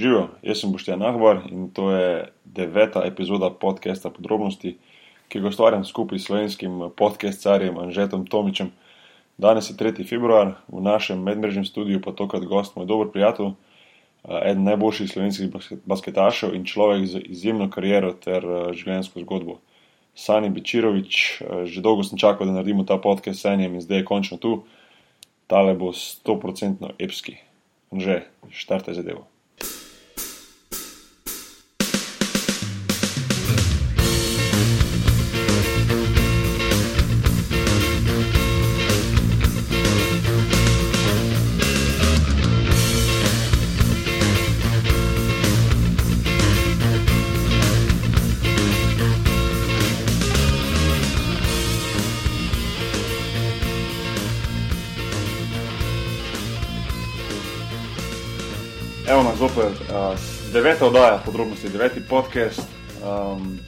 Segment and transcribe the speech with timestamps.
[0.00, 4.70] Živijo, jaz sem Boštjan Ahvar in to je deveta epizoda podcasta Podrobnosti,
[5.28, 8.70] ki ga ustvarjam skupaj s slovenskim podcastcarjem Anžetom Tomičem.
[9.36, 10.06] Danes je 3.
[10.08, 13.50] februar, v našem medmrežnem studiu pa tokrat gost moj dober prijatelj,
[14.24, 15.52] eden najboljših slovenskih
[15.84, 19.58] basketašev in človek z izjemno kariero ter življenjsko zgodbo.
[20.16, 24.08] Sani Bečirovič, že dolgo sem čakal, da naredimo ta podcast s Sanjem in zdaj je
[24.08, 24.62] končno tu.
[25.44, 27.36] Tale bo 100% epski.
[27.92, 29.28] Že, štartaj zadevo.
[60.60, 62.60] Deveta oddaja, podrobnosti, deveti podcast.
[63.00, 63.58] Um,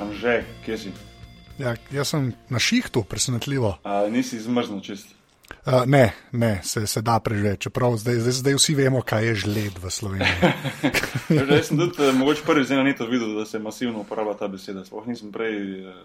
[0.00, 0.92] Anže, kje si?
[1.58, 3.74] Ja, jaz sem na šihtu, presenetljivo.
[3.84, 5.12] Uh, nisi zmrznil čist.
[5.66, 9.34] Uh, ne, ne se, se da preživeti, čeprav zdaj, zdaj, zdaj vsi vemo, kaj je
[9.44, 10.52] žled v Sloveniji.
[11.36, 14.86] Jaz sem tudi, mogoče prvi zdaj na neto videl, da se masivno uporablja ta beseda.
[14.88, 16.00] Sploh nisem prej, uh,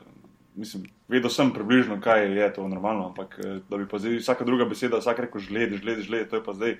[0.60, 4.68] mislim, vedel sem približno, kaj je to normalno, ampak da bi pa zdaj vsaka druga
[4.68, 6.80] beseda, vsak rekel žled, žled, žled, to je pa zdaj.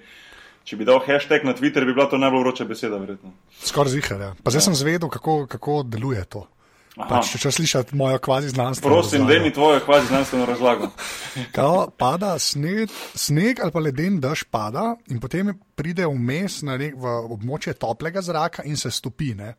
[0.64, 3.34] Če bi dal hashtag na Twitter, bi bila to najbolj vroča beseda, verjetno.
[3.64, 4.22] Skoraj zihar.
[4.22, 4.32] Ja.
[4.44, 4.68] Pa zdaj ja.
[4.70, 6.46] sem zvedel, kako, kako deluje to.
[6.94, 8.94] Pač, če če slišiš mojo kvazi znanstveno.
[8.94, 10.92] Prosim, da mi tvojo kvazi znanstveno razlago.
[11.56, 16.94] Kao, pada sneg, sneg ali pa leden dež pada in potem pride vmes na nek,
[16.94, 19.32] v območje toplega zraka in se stopi.
[19.34, 19.56] Ne?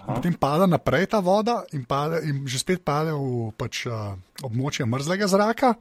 [0.00, 4.88] Potem pada naprej ta voda in, pade, in že spet pade v pač, uh, območje
[4.88, 5.76] mrzlega zraka.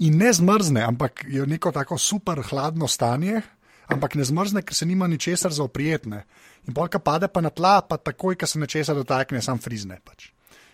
[0.00, 3.42] In ne zmrzne, ampak je neko tako super hladno stanje,
[3.88, 6.24] ampak ne zmrzne, ker se nima ničesar za oprijetne.
[6.68, 9.98] In polka pade pa na tla, pa takoj, ko se nečesa dotakne, sam frizne.
[10.04, 10.30] Pač.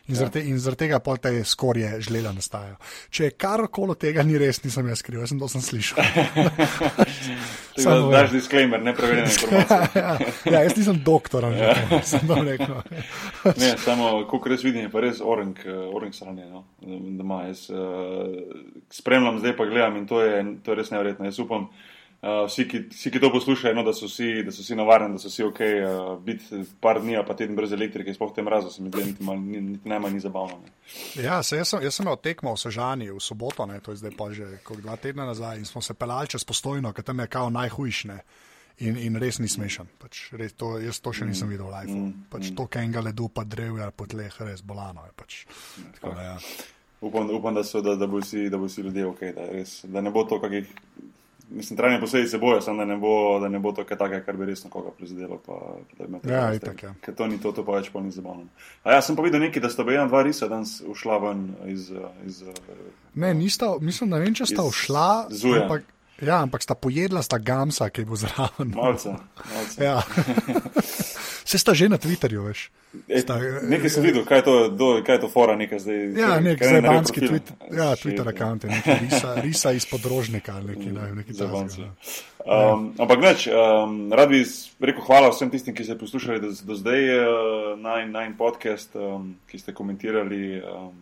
[0.08, 0.22] In ja.
[0.22, 2.78] zaradi zar tega pol te skorje žlela nastajajo.
[3.12, 6.00] Če karkoli tega ni res, nisem jaz kriv, jaz sem to sem slišal.
[7.84, 10.00] Samo daš disclaimer, ne preverjene informacije.
[10.00, 10.14] ja,
[10.48, 12.00] ja, jaz nisem doktor, ja.
[12.08, 12.80] sem to rekel.
[13.60, 15.52] ne, samo, koliko res vidim, je pa res orang,
[15.92, 16.64] orang sranje, no?
[17.20, 17.42] doma.
[17.50, 18.32] Jaz uh,
[18.92, 21.28] spremljam, zdaj pa gledam in to je, to je res nevrjetno.
[21.28, 24.62] Jaz upam, Uh, vsi, ki, vsi, ki to poslušajo, no, da, so vsi, da so
[24.62, 28.32] vsi navarni, da so vsi ok, uh, biti par dni, pa teden brez elektrike, sploh
[28.34, 30.58] tem razu, se mi zdi, niti, niti, niti najmanj ni zabavno.
[30.64, 31.22] Ne.
[31.22, 34.02] Ja, se, jaz, sem, jaz sem imel tekmo v Sežani v soboto, ne, to je
[34.02, 34.50] zdaj pa že
[34.82, 38.20] dva tedna nazaj in smo se pelali čez postojno, ker tam je kao najhujšne.
[38.78, 39.88] In, in res ni smešen.
[39.98, 41.94] Pač, res to, jaz to še nisem mm, videl v live.
[41.98, 42.54] Mm, pač mm.
[42.60, 45.14] To, kaj enega ledu, pa drevja po tleh, res bolano je.
[45.18, 45.38] Pač.
[45.96, 46.36] Tako, da, ja.
[47.02, 48.46] upam, upam, da, so, da, da bo vsi
[48.86, 50.70] ljudje ok, da, res, da ne bo to kakih
[51.50, 54.36] mislim, trajne posledice bojo, samo da ne bo, da ne bo to kaj takega, kar
[54.36, 55.40] bi resno koga prizadelo.
[55.46, 55.52] Pa,
[56.30, 56.94] ja, itak, ja.
[57.00, 58.46] Ker to ni to, to pa več pa ni zabavno.
[58.84, 61.90] A ja, sem pa videl nekaj, da sta bila dva risa danes ušla ven iz.
[62.26, 62.42] iz
[63.14, 65.08] ne, nista, mislim, da ne vem, če sta ušla.
[65.62, 65.86] Ampak,
[66.22, 68.74] ja, ampak sta pojedla sta gamsa, ki bo zraven.
[68.76, 69.16] Malce.
[69.54, 69.84] malce.
[69.84, 70.02] Ja.
[71.48, 72.68] Se sta že na Twitterju, veš.
[73.08, 76.00] Sta, e, nekaj sem videl, kaj je to, do, kaj je to fora, nekaj zdaj.
[76.12, 81.38] Ja, nek zabanski Twitter, ja, Twitter account, nekaj risa, risa iz podrožnika, nekaj, ne, nekaj
[81.40, 81.86] zabanski.
[81.88, 81.88] Um,
[82.44, 82.74] ja.
[83.00, 84.42] Ampak neč, um, rad bi
[84.90, 87.24] rekel hvala vsem tistim, ki ste poslušali do, do zdaj uh,
[87.80, 90.92] nine, nine podcast, um, ki ste komentirali, um,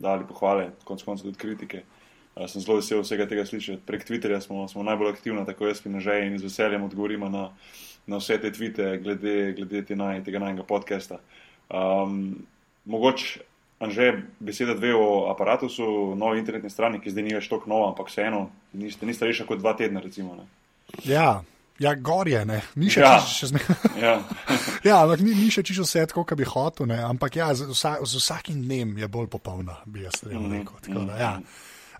[0.00, 1.84] dali pohvale, konc koncev tudi kritike.
[1.84, 3.84] Uh, sem zelo vesel vsega tega slišati.
[3.84, 7.50] Prek Twitterja smo, smo najbolj aktivni, tako jaz in že in z veseljem odgovorimo na
[8.06, 11.20] na vse te tvite, glede, glede te naj, tega najnega podcasta.
[11.68, 12.46] Um,
[12.84, 13.40] mogoče,
[13.80, 14.12] Anže,
[14.44, 15.68] beseda dve o aparatu,
[16.16, 18.42] novi internetni strani, ki zdaj ni več tako nova, ampak vseeno,
[18.76, 20.02] niste, niste reči kot dva tedna.
[20.04, 20.36] Recimo,
[21.08, 21.38] ja.
[21.80, 23.14] Ja, gorje, ne, ni še ja.
[23.24, 23.76] čisto zmerno.
[24.04, 24.18] ja,
[24.88, 26.98] ja ampak ni, ni še čisto vse tako, kot bi hotel, ne?
[27.00, 30.44] ampak ja, z, vsa, z vsakim dnem je bolj popolna, bi jaz rekel.
[30.44, 30.80] Mm -hmm.
[30.84, 31.32] tako, da, ja.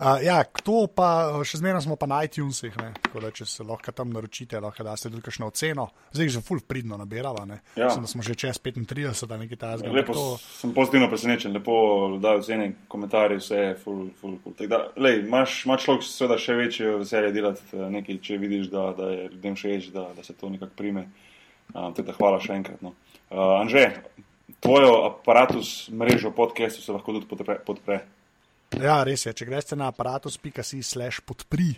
[0.00, 2.72] Uh, ja, to pa še zmeraj smo pa na iTunesih,
[3.04, 5.90] tako da če se lahko tam naročite, lahko da ste tudi kakšno oceno.
[6.14, 7.58] Zdaj že full pridno nabirava, ja.
[7.84, 9.92] Mislim, da smo že čez 35, da nekaj tajnega.
[9.92, 10.22] Lepo to...
[10.40, 11.74] sem pozitivno presenečen, lepo
[12.16, 14.54] da ocene, komentarje, vse je full, full, full.
[14.70, 18.86] Da, lej, imaš, imaš človek seveda še večje veselje delati eh, nekaj, če vidiš, da,
[18.96, 21.02] da je ljudem všeč, da, da se to nekako prime.
[21.74, 22.80] Uh, teda hvala še enkrat.
[22.80, 22.94] No.
[23.28, 23.84] Uh, Anže,
[24.64, 27.58] tvojo aparatus mrežo podcastov se lahko tudi podpre.
[27.68, 28.00] podpre.
[28.78, 29.32] Ja, res je.
[29.34, 31.72] Če greš na aparatus.com/slash podpri,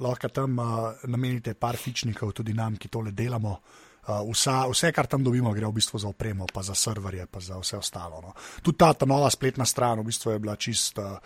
[0.00, 3.58] lahko tam uh, namenite par fičnikov tudi nam, ki tole delamo.
[4.00, 7.40] Uh, vsa, vse, kar tam dobimo, gre v bistvu za opremo, pa za serverje, pa
[7.40, 8.20] za vse ostalo.
[8.24, 8.32] No.
[8.62, 11.18] Tudi ta, ta nova spletna stran v bistvu je bila čist uh,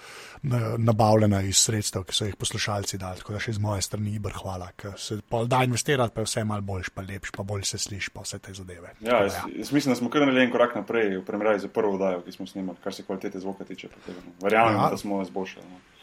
[0.79, 4.35] nabavljena iz sredstev, ki so jih poslušalci dali, tako da še z moje strani ibr
[4.41, 7.79] hvala, ker se da investirati, pa je vse malo boljš, pa lepš, pa bolj se
[7.79, 8.95] sliši, pa vse te zadeve.
[9.01, 9.47] Ja, jaz, ja.
[9.63, 12.35] jaz mislim, da smo kar naredili en korak naprej v primerjavi z prvo vdajo, ki
[12.35, 13.89] smo snimali, kar se kvalitete zvoka tiče.
[14.43, 14.91] Verjamem, ja.
[14.91, 15.67] da smo izboljšali.
[15.71, 15.94] No.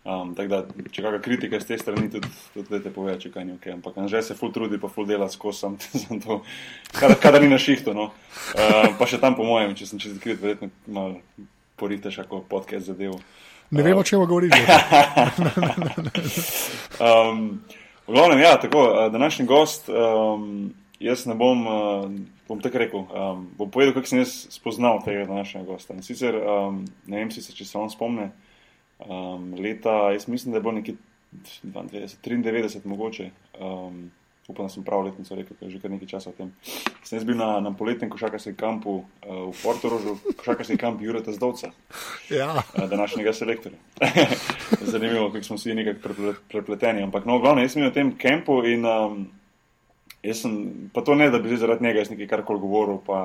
[0.00, 3.52] Um, da, če kakšna kritika z te strani, tudi, tudi te pove, če kaj ni
[3.58, 3.66] ok.
[3.74, 5.68] Ampak že se ful trudi, pa ful dela skozi
[6.24, 6.40] to,
[6.96, 7.92] kadar ni na šihtu.
[7.92, 8.08] No.
[8.56, 11.20] Uh, pa še tam, po mojem, če sem čez krit, verjetno malo
[11.76, 13.20] poriteš, ako podcast zadev.
[13.70, 14.50] Ne vemo, če bo govoril.
[17.04, 17.60] um,
[18.08, 22.08] v glavnem, ja, tako, današnji gost, um, jaz ne bom, uh,
[22.48, 25.94] bom tako rekel, um, bom povedal, kako sem jaz spoznal tega današnjega gosta.
[25.94, 28.32] In sicer, um, ne vem, si se, če se vam spomne.
[29.08, 30.94] Um, leta, jaz mislim, da je bilo nekje
[31.64, 33.30] 93, mogoče.
[33.60, 34.10] Um,
[34.48, 36.52] upam, da sem prav letnico rekel, ker je že kar nekaj časa o tem.
[37.04, 39.04] Sem jaz bil na, na poletnem košarkarskem kampu uh,
[39.50, 41.70] v Portorožu, košarkarskem kampu Jureta Zdovca,
[42.30, 42.50] ja.
[42.58, 43.78] uh, današnjega selektorja.
[44.92, 47.02] Zanimivo, kako smo vsi nekako prepleteni.
[47.02, 49.22] Ampak, no, glavno, jaz sem bil na tem kampu in um,
[50.22, 50.56] jaz sem,
[50.94, 53.20] pa to ne, da bi zaradi njega jaz nekaj karkoli govoril, pa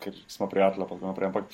[0.00, 1.28] ker smo prijatelji, pa tako naprej.
[1.28, 1.52] Ampak,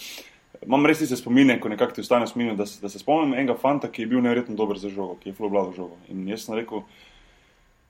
[0.63, 3.91] Imam res se spomine, ko nekako ti ostane spomin, da, da se spomnim enega fanta,
[3.93, 5.99] ki je bil nevrjetno dober za žogo, ki je zelo vlado žogo.
[6.09, 6.83] In jaz sem rekel,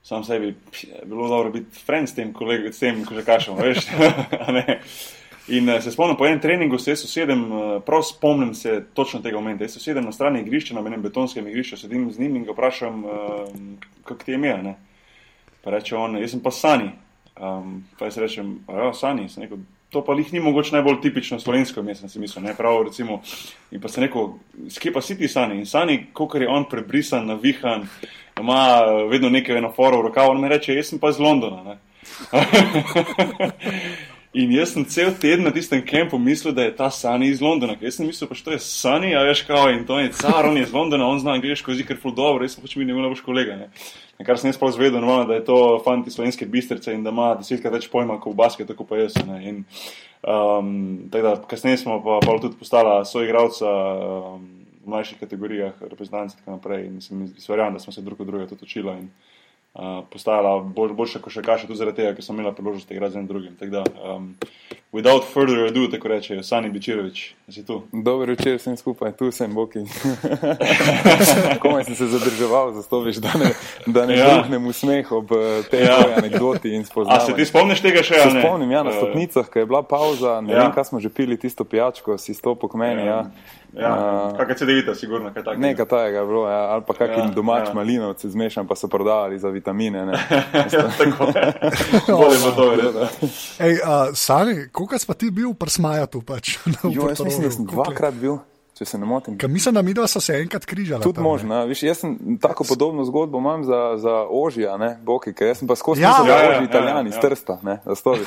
[0.07, 3.57] sam sebi, je bilo dobro biti friend s tem, kolega, s tem, ko že kašemo,
[3.63, 3.87] veš.
[5.57, 9.39] In uh, se spomnim po enem treningu, se sosedem, uh, prav spomnim se točno tega
[9.39, 9.65] momenta.
[9.65, 13.05] Jaz sosedem na strani igrišča, na enem betonskem igrišču, sedim z njim in ga vprašam,
[13.05, 13.13] uh,
[14.05, 14.75] kako ti je ime.
[15.63, 16.91] Pa reče on, jaz sem pa Sani.
[17.37, 21.41] Um, pa jaz rečem, ja, Sani, sem rekel to pa jih ni mogoče najbolj tipično
[21.41, 23.21] slovensko, jaz sem si mislil, ne prav, recimo.
[23.71, 24.39] In pa se neko,
[24.71, 27.87] skje pa si ti sani in sani, koliko je on prebrisan, navihan,
[28.41, 28.81] ima
[29.11, 31.79] vedno nekaj enoforo v rokavu, on mi reče, jaz sem pa iz Londona.
[34.37, 37.73] In jaz sem cel teden na tistem kampu mislil, da je ta Sani iz Londona.
[37.81, 40.67] Jaz sem mislil, da je Sani, a veš kao, in to je car, on je
[40.67, 43.25] iz Londona, on zna angliško jezik, ker ful dobro, jaz sem pač mi njegov najboljši
[43.25, 43.57] kolega.
[43.57, 43.71] Ne.
[44.19, 47.13] Na kar sem jaz pa zvedel, no, da je to fanti slovenske bistrice in da
[47.13, 49.17] ima desetkrat več pojma kot v basketu, tako pa jaz.
[49.29, 49.41] Ne.
[49.51, 49.59] In
[50.25, 50.71] um,
[51.13, 54.47] da, kasneje smo pa, pa tudi postala soigravca um,
[54.87, 56.87] v mlajših kategorijah, reprezentanci in tako naprej.
[56.89, 61.21] In sem izverjal, da smo se drug od drugega tudi učili uh, postajala bolj, boljša
[61.27, 63.59] košarkaša, tudi zaradi tega, ker sem imela priložnost igrati z enim drugim.
[63.61, 64.33] Da, um,
[64.97, 67.83] without further ado, tako reče Sani Bičirovič, si tu.
[67.93, 69.79] Dobro večer, sem skupaj, tu sem Boki.
[71.63, 73.51] Komaj sem se zadrževal, zato veš, da ne,
[73.87, 74.27] da ne ja.
[74.35, 75.99] bruhnem v smeh ob eh, tej ja.
[76.17, 77.23] anekdoti in spoznavanju.
[77.25, 78.23] A se ti spomniš tega še?
[78.25, 78.97] Se spomnim, ja, na eh.
[78.97, 80.65] stopnicah, ko je bila pauza, ne ja.
[80.65, 83.05] vem, kaj smo že pili tisto pijačko, si stopil k meni.
[83.07, 83.21] Ja.
[83.27, 83.57] Ja.
[83.77, 85.63] Ja, uh, kaj se devita, sigurno, kaj takega.
[85.63, 87.75] Nekaj takega je bilo, ja, ali pa kakšen ja, domač ja.
[87.75, 89.99] malinovci zmešan, pa so prodajali za vitamine.
[90.73, 91.53] ja, tako je.
[92.09, 93.09] Volimo to, verjetno.
[93.59, 96.23] Ej, uh, Sani, koliko si pa ti bil pri Smajatu?
[96.23, 96.59] Pač,
[96.97, 98.39] jo, jaz mislim, da sem dvakrat bil
[98.77, 99.39] če se ne motim.
[99.41, 101.03] Ka mislim, da mi dva so se enkrat križali.
[101.05, 101.63] Tudi možno.
[101.71, 105.71] Viš, jaz sem tako podobno zgodbo imam za, za ožija, ne, boki, ker jaz sem
[105.71, 107.21] pa skozi ja, ja, ja, oži ja, italijani, ja, ja.
[107.21, 108.27] strsta, ne, za stovi.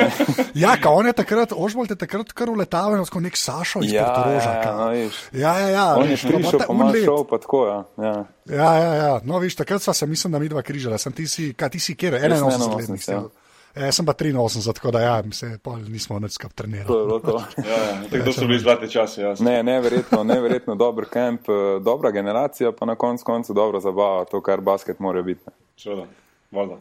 [0.64, 4.06] ja, ka on je takrat, ožbol te takrat kar uletavil, skozi nek Sašo iz ja,
[4.08, 4.54] Portoroža.
[4.56, 5.86] Ja, no, ja, ja, ja.
[6.00, 7.78] On je prišel, pa ima šov, pa tako, ja.
[8.00, 8.16] ja.
[8.48, 9.12] Ja, ja, ja.
[9.28, 10.96] No, viš, takrat sva se, mislim, da mi dva križala.
[10.98, 12.32] Sem ti si, kaj ti si, kjer je?
[12.32, 13.41] 81 let.
[13.74, 15.54] E, jaz sem pa 83, tako da ja, se
[15.88, 16.88] nismo več skupaj trenirali.
[16.88, 17.36] To je bilo to.
[17.70, 19.20] ja, ja tako so bili zlati časi.
[19.20, 19.34] Ja.
[19.40, 24.42] Ne, neverjetno, neverjetno dober kamp, eh, dobra generacija, pa na koncu koncu dobra zabava, to,
[24.44, 25.56] kar basket mora biti.
[25.80, 26.04] Seveda,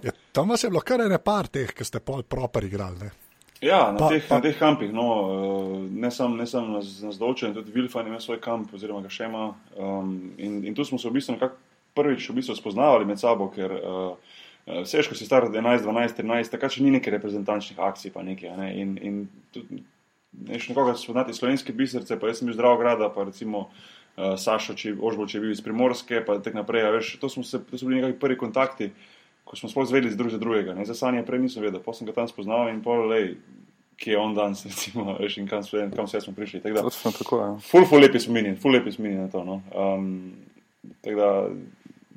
[0.04, 3.00] ja, tam vas je bilo kar ene par teh, ki ste pol proper igrali.
[3.00, 3.12] Ne?
[3.62, 4.36] Ja, na, pa, teh, pa...
[4.36, 8.42] na teh kampih, no, eh, ne samo sam na, na zdolčen, tudi Vilfan ima svoj
[8.44, 9.54] kamp, oziroma ga še ima.
[9.78, 11.40] Um, in, in tu smo se v bistvu
[11.96, 14.31] prvič v bistvu spoznavali med sabo, ker uh,
[14.68, 18.14] Eh, vse, ko si star 11, 12, 13, takrat še ni nekaj reprezentančnih akcij.
[18.14, 18.68] Nekaj, ne?
[18.78, 19.16] In, in
[19.56, 19.82] tudi,
[20.54, 24.78] še nekoga spoznati slovenske biserce, pa jaz sem bil zdrav grada, pa recimo uh, Sašo,
[24.78, 26.86] če Ožbol, če je bil iz Primorske, pa tako naprej.
[27.00, 28.92] Veš, to, se, to so bili nekakšni prvi kontakti,
[29.50, 30.78] ko smo sploh zvedeli drug za drugega.
[30.78, 30.86] Ne?
[30.86, 33.34] Za sanje prej nisem vedel, pa sem ga tam spoznal in pol, lej,
[34.02, 36.62] ki je on danes, recimo, veš, in kam, kam vse smo prišli.
[36.62, 36.86] Tak da,
[37.18, 37.52] tako, ja.
[37.66, 39.42] Ful, ful lepi spominji, ful lepi spominji na to.
[39.48, 39.62] No?
[39.74, 40.38] Um,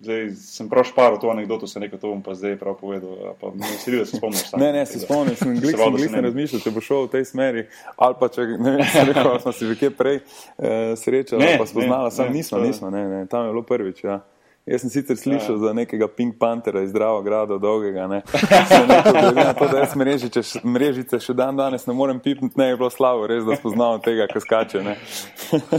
[0.05, 3.35] Zdaj sem prav šparil to anegdoto, se nekaj to bom pa zdaj prav povedal.
[3.41, 4.53] Pa ne si videl, da se spomniš.
[4.61, 7.25] Ne, ne, se spomniš, sem glik, sem glik, ne razmišljal, če bo šel v tej
[7.33, 7.65] smeri.
[7.97, 12.33] Ali pa če, ne vem, rekel, smo se že prej eh, srečali, pa spoznala, sam
[12.33, 14.21] nismo, nismo, ne, ne, tam je bilo prvič, ja.
[14.65, 15.61] Jaz sem sicer slišal ja.
[15.61, 18.23] za nekega Pink Panthera iz Zdravo grada dolgega, ne.
[19.13, 22.79] Glede na to, da jaz mrežice, mrežice še dan danes ne morem pipniti, ne je
[22.81, 24.97] bilo slavo, res, da spoznavam tega, ko skače, ne.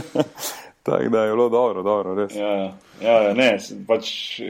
[0.86, 2.36] Tako da je bilo dobro, dobro, res.
[2.38, 2.68] Ja, ja,
[3.02, 4.40] ja ne, pač,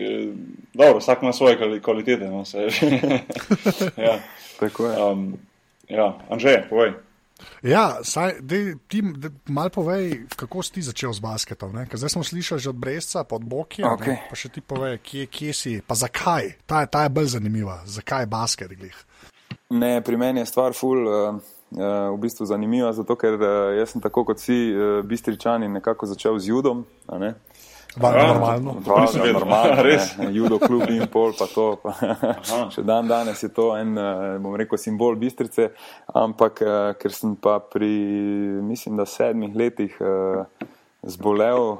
[0.74, 2.30] dobro, vsak ima svoje kvalitete.
[2.30, 2.44] No,
[4.08, 4.18] ja.
[4.60, 5.02] Tako je.
[5.02, 5.38] Um,
[5.88, 6.92] ja, Anže, povej.
[7.62, 9.02] Ja, saj, dej, ti
[9.48, 11.76] malo povej, kako si ti začel z basketom.
[11.92, 13.84] Zdaj smo slišali že od Brezca, pod Boki.
[13.84, 14.16] Okay.
[14.30, 16.56] Pa še ti povej, kje, kje si, pa zakaj.
[16.64, 18.72] Ta, ta je bolj zanimiva, zakaj je basket.
[18.72, 18.96] Glih?
[19.70, 21.04] Ne, pri meni je stvar ful.
[21.04, 21.36] Uh,
[21.74, 26.06] uh, v bistvu zanimiva, zato ker uh, jaz sem tako kot vsi uh, bistričani nekako
[26.06, 26.86] začel z judom.
[27.96, 28.76] Valjda ja, normalno.
[28.86, 30.14] Valjda normalno, res.
[30.32, 31.66] Judo klub in pol, pa to.
[31.82, 31.94] Pa.
[32.72, 33.96] Še dan danes je to en,
[34.44, 35.70] bom rekel, simbol bistrice,
[36.14, 36.64] ampak
[37.00, 37.92] ker sem pa pri,
[38.64, 39.96] mislim, da sedmih letih.
[40.00, 40.74] Uh,
[41.06, 41.78] zbolel uh,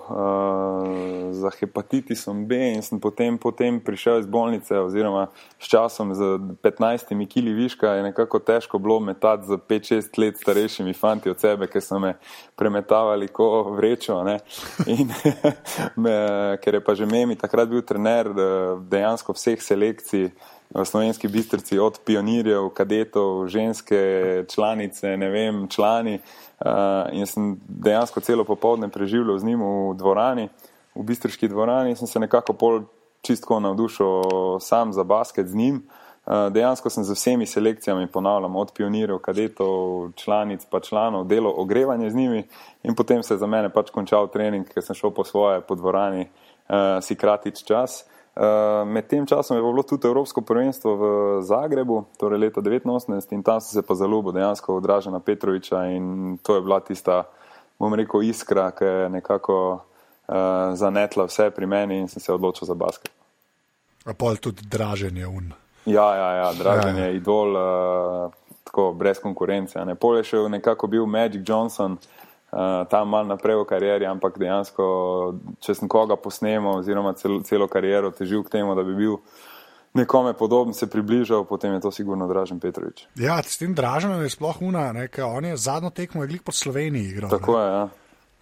[1.35, 5.26] za hepatitisom B in sem potem, potem prišel iz bolnice, oziroma
[5.59, 10.95] s časom z 15 kili viška je nekako težko bilo metati z 5-6 let starejšimi
[10.95, 12.14] fanti od sebe, ker so me
[12.56, 14.23] premetavali ko vrečo.
[14.87, 15.11] In,
[16.02, 16.16] me,
[16.62, 18.30] ker je pa že memi takrat bil trener
[18.87, 20.30] dejansko vseh selekcij.
[20.75, 26.18] V slovenski bistrici, od pionirjev, kadetov, ženske, članice, ne vem, člani.
[26.18, 30.49] Uh, Uh, in sem dejansko celo popoldne preživel z njim v dvorani,
[30.96, 32.87] v bistriški dvorani, in sem se nekako pol
[33.20, 35.82] čistko navdušil sam za basket z njim.
[36.25, 42.11] Uh, dejansko sem z vsemi selekcijami, ponavljam, od pionirjev, kadetov, članic, pa članov, delo ogrevanje
[42.11, 42.49] z njimi,
[42.82, 45.76] in potem se je za mene pač končal trening, ker sem šel po svoje po
[45.76, 48.06] dvorani, uh, si kratič čas.
[48.36, 51.04] Eh, med tem časom je bilo tudi Evropsko prvenstvo v
[51.42, 56.36] Zagrebu, torej leta 1989, in tam sem se pa zaljubil dejansko v Dražena Petroviča in
[56.42, 57.22] to je bila tista,
[57.78, 60.36] bom rekel, iskra, ki je nekako uh,
[60.76, 63.12] zanetla vse pri meni in sem se odločil za basket.
[64.04, 65.52] A pol tudi Dražen je un.
[65.86, 67.08] Ja, ja, ja Dražen ja, ja.
[67.08, 68.32] je idol, uh,
[68.68, 69.80] tako brez konkurence.
[69.84, 69.96] Ne.
[69.96, 71.96] Pol je še nekako bil Magic Johnson.
[71.96, 72.25] Uh,
[72.90, 74.84] tam malo naprej v karieri, ampak dejansko,
[75.60, 79.18] če sem koga posnemal, oziroma celo, celo kariero težil k temu, da bi bil
[79.96, 83.06] nekome podoben, se približal, potem je to sigurno Dražen Petrovič.
[83.16, 86.54] Ja, s tem Draženom je sploh una, ker on je zadnjo tekmo je glik pod
[86.54, 87.30] Sloveniji igral.
[87.32, 87.62] Tako ne?
[87.64, 87.84] je, ja.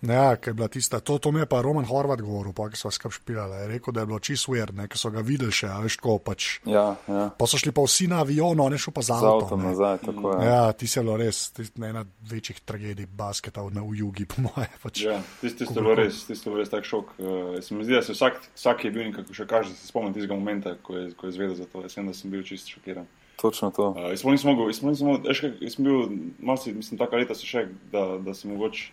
[0.08, 2.76] Ja, ki je bila tista, to, to mi je pa Roman Horvat govoril, pa ki
[2.76, 3.56] so ga špilali.
[3.62, 6.49] Je rekel, da je bilo čisto uvir, ki so ga videli še, veš, tako pač.
[6.68, 7.25] Ja, ja.
[7.38, 9.56] Pa so šli pa vsi na avion, on je šel pa za avto.
[9.56, 10.49] nazaj, tako je.
[10.49, 11.40] Ja, ti si bilo res,
[11.80, 14.68] ena večjih tragedij basketa v, v jugi, po moje.
[14.82, 15.04] Pač.
[15.06, 17.14] Ja, tisti ste bili res, tisti ste bili res tak šok.
[17.16, 19.88] Uh, se mi zdi, da se vsak, vsak je bil nekako še kaže, da se
[19.88, 21.84] spomnim tistega momenta, ko je, ko je zvedel za to.
[21.87, 23.08] Jaz sem, da sem bil čisto šokiran.
[23.40, 23.94] Točno to.
[23.96, 26.04] Uh, jaz sem bil,
[26.38, 28.92] malo si, mislim, taka leta se še, da, da sem mogoče.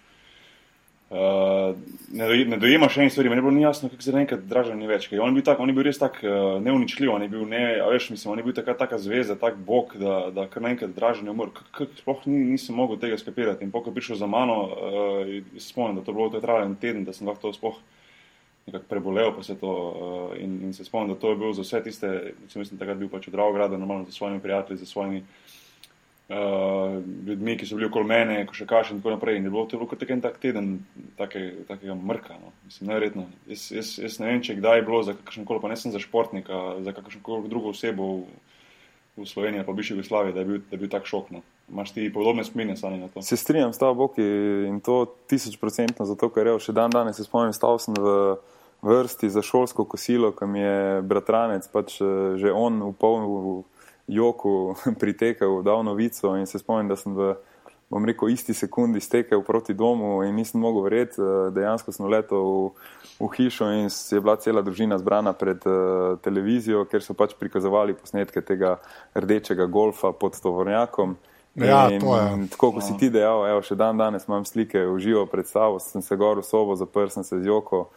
[1.11, 1.75] Uh,
[2.15, 4.77] ne, ne dojema še ene stvari, meni je bilo ni jasno, kako se enkrat dražen
[4.79, 5.09] ni več.
[5.11, 7.59] On je bil, tak, on je bil res tako uh, neuničljiv, on je bil, ne,
[7.91, 11.27] veš, mislim, on je bil taka, taka zvezda, tak bog, da, da kar naenkrat dražen
[11.27, 11.51] je umrl.
[11.99, 13.67] Sploh ni, nisem mogel tega skapirati.
[13.67, 17.03] In pokaj prišel za mano, uh, spomnim, da to bilo, to je trajalo en teden,
[17.03, 17.83] da sem lahko to sploh
[18.69, 21.67] nekako prebolel, pa se to uh, in, in se spomnim, da to je bil za
[21.67, 22.13] vse tiste,
[22.55, 25.25] mislim, takrat bil pač v Dravogradu, normalno za svojimi prijatelji, za svojimi
[26.31, 29.39] uh, ljudmi, ki so bili okoli mene, ko še kaš in tako naprej.
[29.39, 30.71] In je bilo to kot en tak teden
[31.19, 32.37] take, takega mrka.
[32.39, 32.53] No.
[32.65, 33.25] Mislim, najverjetno.
[33.51, 35.93] Jaz, jaz, jaz ne vem, če kdaj je bilo za kakšen koli, pa ne sem
[35.93, 38.39] za športnika, za kakšen koli drugo osebo v,
[39.19, 41.33] v Sloveniji, pa bivši Jugoslaviji, da, da je bil tak šok.
[41.35, 41.43] No.
[41.71, 43.23] Imaš ti podobne spomine, na to?
[43.25, 44.23] Se strinjam s tabo, Boki,
[44.67, 48.39] in to tisoč procentno, zato ker je še dan danes, se spomnim, stal sem v
[48.81, 53.63] vrsti za šolsko kosilo, kam je bratranec, pač eh, že on v polnu
[54.07, 57.33] joku pritekel, dal novico in se spomnim, da sem v,
[57.91, 62.39] bom rekel, isti sekundi stekel proti domu in nisem mogel verjeti, eh, dejansko sem letel
[62.39, 62.69] v,
[63.19, 67.93] v hišo in je bila cela družina zbrana pred uh, televizijo, ker so pač prikazovali
[67.93, 68.79] posnetke tega
[69.13, 71.17] rdečega golfa pod tovornjakom.
[71.55, 72.47] Ja, in, to je.
[72.55, 76.01] Tako kot si ti dejal, evo, še dan danes imam slike v živo predstavo, sem
[76.01, 77.89] se gor v sobo, zaprl sem se z joko,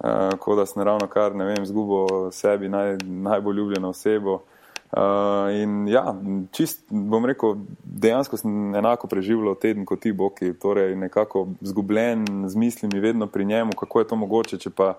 [0.00, 4.40] uh, kot da sem ravno kar, ne vem, zgubil sebi naj, najbolj ljubljeno osebo.
[4.92, 6.02] Uh, in ja,
[6.52, 12.60] čist, bom rekel, dejansko sem enako preživel teden kot ti, Boki, torej nekako zgubljen z
[12.60, 14.90] mislimi vedno pri njemu, kako je to mogoče, če pa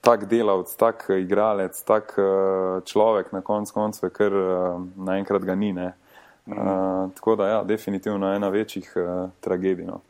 [0.00, 5.74] tak delavc, tak igralec, tak uh, človek na konc koncu, ker uh, naenkrat ga ni.
[5.76, 9.84] Uh, tako da, ja, definitivno ena večjih uh, tragedij.
[9.92, 10.00] No.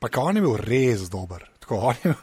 [0.00, 1.44] Pa kaj on je bil res dober.
[1.60, 2.16] Tako, je,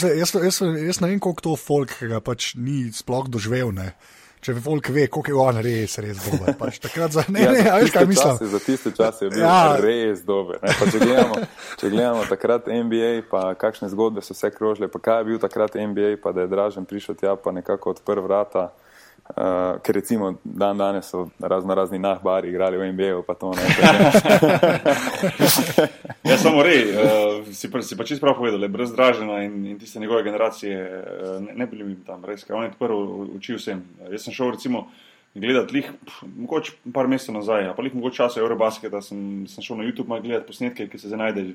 [0.00, 3.76] se, jaz, jaz, jaz ne vem, koliko to folk ga pač ni sploh doživel.
[3.76, 3.92] Ne
[4.44, 6.52] če bi folk ve, koliko je on res, res dober.
[6.60, 8.50] Pač takrat za ne, ja, ne, veš kaj mislim.
[8.52, 9.76] Za tiste čase je bil ja.
[9.80, 10.60] res dober.
[10.60, 11.40] Če gledamo,
[11.80, 15.78] če gledamo takrat NBA, pa kakšne zgodbe so vse krožile, pa kaj je bil takrat
[15.80, 18.68] NBA, pa da je Dražen prišel tja, pa nekako odprl vrata.
[19.24, 23.62] Uh, ker recimo dan danes so razno razni nahbari igrali v NBA, pa to ne.
[26.30, 29.78] ja, samo rej, uh, si, pa, si pa čisto prav povedal, brez dražena in, in
[29.80, 33.56] tiste njegove generacije uh, ne, ne bili mi tam, res, ker on je prvo učil
[33.56, 33.80] vsem.
[34.12, 34.90] Jaz sem šel recimo
[35.34, 35.88] gledati, lih,
[36.36, 40.20] mogoče par mesecev nazaj, pa jih mogoče časa Eurobasket, da sem, sem šel na YouTube
[40.20, 41.54] gledati posnetke, ki se zdaj najde.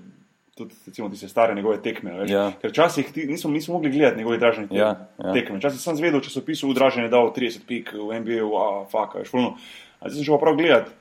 [0.59, 2.11] Tudi, recimo, ti se stare njegove tekme.
[2.27, 2.49] Ja.
[2.61, 4.89] Ker včasih nismo, nismo mogli gledati njegove dražene te, ja,
[5.23, 5.33] ja.
[5.33, 5.57] tekme.
[5.57, 9.15] Včasih sem zvedel, če so pisali, udražen je dal 30 pik v NBA, a fuck,
[9.15, 9.55] veš, fulno.
[10.01, 10.91] Zdaj sem šel prav gledati.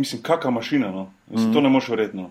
[0.00, 1.10] Mislim, kakšna mašina, no.
[1.28, 1.54] Mislim, mm.
[1.54, 2.30] to ne moš verjetno.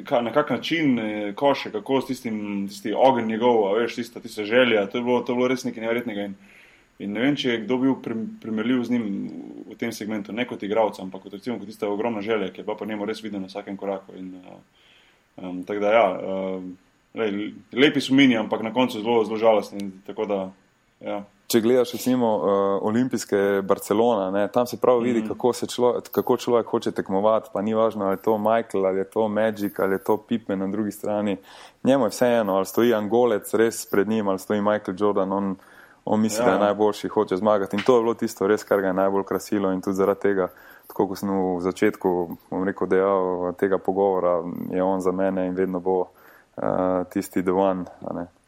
[0.00, 0.98] Na kak način
[1.36, 2.38] koše, kako s tistim,
[2.72, 5.84] tisti ogenj njegov, veš, tista, tista želja, to je bilo, to je bilo res nekaj
[5.84, 6.30] neverjetnega.
[6.30, 6.38] In,
[6.96, 7.96] In ne vem, če je kdo bil
[8.40, 9.08] primerljiv z njim
[9.68, 12.68] v tem segmentu, ne kot igralec, ampak kot, recimo, kot tista ogromna želja, ki je
[12.68, 14.16] pa po njemu res videna na vsakem koraku.
[14.16, 14.30] In,
[15.36, 16.76] um, tako da, ja, um,
[17.14, 19.90] lej, lepi so mini, ampak na koncu zelo, zelo žalostni.
[21.00, 21.24] Ja.
[21.46, 22.48] Če gledaš, recimo, uh,
[22.88, 25.28] olimpijske Barcelona, ne, tam se prav vidi, mm.
[25.28, 27.52] kako, človek, kako človek hoče tekmovati.
[27.52, 30.58] Pa ni važno, ali je to Michael, ali je to Magic, ali je to Pippen
[30.58, 31.36] na drugi strani.
[31.84, 35.32] Njemu je vseeno, ali stoji Angolec res pred njim, ali stoji Michael Jordan.
[35.32, 35.54] On,
[36.04, 36.46] on misli, ja.
[36.46, 37.76] da je najboljši, hoče zmagati.
[37.76, 39.70] In to je bilo tisto, res, kar ga je najbolj krasilo.
[39.72, 40.48] In tudi zaradi tega,
[40.86, 42.12] tako kot sem v začetku
[42.64, 44.40] rekel, dejal, tega pogovora,
[44.70, 47.86] je on za mene in vedno bo uh, tisti dovan.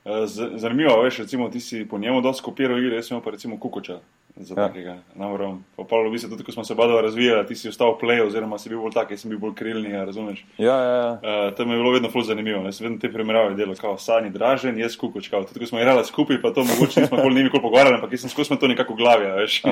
[0.05, 0.27] Eh,
[0.57, 4.01] zanimivo, veš, recimo, ti si po njemu dosti kopiral igre, jaz sem pa recimo Kukoča
[4.41, 4.69] za ja.
[4.69, 4.97] takega.
[5.15, 5.65] Namorom.
[5.77, 8.59] Pa Pavlo, vi ste tudi, ko smo se badali razvijali, ti si ostal play, oziroma
[8.59, 10.45] si bil bolj tak, jaz sem bil bolj krilni, ja, razumeš?
[10.59, 11.13] Ja, ja, ja.
[11.13, 13.99] Uh, to mi je bilo vedno ful zanimivo, jaz sem vedno te primerjave delal, kao
[13.99, 17.43] Sani Dražen, jaz Kukoč, kao tudi, ko smo igrali skupaj, pa to mogoče nismo nikoli
[17.43, 19.63] nikoli pogovarjali, ampak jaz sem skozi to nekako v glavi, veš.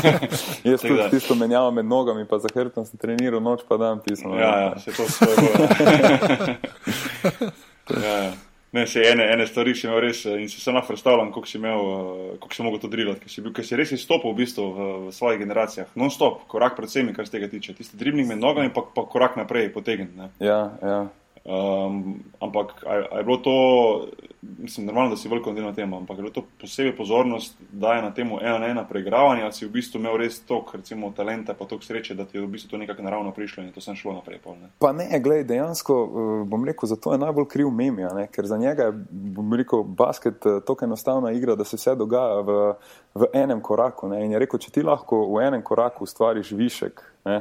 [0.70, 4.34] jaz tudi tisto menjavo med nogami, pa za hrbtom sem treniral noč pa dan pismo.
[4.34, 5.36] Ja, ja, se to svoje.
[8.04, 8.49] ja, ja.
[8.72, 11.80] Ne, se ene, ene stvari si imel res in se samo predstavljam, kako si imel,
[11.80, 14.66] eh, kako si mogel to drilati, ker si, bil, ker si res izstopil v bistvu
[14.66, 15.88] v, v svojih generacijah.
[15.98, 17.74] Non stop, korak pred vsemi, kar se tega tiče.
[17.74, 20.30] Tisti dribling med nogami, pa, pa korak naprej, potegnjen.
[20.38, 21.00] Ja, ja.
[21.44, 22.84] Um, ampak
[23.16, 24.06] je bilo to,
[24.42, 27.94] mislim, normalno, da si veliko delal na tem, ampak je bilo to posebej pozornost, da
[27.94, 31.12] je na tem ena na ena preigravanje, ali si v bistvu imel res toliko, recimo,
[31.16, 33.80] talenta, pa toliko sreče, da ti je v bistvu to nekako naravno prišlo in to
[33.80, 34.38] sem šlo naprej.
[34.44, 34.68] Pol, ne?
[34.78, 38.90] Pa ne, gledaj, dejansko eh, bom rekel, zato je najbolj kriv memija, ker za njega
[38.90, 42.58] je, bom rekel, basket eh, tako enostavna igra, da se vse dogaja v,
[43.14, 44.12] v enem koraku.
[44.12, 44.26] Ne?
[44.26, 47.00] In je rekel, če ti lahko v enem koraku ustvariš višek.
[47.24, 47.40] Ne?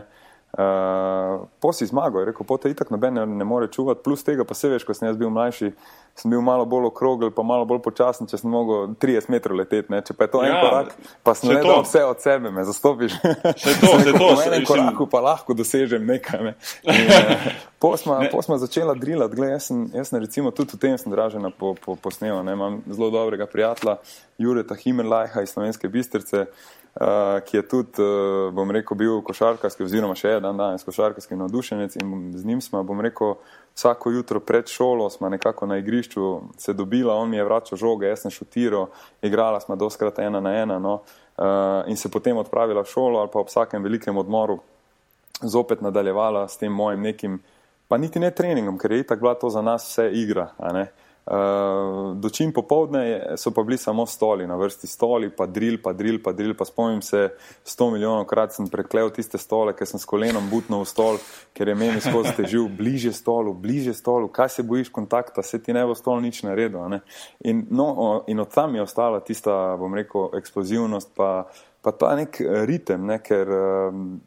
[0.49, 4.41] Uh, po si zmagal, rekel, po te itak noben ne, ne more čuvati, plus tega
[4.41, 5.67] pa se veš, ko sem jaz bil mlajši,
[6.17, 9.93] sem bil malo bolj okrogel, pa malo bolj počasen, če sem mogel 30 metrov leteti,
[9.93, 10.01] ne?
[10.01, 13.13] če pa je to ja, en korak, pa sem gledal vse od sebe, me zastopiš.
[13.61, 16.41] Se to, se to, v enem koraku pa lahko dosežem nekaj.
[16.41, 16.55] Ne?
[16.97, 20.97] In, uh, po smo začela drilati, gled, jaz sem, jaz sem recimo tudi v tem
[20.97, 22.57] sem dražena po, po, posnel, ne?
[22.57, 23.99] imam zelo dobrega prijatelja,
[24.41, 26.47] Jureta Himelajha iz Slovenske bistrice.
[26.99, 31.37] Uh, ki je tudi, uh, bom rekel, bil košarkarski, oziroma še en dan danes košarkarski
[31.39, 33.37] navdušenec in z njim smo, bom rekel,
[33.71, 38.09] vsako jutro pred šolo smo nekako na igrišču se dobila, on mi je vračal žoge,
[38.11, 38.89] jaz sem šutiral,
[39.23, 43.31] igrala smo doskrat ena na ena no, uh, in se potem odpravila v šolo ali
[43.31, 44.59] pa ob vsakem velikem odmoru
[45.39, 47.39] zopet nadaljevala s tem mojim nekim,
[47.87, 50.51] pa niti ne treningom, ker je itak bila to za nas vse igra.
[50.59, 50.83] Uh,
[52.15, 56.31] Dočim popovdne so pa bili samo stoli, na vrsti stoli, pa drill, pa drill, pa
[56.33, 56.55] drill.
[56.57, 57.29] Pa spomnim se,
[57.63, 61.21] sto milijonov krat sem preklel tiste stole, ker sem s kolenom butnil v stol,
[61.53, 65.73] ker je meni skozi težil bliže stolu, bliže stolu, kaj se bojiš kontakta, se ti
[65.73, 66.97] ne bo stol nič naredil.
[67.45, 71.13] In, no, in od tam je ostala tista, bom rekel, eksplozivnost.
[71.13, 72.35] Pa, Pa ta nek
[72.67, 73.47] ritem, ne, ker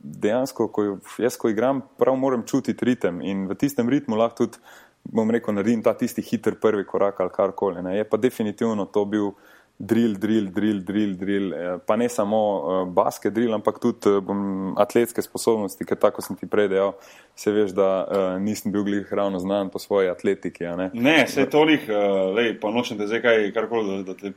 [0.00, 0.84] dejansko, ko
[1.20, 4.62] jaz, ko igram, prav moram čutiti ritem in v tistem ritmu lahko tudi
[5.04, 7.96] bom rekel, naredim ta tisti hiter prvi korak ali karkoli.
[7.96, 9.32] Je pa definitivno to bil
[9.78, 11.54] drill, drill, drill, drill, drill.
[11.54, 16.38] Eh, pa ne samo uh, basket drill, ampak tudi bom, atletske sposobnosti, ker tako sem
[16.38, 16.94] ti prej dejal,
[17.34, 20.68] se veš, da uh, nisem bil glih ravno znan po svoji atletiki.
[20.78, 24.18] Ne, ne se je toliko, uh, lej, pa nočem te zdaj kaj, karkoli, da, da
[24.20, 24.34] te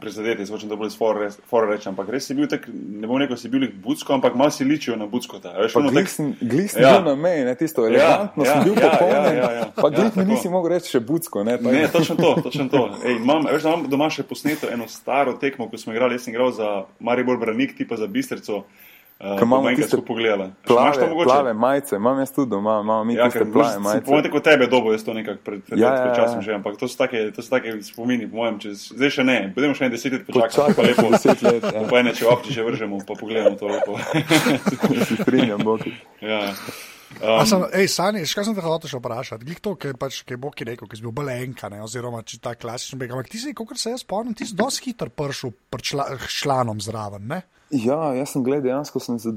[0.00, 3.36] prizadeti, hočem da bo iz fora reči, ampak res si bil tak, ne bom rekel,
[3.36, 5.40] si bil budsko, ampak malo si ličijo na budsko.
[6.40, 7.00] Glisni ja.
[7.04, 9.12] na meji, ne tisto, elegantno ja, sem bil ja, popoln.
[9.12, 9.66] Ja, ja, ja.
[9.76, 11.44] Pa ja, glisni nisi mogel reči še budsko.
[11.44, 12.84] Ne, ne točno to, točno to.
[13.06, 16.34] Ej, imam, veš, imam doma še posneto eno staro tekmo, ko smo igrali, jaz sem
[16.34, 18.64] igral za Maribor Branik, tipa za Bistrico.
[19.18, 20.50] Uh, imamo tiste plave,
[21.24, 24.04] plave majice, imam jaz tudi doma, imamo mi ja, tiste plave majice.
[24.06, 26.42] Povejte, kot tebe dobo je to nekako pred, pred, ja, pred ja, časom ja.
[26.42, 29.36] že, ampak to so take, to so take spomini, po mojem, čez, zdaj še ne,
[29.54, 31.62] budemo še en deset let počakati, pa lepo deset let.
[31.62, 31.84] Ja.
[31.88, 34.00] Pa ene, če obči že vržemo, pa pogledamo to lepo.
[35.06, 35.94] Se strinjam, Boki.
[36.18, 36.50] Ja.
[37.22, 39.46] Um, sem, ej, Sani, kaj sem te hotel še vprašati?
[39.46, 42.40] Glih to, kaj pač, je Bog rekel, ki si bil bolj enka, ne, oziroma če
[42.42, 43.14] ta klasičen beg.
[43.14, 46.82] Ampak ti si, kot se jaz spomnim, ti si dosti hiter pršel pr čla, članom
[46.82, 47.44] zraven, ne?
[47.74, 49.32] Ja, jaz sem gledal, dejansko sem z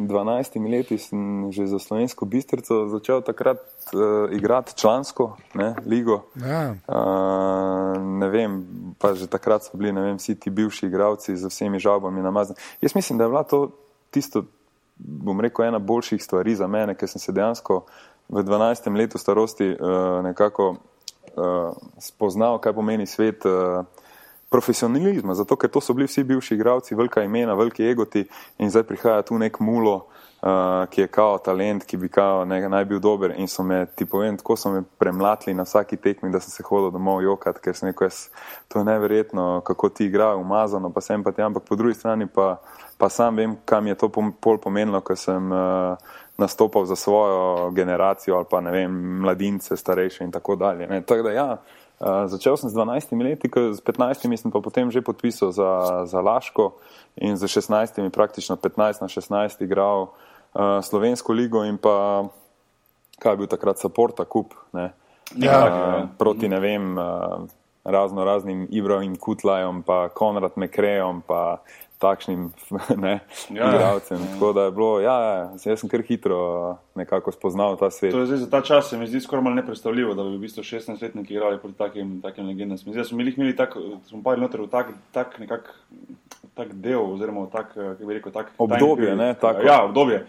[0.00, 0.96] 12 leti
[1.52, 3.60] že za slovensko bistrico začel takrat
[3.92, 6.24] uh, igrati člansko ne, ligo.
[6.40, 6.72] Ja.
[6.88, 8.64] Uh, ne vem,
[8.98, 12.56] pa že takrat so bili vem, vsi ti bivši igravci z vsemi žalbami namazani.
[12.80, 13.70] Jaz mislim, da je bila to
[14.10, 14.44] tisto,
[14.96, 17.84] bom rekel, ena boljših stvari za mene, ker sem se dejansko
[18.28, 18.88] v 12.
[18.96, 20.70] letu starosti uh, nekako
[21.36, 23.44] uh, spoznal, kaj pomeni svet.
[23.44, 23.84] Uh,
[24.50, 28.22] Profesionalizma, zato ker to so bili vsi bivši igravci, velika imena, veliki egoti
[28.58, 29.94] in zdaj prihaja tu nek mulo,
[30.42, 33.34] uh, ki je kao talent, ki bi kao ne, naj bil dober.
[33.36, 36.66] In so me, ti povem, tako so me premlatili na vsaki tekmi, da sem se
[36.66, 38.12] hodil domov jokat, ker sem rekel,
[38.68, 42.26] to je neverjetno, kako ti igrajo, umazano, pa sem pa ti, ampak po drugi strani
[42.26, 42.60] pa,
[42.98, 45.96] pa sam vem, kam je to pol pomenilo, ker sem uh,
[46.38, 51.02] nastopal za svojo generacijo ali pa ne vem, mladince, starejše in tako dalje.
[51.06, 51.56] Tako da ja.
[51.96, 56.20] Uh, začel sem z 12 leti, z 15 sem pa potem že podpisal za, za
[56.20, 56.76] Laško
[57.16, 60.12] in z 16, praktično 15 na 16, igral
[60.52, 62.28] uh, slovensko ligo in pa
[63.16, 64.52] kaj je bil takrat Saporta kup.
[64.76, 64.92] Ne?
[65.40, 65.72] Ja, uh,
[66.20, 67.48] proti ne vem, uh,
[67.86, 71.62] razno raznim Ibrahim Kutlajom, pa Konrad Mekrejom, pa
[71.98, 72.50] takšnim
[73.04, 73.20] ne,
[73.50, 74.20] ja, igralcem.
[74.20, 74.32] Ja.
[74.32, 78.12] Tako da je bilo, ja, ja, jaz sem kar hitro nekako spoznal ta svet.
[78.12, 80.62] To je zdaj za ta čas, se mi zdi skoraj nepredstavljivo, da bi v bistvu
[80.62, 82.78] 16-letniki igrali proti takim, takim legendam.
[82.78, 83.76] Zdaj smo imeli tak,
[84.08, 85.72] smo pa noter v tak, tak nekak,
[86.54, 89.64] tak del, oziroma tak, kako bi rekel, tak obdobje, ne, tako.
[89.66, 90.26] Ja, obdobje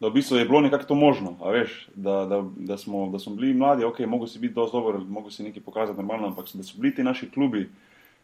[0.00, 3.34] da v bistvu je bilo nekako to možno, veš, da, da, da, smo, da smo
[3.34, 6.62] bili mladi, ok, mogo si biti dovolj dober, mogo si nekaj pokazati normalno, ampak da
[6.62, 7.70] so bili ti naši klubi.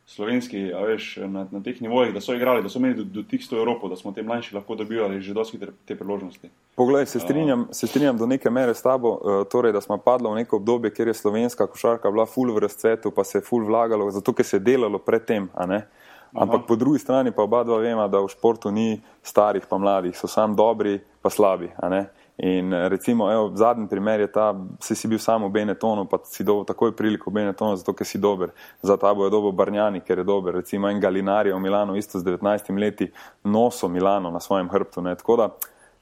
[0.06, 3.56] Slovenski, veš, na, na teh nivojih, da so igrali, da so imeli dotik s to
[3.56, 6.50] Evropo, da smo te mlajši lahko dobivali že dosti te, te priložnosti.
[6.76, 9.96] Poglej, se strinjam, uh, se strinjam do neke mere s tabo, uh, torej, da smo
[9.98, 13.42] padli v neko obdobje, kjer je slovenska košarka bila full v razcvetu, pa se je
[13.48, 15.48] full vlagalo, zato ker se je delalo predtem.
[16.34, 16.66] Ampak Aha.
[16.66, 20.26] po drugi strani pa oba dva vema, da v športu ni starih pa mladih, so
[20.26, 21.70] sam dobri pa slabi.
[22.38, 26.42] In recimo, evo, zadnji primer je ta, si, si bil samo v Benetonu, pa si
[26.44, 28.50] dobil takoj priliko v Benetonu, zato ker si dober.
[28.82, 30.58] Za ta bo je dobil Barnjani, ker je dober.
[30.58, 33.06] Recimo en Galinari v Milano, isto z 19 leti,
[33.44, 35.06] noso Milano na svojem hrbtu.
[35.06, 35.14] Ne?
[35.14, 35.48] Tako da,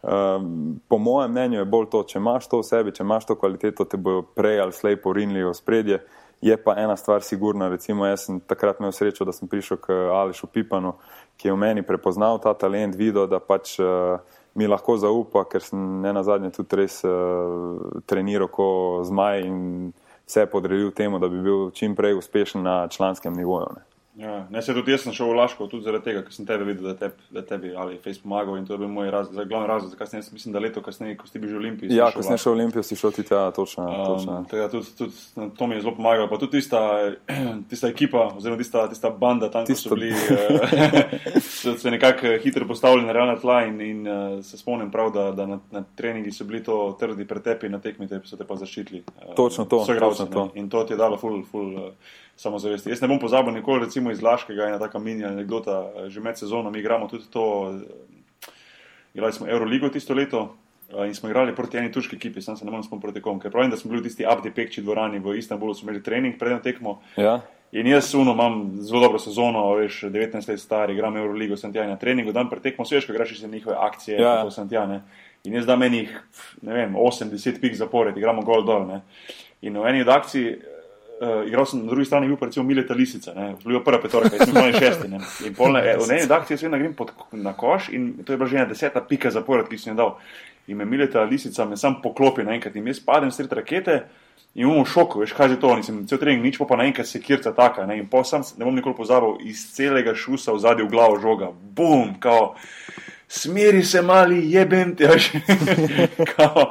[0.02, 3.36] um, po mojem mnenju je bolj to, če imaš to v sebi, če imaš to
[3.36, 6.00] kvaliteto, te bojo prej ali slej porinili v spredje.
[6.42, 9.94] Je pa ena stvar sigurna, recimo jaz sem takrat imel srečo, da sem prišel k
[10.10, 10.96] Ališu Pipanu,
[11.38, 14.18] ki je v meni prepoznal ta talent, videl, da pač uh,
[14.58, 19.62] mi lahko zaupa, ker sem ne na zadnje tudi res uh, treniral kot zmaj in
[20.26, 23.70] vse podredil temu, da bi bil čim prej uspešen na članskem nivoju.
[23.78, 23.91] Ne.
[24.16, 26.66] Ja, ne, se tudi jaz sem šel v Laško, tudi zaradi tega, ker sem tebe
[26.68, 29.68] videl, da, teb, da tebi ali Facebook pomagal in to je bil moj razlog, glavni
[29.70, 31.96] razlog, zakaj sem jaz mislim, da leto kasneje, ko si bil v Olimpiji.
[31.96, 33.86] Ja, ko si šel v Olimpijo, si šel ti tja, točno.
[33.88, 34.34] Um, točno.
[34.50, 36.82] Tega, tudi, tudi, to mi je zelo pomagalo, pa tudi tista,
[37.72, 39.88] tista ekipa, oziroma tista, tista banda, tam Tisto...
[39.88, 41.16] so bili, uh,
[41.62, 45.30] so se nekako hitro postavili na realna tla in, in uh, se spomnim prav, da,
[45.32, 48.60] da na, na treningi so bili to trdi pretepi, na tekmi te so te pa
[48.60, 49.06] zaščitili.
[49.08, 49.86] Uh, točno to.
[50.32, 50.50] To.
[50.54, 52.12] In to ti je dalo full, full uh,
[52.42, 52.90] samozavesti.
[52.90, 56.70] Jaz ne bom pozabil nikoli, recimo iz Laškega, ena taka mini anekdota, že med sezono
[56.70, 57.78] mi igramo tudi to.
[59.14, 60.56] Igrali smo Euroligo tisto leto
[61.06, 63.50] in smo igrali proti eni turški ekipi, sam se ne morem spomniti proti kom, ker
[63.50, 66.60] pravim, da smo bili v tisti Abdi Pekči dvorani v Istanbulu, smo imeli trening, predem
[66.62, 67.00] tekmo.
[67.16, 67.40] Ja.
[67.72, 71.86] In jaz suno imam zelo dobro sezono, veš, 19 let star, igram Euroligo, sem tja
[71.88, 74.34] na treningu, dan pred tekmo, veš, kaj grašiš za njihove akcije, ja.
[74.36, 75.00] tako sem tja, ne.
[75.44, 76.04] In jaz da meni,
[76.62, 79.00] ne vem, 8-10 pik zapored, igramo gol dol, ne.
[79.62, 80.58] In v eni od akcij
[81.22, 84.34] uh, igral sem na drugi strani, bil pa recimo Mileta Lisica, bil je prva petorka,
[84.36, 85.10] jaz sem bil šesti.
[85.12, 85.20] Ne.
[85.46, 88.50] In polne, v eni redakciji jaz vedno grem pod, na koš in to je bila
[88.50, 90.16] že ena deseta pika zapored, ki sem jo dal.
[90.66, 94.02] In me Mileta Lisica me sam poklopi naenkrat in jaz padem sred rakete.
[94.54, 97.54] In imamo šok, veš, kaj je to, nisem cel trening, nič pa naenkrat se kirca
[97.56, 97.86] taka.
[97.88, 101.16] Ne, in pa sem, ne bom nikoli pozabil, iz celega šusa v zadnji v glavo
[101.22, 102.52] žoga, bum, kao,
[103.32, 105.30] smeri se mali, jebem te, veš,
[106.36, 106.68] kao,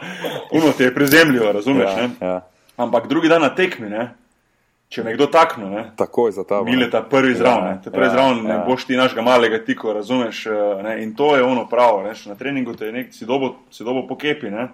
[0.54, 2.10] uno te je prezemljivo, razumeš, ja, ne?
[2.22, 2.38] Ja.
[2.78, 4.12] Ampak drugi dan na tekmi, ne,
[4.92, 5.84] če me kdo takne, ne?
[5.96, 6.60] takoj za ta.
[6.68, 8.48] Mile ta prvi zraven, ja, prvi ja, zraven, ja.
[8.52, 10.46] ne boš ti našega malega tiko, razumeš?
[10.52, 10.96] Eh, ne?
[11.04, 12.16] In to je ono pravo, ne?
[12.26, 14.52] na treningu te je nek, si dobo, si dobo pokepi.
[14.52, 14.68] Ne?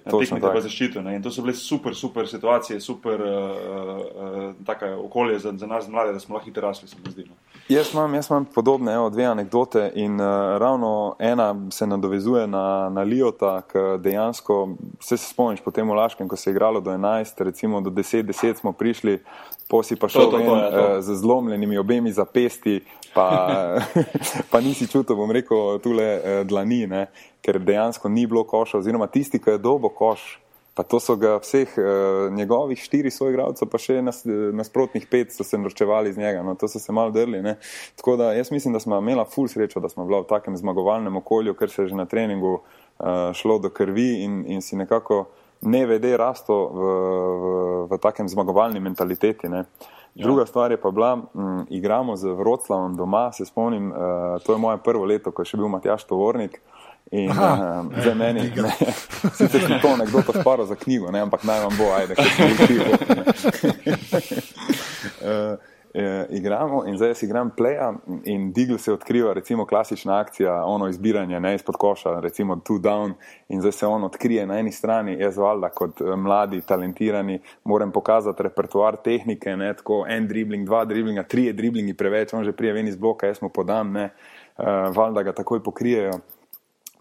[0.00, 0.60] Točno tako.
[0.64, 5.88] Zaščito, in to so bile super, super situacije, super uh, uh, okolje za, za nas,
[5.88, 6.88] mlade, da smo lahko hitro rasli.
[7.28, 7.36] No.
[7.68, 10.26] Jaz imam, jaz imam podobne evo, dve anekdote in uh,
[10.58, 14.68] ravno ena se nadovezuje na, na Liota, ki dejansko,
[15.00, 18.22] vse se spomniš po tem Olaškem, ko se je igralo do 11, recimo do 10,
[18.22, 19.22] 10 smo prišli,
[19.70, 20.60] posi pa šel ven uh,
[21.00, 22.80] z zlomljenimi obemi zapesti,
[23.14, 23.48] pa,
[24.50, 26.86] pa nisi čutil, bom rekel, tule uh, dlani.
[26.86, 27.06] Ne
[27.42, 30.38] ker dejansko ni bilo koša, oziroma tisti, ki je dobo koš.
[30.74, 34.22] Pa to so ga vseh uh, njegovih štiri soigralcev, pa še nas,
[34.56, 37.42] nasprotnih pet so se norčevali z njega, no to so se malo drli.
[37.44, 37.58] Ne?
[38.00, 41.16] Tako da jaz mislim, da smo imeli ful srečo, da smo bili v takem zmagovalnem
[41.20, 45.26] okolju, ker se je že na treningu uh, šlo do krvi in, in si nekako
[45.62, 46.86] ne vede rasto v,
[47.42, 47.50] v,
[47.90, 49.48] v takem zmagovalni mentaliteti.
[49.48, 49.66] Ne?
[50.14, 50.24] Ja.
[50.26, 54.58] Druga stvar je pa bila, m, igramo z Vroclavom doma, se spomnim, uh, to je
[54.58, 56.60] moje prvo leto, ko je še bil Matjaš Tovornik.
[57.12, 57.36] In uh,
[58.04, 58.52] za meni,
[59.36, 62.24] sicer sem to nekdo to sparo za knjigo, ne, ampak naj vam bo, ajde, kaj
[62.24, 62.54] se mi
[65.94, 67.92] eh, igramo in zdaj jaz igram playa
[68.24, 73.12] in Digl se odkriva, recimo klasična akcija, ono izbiranje ne izpod koša, recimo two down
[73.48, 77.92] in zdaj se on odkrije na eni strani, jaz valjda kot eh, mladi, talentirani, moram
[77.92, 82.72] pokazati repertoar tehnike, ne, tako en dribling, dva driblinga, trije driblingi preveč, on že prije
[82.72, 84.64] ven iz bloka, jaz mu podam, ne, eh,
[84.96, 86.12] valjda ga takoj pokrijejo,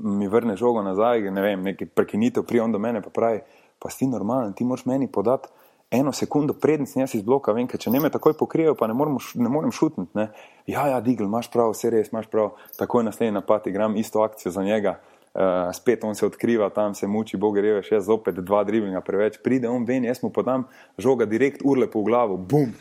[0.03, 3.41] mi vrne žogo nazaj, ne vem, neki prekinitev, prije on do mene pa pravi,
[3.79, 5.49] pa si normalen, ti moraš meni podati
[5.91, 8.95] eno sekundo preden sem jaz iz bloka, vem, če ne me takoj pokrijejo, pa ne,
[8.95, 10.27] morem, ne morem šutniti.
[10.71, 14.53] Ja, ja, Digl, imaš prav, vse res, imaš prav, takoj naslednji napad, igram isto akcijo
[14.55, 15.01] za njega.
[15.33, 18.99] Uh, spet on se odkriva, tam se muči, Bog je revež, jaz zopet dva driblinga
[19.01, 20.65] preveč, pride on ven, jaz mu podam
[20.99, 22.73] žoga direkt urle po glavu, bum,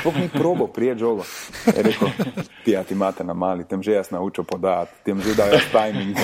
[0.00, 1.26] sploh ni probo prijeti žogo.
[1.76, 2.08] Je rekel,
[2.64, 5.68] ti ja ti imate na mali, tem že jaz naučil podati, tem že dal jaz
[5.68, 6.16] timing.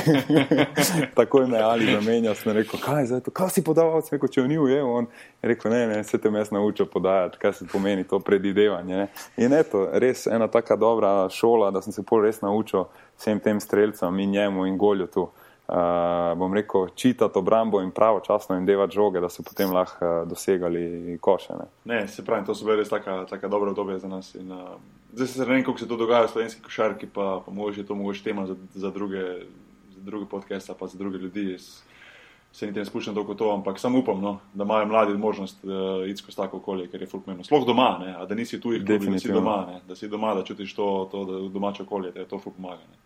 [1.19, 4.49] Takoj me ali zamenja, sem rekel, kaj zdaj to, kaj si podal, sem rekel, če
[4.49, 5.13] on ni ujel, on
[5.45, 8.97] je rekel, ne, ne, se tem jaz naučil podajati, kaj se pomeni to predidevanje.
[8.97, 9.11] Ne.
[9.37, 13.61] In eto, res ena taka dobra šola, da sem se pol res naučil vsem tem
[13.61, 15.33] streljcem in njemu in golju tu
[15.69, 20.29] uh, bom rekel, čitati obrambo in pravočasno in devati žoge, da so potem lahko uh,
[20.29, 21.53] dosegali koše.
[21.59, 21.95] Ne.
[21.95, 24.35] ne, se pravi, to so bile res taka, taka dobra obdobja za nas.
[24.35, 24.77] In, uh,
[25.13, 27.87] zdaj se ne vem, kako se to dogaja v slovenski košarki, pa, pa mogoče je
[27.87, 29.23] to mogoče tema za, za, druge,
[29.95, 31.51] za druge podcaste, pa za druge ljudi.
[31.53, 31.83] Jaz,
[32.57, 36.07] Se niti ne spuščam dolgo to, ampak samo upam, no, da imajo mladi možnost uh,
[36.09, 37.45] iti skozi tako okolje, ker je fulkmeno.
[37.45, 40.73] Sploh doma, ne, da nisi tu, da si doma, ne, da si doma, da čutiš
[40.75, 42.97] to, to da domače okolje, da je to fulkmagane.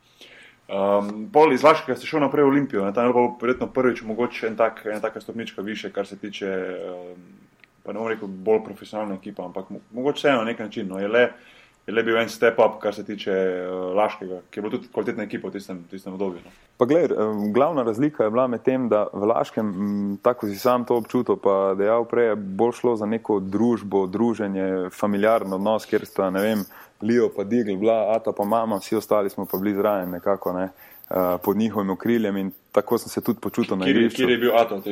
[0.70, 4.04] Um, pol iz Laškega si šel naprej v Olimpijo, ne, tam je bilo verjetno prvič
[4.06, 6.50] mogoče en tak, ena taka stopnička više, kar se tiče,
[6.86, 7.24] um,
[7.82, 10.86] pa ne bom rekel bolj profesionalne ekipe, ampak mogoče vseeno na nek način.
[10.88, 11.24] No, je, le,
[11.86, 14.92] je le bil en step up, kar se tiče uh, Laškega, ki je bilo tudi
[14.92, 16.44] kvalitetna ekipa v tistem, tistem obdobju.
[16.44, 16.54] No.
[16.78, 17.16] Pa gled,
[17.50, 19.72] glavna razlika je bila med tem, da v Laškem,
[20.22, 24.94] tako si sam to občutil, pa dejal prej, je bolj šlo za neko družbo, druženje,
[24.94, 26.62] familiarno odnos, kjer sta, ne vem,
[27.02, 30.64] Lijo, pa Digl, bla, Ata, pa mama, vsi ostali smo pa bili zraven nekako ne,
[30.64, 32.36] uh, pod njihovim okriljem
[32.72, 34.16] tako sem se tudi počutil na igrišču.
[34.16, 34.82] Kjer je bil Atom?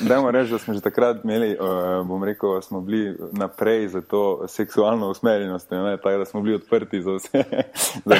[0.08, 4.44] Dajmo reči, da smo že takrat imeli, uh, bom rekel, smo bili naprej za to
[4.48, 7.38] seksualno usmerjenost, ne, tako da smo bili odprti za vse.
[8.04, 8.12] uh,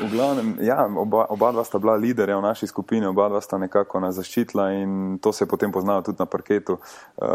[0.08, 3.58] v glavnem, ja, oba, oba dva sta bila liderja v naši skupini, oba dva sta
[3.58, 6.78] nekako nas zaščitila in to se je potem poznalo tudi na parketu.
[7.16, 7.26] Uh,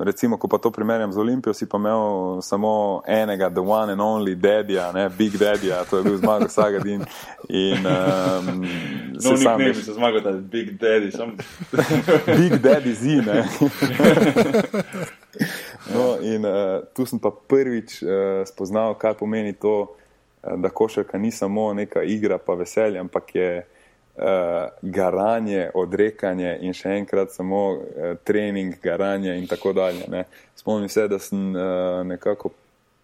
[0.00, 4.00] recimo, ko pa to primerjam z Olimpijo, si pa imel samo enega, the one and
[4.00, 7.04] only daddy, ne, big daddy, to je bil zmagal zmagal Sagadin.
[7.48, 8.68] In, um,
[9.12, 11.10] no, sam ne bi se zmagal, da je Big Daddy.
[11.10, 11.36] Sam...
[12.40, 13.34] big Daddy zine.
[15.94, 18.08] no, in uh, tu sem pa prvič uh,
[18.46, 19.96] spoznal, kaj pomeni to,
[20.42, 23.66] uh, da košarka ni samo neka igra, pa veselje, ampak je.
[24.16, 30.08] Uh, garanje, odrekanje in še enkrat samo uh, trening, garanje in tako dalje.
[30.08, 30.22] Ne.
[30.56, 32.48] Spomnim se, da sem uh, nekako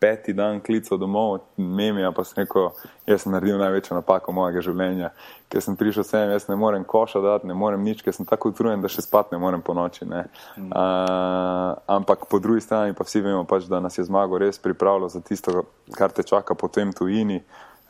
[0.02, 2.72] peti dan klical domov, memija pa sem rekel,
[3.06, 5.12] jaz sem naredil največjo napako mojega življenja,
[5.52, 8.50] ker sem prišel sem, jaz ne morem koša dati, ne morem nič, ker sem tako
[8.50, 10.08] utrujen, da še spat ne morem po noči.
[10.08, 10.72] Mm.
[10.72, 15.06] Uh, ampak po drugi strani pa vsi vemo, pač, da nas je zmago res pripravilo
[15.12, 17.38] za tisto, kar te čaka po tem tujini.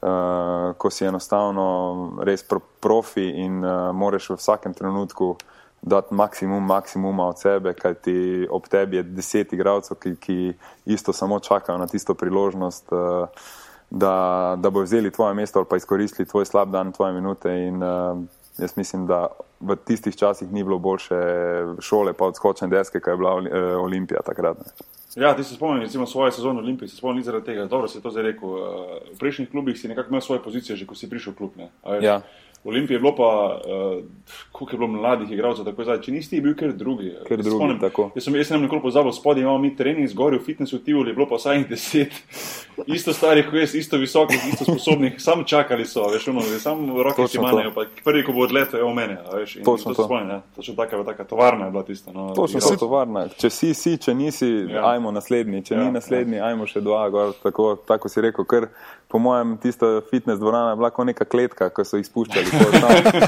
[0.02, 1.64] Uh, ko si enostavno
[2.26, 2.42] res
[2.82, 5.51] profi in uh, moraš v vsakem trenutku uh,
[5.82, 10.52] dati maksimum, maksimuma od sebe, kajti ob tebi je deset igralcev, ki, ki
[10.86, 13.28] isto samo čakajo na tisto priložnost, uh,
[13.90, 17.50] da, da bo vzeli tvoje mesto ali pa izkoristili tvoj slab dan, tvoje minute.
[17.50, 18.18] In, uh,
[18.58, 19.26] jaz mislim, da
[19.60, 21.18] v tistih časih ni bilo boljše
[21.80, 23.44] šole, pa odskočne deske, kaj je bila uh,
[23.82, 24.58] Olimpija takrat.
[24.58, 24.86] Ne.
[25.16, 28.00] Ja, ti se spomniš, recimo, svoje sezone v Olimpiji, se spomniš zaradi tega, dobro si
[28.02, 28.48] to zdaj rekel.
[29.12, 31.58] V prejšnjih klubih si nekako imel svoje pozicije, že ko si prišel v klub.
[32.00, 32.22] Ja.
[32.64, 34.04] V Olimpiji je bilo pa, uh,
[34.52, 37.10] koliko je bilo mladih igralcev, tako zdaj, če nisi bil, ker drugi.
[37.26, 38.04] Ker drugi, Sponem, tako.
[38.14, 41.14] Jaz sem, jaz sem nekoliko pozabil, spodaj imamo mi trening, zgoraj v fitnessu, ti je
[41.14, 42.14] bilo pa vsaj deset,
[42.86, 47.26] isto starih, kot jaz, isto visokih, isto sposobnih, samo čakali so, veš, ono, samo roke
[47.28, 50.46] si manjajo, pa prvi, ko bo odletel, je o mene, veš, in Točno to spomnim,
[50.54, 52.14] to še taka, taka tovarna je bila tista.
[52.14, 54.86] No, Točno to tovarna, če si, si, če nisi, ja.
[54.94, 56.52] ajmo naslednji, če ja, ni naslednji, ja.
[56.52, 58.70] ajmo še dva, gor, tako, tako si rekel, ker
[59.08, 62.46] po mojem, tista fitness dvorana je bila kot neka kletka, ko so jih spuščali.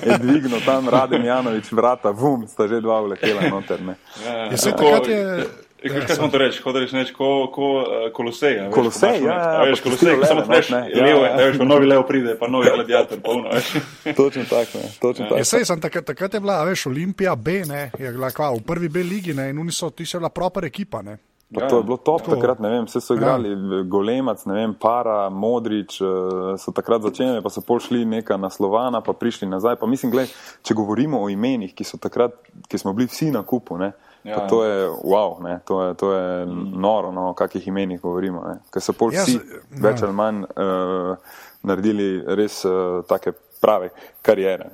[0.08, 3.80] Je dvignil tam Radim Janovič vrata, vum, sta že dva vletela noter.
[4.24, 5.02] Ja, ja, ja.
[5.08, 5.46] je,
[5.84, 6.62] Ja, kaj smo to reči?
[6.64, 8.54] Hoče reči, ko, ko, uh, kolosej.
[8.56, 11.34] Ja, kolosej, ja, ja, veš, kolosej, samo veš, ne, ja, levo, ja.
[11.36, 13.68] veš, novi levo pride, pa novi gladiator, polno, veš.
[14.16, 15.28] točno tako, ne, točno ja.
[15.28, 15.42] tako.
[15.42, 18.64] Ja, sej, sem takrat, takrat je bila, veš, Olimpija B, ne, je bila kva, v
[18.64, 21.18] prvi B ligi, ne, in oni so, ti so bila proper ekipa, ne.
[21.50, 22.34] Ja, to je bilo top, to.
[22.34, 23.82] takrat ne vem, vse so igrali, ja.
[23.86, 29.04] Golemac, ne vem, Para, Modrič, eh, so takrat začeli, pa so pol šli neka naslovana,
[29.04, 29.76] pa prišli nazaj.
[29.78, 30.32] Pa mislim, gled,
[30.66, 32.34] če govorimo o imenih, ki so takrat,
[32.68, 33.92] ki smo bili vsi na kupu, ne,
[34.24, 36.80] Ja, to je wow, ne, to je, to je mm.
[36.80, 38.40] noro, no, o kakih imenih govorimo.
[38.72, 41.34] Ker so pol vsi ja, več ali manj uh,
[41.68, 43.90] naredili res uh, take prave
[44.24, 44.70] karijere.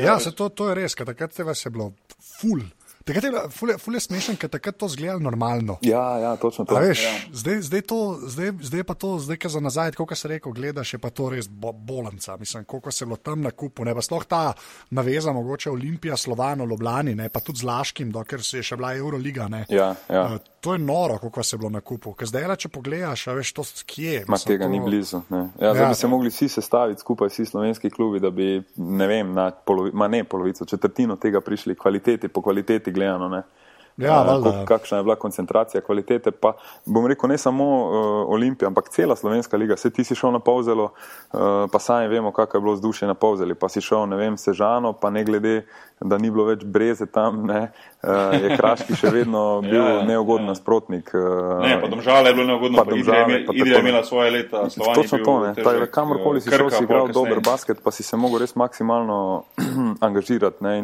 [0.00, 1.90] Ja, se to, to je res, ker takrat se vas je bilo
[2.40, 2.64] full.
[3.08, 5.78] Takrat je bilo fulje smešno, ker takrat to zgleda normalno.
[5.82, 6.76] Ja, ja točno to.
[6.76, 7.12] Veš, ja.
[7.32, 10.92] zdaj, zdaj, to, zdaj, zdaj pa to, zdaj ka za nazaj, kot se reče, gledaš,
[10.92, 12.36] je pa to res bo, bolanca.
[12.36, 13.84] Mislim, koliko se je bilo tam na kupu.
[13.88, 14.52] Ne pa sploh ta
[14.90, 18.92] naveza, mogoče Olimpija, Slovano, Loblani, ne pa tudi z Laškim, dokler se je še bila
[18.96, 19.48] Euroliga.
[19.68, 20.24] Ja, ja.
[20.24, 22.12] Uh, to je noro, koliko se je bilo na kupu.
[22.18, 24.24] Ker zdaj, če pogledaš, veš, to kje.
[24.28, 24.70] Ma tega to...
[24.72, 25.20] ni blizu.
[25.30, 29.06] Ja, ja, zdaj bi se mogli vsi sestaviti skupaj, vsi slovenski klubi, da bi, ne
[29.06, 33.28] vem, na polovi, ne polovico, četrtino tega prišli kvaliteti, po kvaliteti gledano.
[33.28, 33.42] Ne.
[33.98, 36.30] Ja, uh, kakšna je bila koncentracija kvalitete.
[36.30, 36.52] Pa
[36.86, 37.90] bom rekel, ne samo uh,
[38.30, 39.76] Olimpija, ampak cela slovenska liga.
[39.76, 41.40] Se ti si šel na Pavzelo, uh,
[41.72, 43.54] pa sami vemo, kako je bilo vzdušje na Pavzeli.
[43.54, 45.66] Pa si šel, ne vem, Sežano, pa ne glede,
[46.00, 50.46] da ni bilo več breze tam, ne, uh, je Kraški še vedno bil ja, neugoden
[50.46, 50.54] ja.
[50.54, 51.10] nasprotnik.
[51.14, 54.68] Uh, ne, pa domžale je bilo neugodno, pa domžale, pa Idrija je imela svoje leta.
[54.70, 55.54] Točno to, ne.
[55.58, 59.18] Težek, kamorkoli si šel, si igral dober basket, pa si se mogel res maksimalno
[60.06, 60.62] angažirati.
[60.62, 60.78] Ne,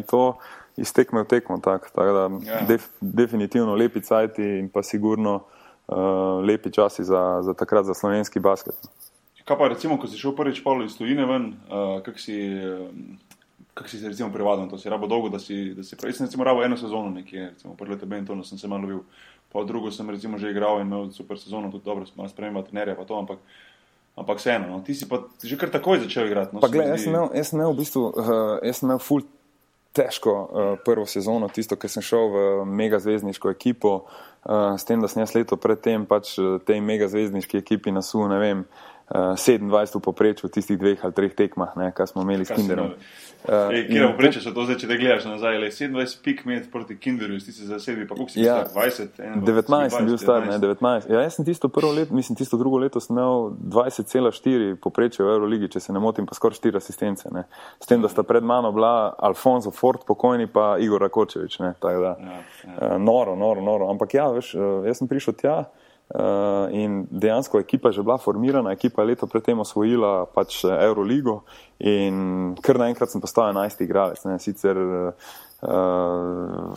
[0.77, 1.59] iz tekme v tekmo.
[1.63, 2.61] Tak, tak da, ja.
[2.67, 5.35] def, definitivno lepi cajti in pa sigurno
[5.87, 8.75] uh, lepi časi za, za takrat za slovenski basket.
[9.45, 12.89] Kaj pa recimo, ko si šel prvič iz tujine ven, uh, kak si, uh,
[13.77, 16.25] kak si se recimo privadil, to si rabo dolgo, da si, da si prej, sem
[16.25, 19.03] recimo rabo eno sezono nekje, recimo prvi leto Bentono sem se malo lovil,
[19.53, 22.65] pa drugo sem recimo že igral in imel super sezono, tudi dobro, sem malo spremljal
[22.65, 23.39] trenerja pa to, ampak
[24.15, 24.79] Ampak vseeno, no.
[24.79, 26.55] ti si pa že kar takoj začel igrati.
[26.55, 29.27] No, gled, jaz, jaz sem imel v bistvu, uh, jaz sem imel full
[29.95, 35.07] težko uh, prvo sezono, tisto, ki sem šel v megazvezdniško ekipo, uh, s tem, da
[35.07, 38.65] sem jaz leto predtem pač eh, tej megazvezdniški ekipi nasul, ne vem,
[39.09, 42.93] 27 v poprečju v tistih dveh ali treh tekmah, kar smo imeli kaj s Kinderom.
[43.45, 46.65] Uh, Kje je poprečje, če to zdaj, če te gledaš nazaj, le 27 pik med
[46.73, 49.45] proti Kinderju, ti si za sebi, pa koliko si ja, star, 20?
[49.45, 50.49] 19 sem bil star, 19.
[50.49, 51.13] ne 19.
[51.13, 55.37] Ja, jaz sem tisto prvo leto, mislim, tisto drugo leto sem imel 20,4 poprečje v
[55.37, 57.29] Euroligi, če se ne motim, pa skoraj 4 asistence.
[57.29, 57.45] Ne.
[57.77, 61.61] S tem, da sta pred mano bila Alfonso Ford, pokojni pa Igor Rakočevič.
[61.61, 62.17] Ja, ja.
[62.17, 63.93] uh, noro, noro, noro.
[63.93, 65.59] Ampak ja, veš, uh, jaz sem prišel tja.
[66.05, 71.41] Uh, in dejansko ekipa je že bila formirana, ekipa je leto predtem osvojila pač Euroligo
[71.81, 73.81] in kar naenkrat sem postal 11.
[73.81, 74.21] igralec.
[74.29, 74.37] Ne.
[74.37, 75.17] Sicer uh,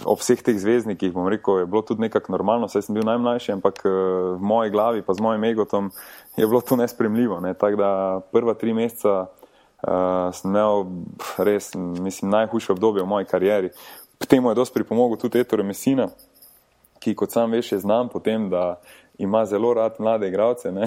[0.08, 3.52] ob vseh teh zvezdnikih, bom rekel, je bilo tudi nekako normalno, saj sem bil najmlajši,
[3.52, 3.92] ampak uh,
[4.40, 5.92] v moji glavi pa z mojim egotom
[6.36, 7.40] je bilo to nespremljivo.
[7.44, 7.52] Ne.
[7.52, 7.90] Tako da
[8.32, 10.88] prva tri meseca uh, sem imel
[11.36, 13.70] res, mislim, najhujše obdobje v moji karieri.
[14.18, 16.08] K temu je dosti pripomogel tudi Ettore Messina,
[16.98, 18.80] ki kot sam veš je znam potem, da
[19.18, 20.72] ima zelo rad mlade igralce.
[20.72, 20.86] Ne?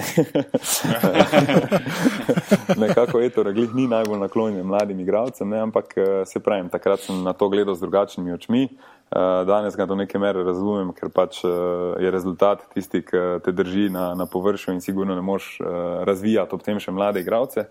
[2.76, 7.22] Nekako je to, reglih ni najbolj naklonjen mladim igralcem, ampak eh, se pravim, takrat sem
[7.22, 8.64] na to gledal z drugačnimi očmi.
[8.64, 11.48] Eh, danes ga do neke mere razumem, ker pač eh,
[12.00, 15.58] je rezultat tisti, ki te drži na, na površju in sigurno ne moš
[16.04, 17.68] razvijati ob tem še mlade igralce.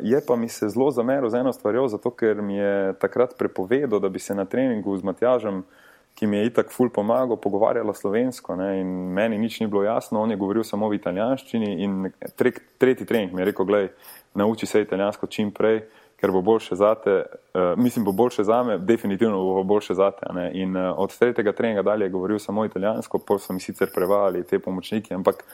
[0.00, 4.00] Je pa mi se zelo zameril z eno stvarjo, zato ker mi je takrat prepovedal,
[4.00, 5.64] da bi se na treningu z Matjažem uh,
[6.14, 10.20] ki mi je itak ful pomagal, pogovarjala slovensko ne, in meni nič ni bilo jasno,
[10.20, 13.88] on je govoril samo v italijanščini in tre, tretji trening mi je rekel, gledaj,
[14.34, 15.80] nauči se italijansko čim prej,
[16.20, 17.14] ker bo boljše zate,
[17.54, 20.26] uh, mislim, bo boljše zame, definitivno bo boljše zate.
[20.34, 20.50] Ne.
[20.54, 24.44] In uh, od tretjega treninga dalje je govoril samo italijansko, pol so mi sicer prevajali
[24.44, 25.44] te pomočniki, ampak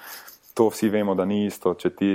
[0.55, 2.11] to vsi vemo, da ni isto, če ti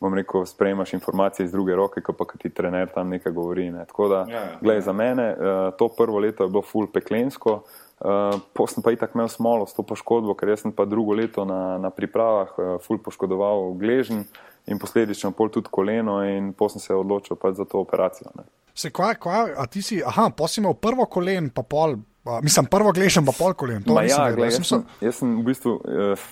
[0.00, 3.70] bom rekel, sprejmaš informacije iz druge roke, ko pa ti trener tam nekaj govori.
[3.70, 3.84] Ne.
[3.88, 4.86] Tako da, ja, ja, gledaj, ja.
[4.86, 9.14] za mene uh, to prvo leto je bilo full peklensko, uh, Uh, Potem pa itak
[9.16, 13.00] imel smolo s to poškodbo, ker sem pa drugo leto na, na pripravah uh, ful
[13.00, 14.26] poškodoval gležen
[14.68, 18.28] in posledično pol tudi koleno in potem se je odločil pač za to operacijo.
[18.36, 18.44] Ne.
[18.76, 21.96] Se kva, kva, a ti si, aha, potem si imel prvo kolen, pa pol,
[22.28, 23.80] a, mislim, prvo gležen, pa pol kolen.
[24.04, 26.28] Ja, gled, jaz, sem, jaz sem v bistvu uh,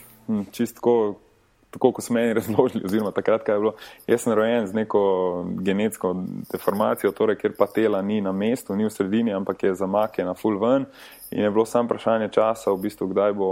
[0.52, 1.16] čistko
[1.74, 3.74] tako kot smo meni razložili, oziroma takrat, kaj je bilo.
[4.06, 5.02] Jaz sem rojen z neko
[5.66, 6.14] genetsko
[6.52, 10.34] deformacijo, torej, ker pa tela ni na mestu, ni v sredini, ampak je zamaknjen na
[10.38, 10.86] full ven.
[11.34, 13.48] In je bilo samo vprašanje časa, v bistvu, kdaj bo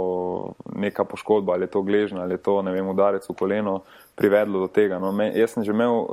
[0.75, 3.81] neka poškodba, ali je to gležna, ali je to vem, udarec v koleno,
[4.15, 4.99] privedlo do tega.
[5.03, 6.07] No, me, jaz sem že imel uh,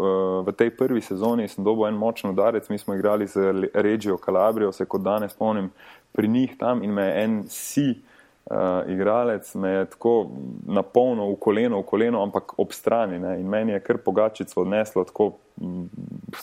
[0.46, 4.72] v tej prvi sezoni, sem dobil en močen udarec, mi smo igrali z Regijo Calabrijo,
[4.72, 5.70] se kot danes spomnim,
[6.12, 7.88] pri njih tam in me je en si
[8.50, 10.30] uh, igralec, me je tako
[10.66, 15.04] napolno v koleno, v koleno, ampak ob strani ne, in meni je kar pogačico odneslo
[15.04, 15.32] tako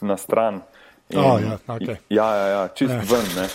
[0.02, 0.62] na stran.
[1.10, 1.96] In, oh, ja, okay.
[2.10, 3.00] ja, ja, ja, čist ja.
[3.08, 3.28] ven.
[3.36, 3.46] Ne.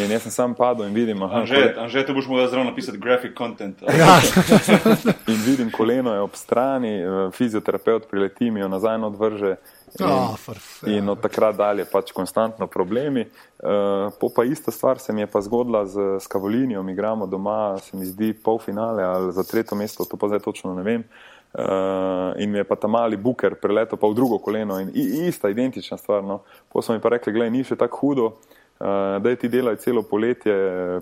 [0.00, 1.44] In jaz sem sam padel in vidim, da
[1.92, 3.82] je to boš mogel zelo napisati graphic content.
[4.00, 4.16] Ja.
[5.32, 9.56] in vidim, koleno je ob strani, eh, fizioterapeut prileti mi jo nazaj odvrže.
[10.00, 10.36] In, oh,
[10.86, 13.26] in od takrat dalje pač konstantno problemi.
[13.62, 17.76] Uh, po pa ista stvar se mi je pa zgodila z, z Kavolinijo, igramo doma,
[17.78, 21.04] se mi zdi pol finale ali za tretje mesto, to pa zdaj točno ne vem.
[21.04, 24.88] Uh, Uh, in mi je pa ta mali buker preletel pa v drugo koleno in
[24.94, 26.24] ista, identična stvar.
[26.24, 26.40] No.
[26.72, 28.26] Potem so mi pa rekli, gledaj, ni še tako hudo,
[28.80, 30.54] uh, da ti delaj celo poletje,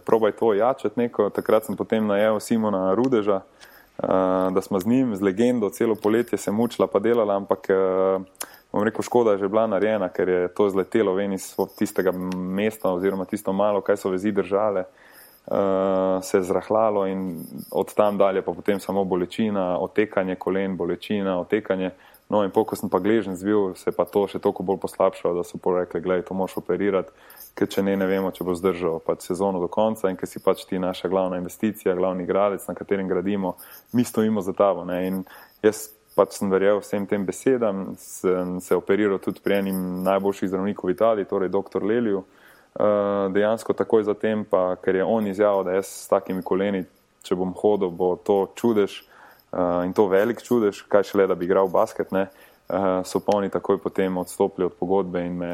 [0.02, 1.28] probaj to jačati neko.
[1.30, 6.38] Takrat sem potem najel Simona Rudeža, uh, da smo z njim, z legendo, celo poletje
[6.38, 10.48] se mučila pa delala, ampak uh, bom rekel, škoda je že bila narejena, ker je
[10.50, 11.46] to zletelo ven iz
[11.78, 14.82] tistega mesta oziroma tisto malo, kaj so vezi držale.
[14.82, 15.09] Uh,
[15.46, 21.40] uh, se je zrahljalo in od tam dalje pa potem samo bolečina, otekanje kolen, bolečina,
[21.40, 21.90] otekanje.
[22.30, 25.42] No in pokor sem pa gležen zvil, se pa to še toliko bolj poslabšalo, da
[25.42, 27.10] so pa rekli, gledaj, to moš operirati,
[27.58, 30.38] ker če ne, ne vemo, če bo zdržal pač sezono do konca in ker si
[30.38, 33.56] pač ti naša glavna investicija, glavni gradec, na katerem gradimo,
[33.98, 34.86] mi stojimo za tavo.
[34.86, 35.00] Ne?
[35.08, 35.24] In
[35.66, 40.86] jaz pač sem verjel vsem tem besedam, sem se operiral tudi pri enim najboljših zdravnikov
[40.86, 41.82] v Italiji, torej dr.
[41.82, 42.22] Leliju.
[42.70, 46.84] Eh, dejansko takoj zatem, pa ker je on izjavil, da jaz s takimi koleni,
[47.26, 49.02] če bom hodil, bo to čudež
[49.50, 52.28] uh, in to velik čudež, kaj šele, da bi igral basket, ne,
[52.70, 55.50] uh, so pa oni takoj potem odstopili od pogodbe in me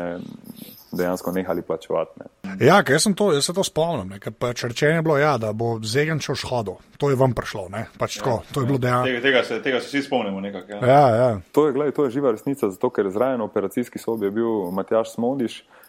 [0.92, 2.20] dejansko nehali plačevati.
[2.20, 2.54] Ne.
[2.68, 5.50] Ja, ker jaz, to, jaz se to spomnim, ker pač rečeno je bilo, ja, da
[5.56, 6.76] bo Zegen šel šhodo.
[7.00, 7.66] To je vam prišlo,
[7.98, 9.08] pač tako, ja, to je bilo dejansko.
[9.08, 10.78] Tega, tega, se, tega se vsi spomnimo nekako.
[10.78, 10.92] Ja.
[10.92, 11.32] Ja, ja.
[11.56, 15.64] To, to je živa resnica, zato ker zraven operacijski sobi je bil Matjaš Smodiš.
[15.64, 15.82] Uh,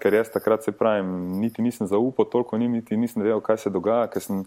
[0.00, 3.70] ker jaz takrat se pravim, niti nisem zaupal, toliko ni, niti nisem vedel, kaj se
[3.72, 4.42] dogaja, ker, sem,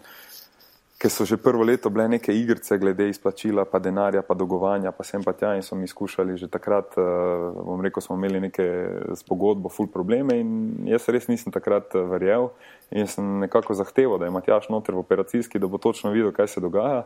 [1.00, 5.04] ker so že prvo leto bile neke igrice glede izplačila, pa denarja, pa dolgovanja, pa
[5.04, 8.66] sem pa tja in so mi skušali že takrat, uh, bom rekel, smo imeli neke
[9.14, 10.52] s pogodbo, full probleme in
[10.86, 12.52] jaz res nisem takrat uh, verjel
[12.90, 16.54] in sem nekako zahteval, da je Matjaš noter v operacijski, da bo točno videl, kaj
[16.54, 17.04] se dogaja.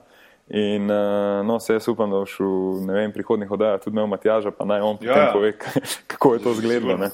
[0.49, 4.69] In uh, no, se jaz upam, da boš v prihodnih oddajah tudi imel Matjaža, pa
[4.69, 5.33] naj on potem ja, ja.
[5.33, 5.53] pove,
[6.13, 7.09] kako je to zgledalo.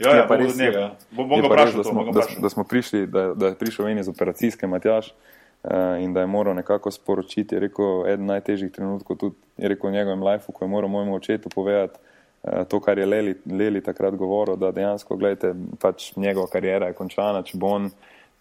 [0.00, 0.70] Ja, ja, pa res ne.
[1.12, 4.66] Bom ga vprašal, da, da, da smo prišli, da, da je prišel en iz operacijske
[4.66, 7.54] Matjaš uh, in da je moral nekako sporočiti.
[7.54, 11.16] Je rekel, eden najtežjih trenutkov tudi je rekel v njegovem lifeu, ko je moral mojemu
[11.16, 16.48] očetu povedati uh, to, kar je Leli, Leli takrat govoril, da dejansko, gledajte, pač njegova
[16.48, 17.90] karijera je končana, če bo on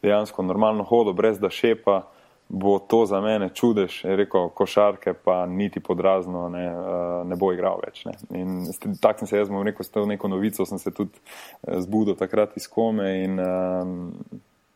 [0.03, 2.05] dejansko normalno hodil, brez da šepa
[2.49, 7.53] bo to za mene čudež, je rekel, košarke pa niti podrazno ne, eh, ne bo
[7.53, 8.05] igral več.
[8.05, 8.17] Ne.
[8.33, 8.65] In
[9.01, 12.17] tako sem se jaz, bom rekel, s to neko novico sem se tudi eh, zbudil
[12.17, 14.07] takrat iz kome in um,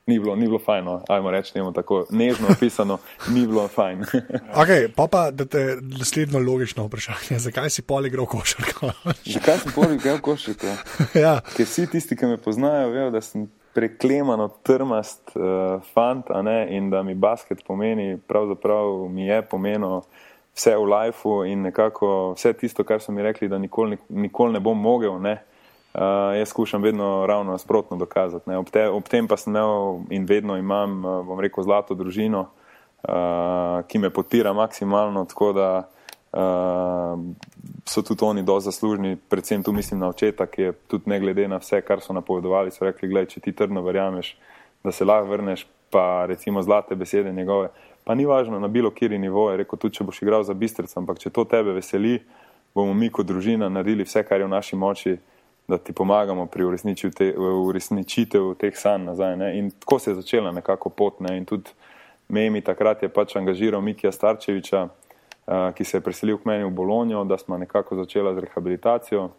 [0.05, 1.03] ni bilo, ni bilo fajno, no.
[1.07, 2.97] ajmo reči, njemu tako nežno opisano,
[3.30, 4.05] ni bilo fajn.
[4.61, 8.91] ok, pa pa da te naslednjo logično vprašanje, zakaj si pol igral košarko?
[9.26, 10.78] zakaj si pol igral košarko?
[11.26, 11.39] ja.
[11.55, 16.30] Ker vsi tisti, ki me poznajo, vejo, da sem preklemano trmast uh, fant,
[16.69, 20.03] in da mi basket pomeni, pravzaprav mi je pomenilo
[20.53, 24.59] vse v lifeu in nekako vse tisto, kar so mi rekli, da nikoli, nikoli ne
[24.59, 25.21] bom mogel.
[25.21, 25.41] Ne?
[25.93, 28.51] Uh, jaz skušam vedno ravno nasprotno dokazati.
[28.51, 32.47] Ob, te, ob tem pa sem imel in vedno imam, uh, bom rekel, zlato družino,
[33.03, 35.69] uh, ki me podpira maksimalno, tako da
[36.34, 37.19] uh,
[37.86, 41.47] so tudi oni dosti zaslužni, predvsem tu mislim na očeta, ki je tudi ne glede
[41.47, 44.38] na vse, kar so napovedovali, so rekli, gledaj, če ti trdno verjameš,
[44.84, 47.69] da se lahko vrneš, pa recimo zlate besede njegove,
[48.03, 50.99] pa ni važno na bilo kjeri nivo, je rekel, tudi če boš igral za bistrca,
[50.99, 52.17] ampak če to tebe veseli,
[52.75, 55.17] bomo mi kot družina naredili vse, kar je v naši moči,
[55.67, 59.38] da ti pomagamo pri uresničitev te, teh sanj nazaj.
[59.38, 59.53] Ne?
[59.59, 61.19] In tako se je začela nekako pot.
[61.23, 61.38] Ne?
[61.38, 61.71] In tudi
[62.27, 64.88] Memi takrat je pač angažiral Mikija Starčeviča,
[65.46, 69.30] ki se je preselil k meni v Bolonijo, da smo nekako začeli z rehabilitacijo.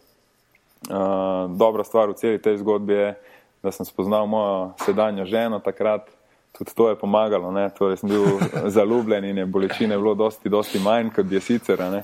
[1.49, 3.15] Dobra stvar v celi tej zgodbi je,
[3.63, 6.11] da sem spoznal mojo sedanjo ženo takrat,
[6.59, 8.25] tudi to je pomagalo, torej sem bil
[8.77, 11.81] zaljubljen in je bolečine bilo dosti, dosti manj, kot je sicer.
[11.81, 12.03] uh,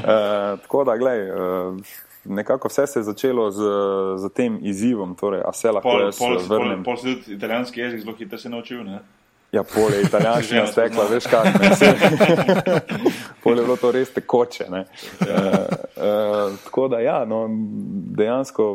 [0.62, 1.76] tako da, gledaj, uh,
[2.24, 3.62] nekako vse se je začelo z,
[4.16, 6.84] z tem izzivom, torej, a se lahko pol, pol, vrnem.
[6.84, 8.98] Pol, pol si tudi italijanski jezik zelo hitro se naučil, ne?
[9.52, 11.50] Ja, polje italijanščina stekla, veš kaj.
[13.42, 14.68] polje je bilo to res tekoče.
[14.72, 17.44] Uh, uh, tako da, ja, no,
[18.16, 18.70] dejansko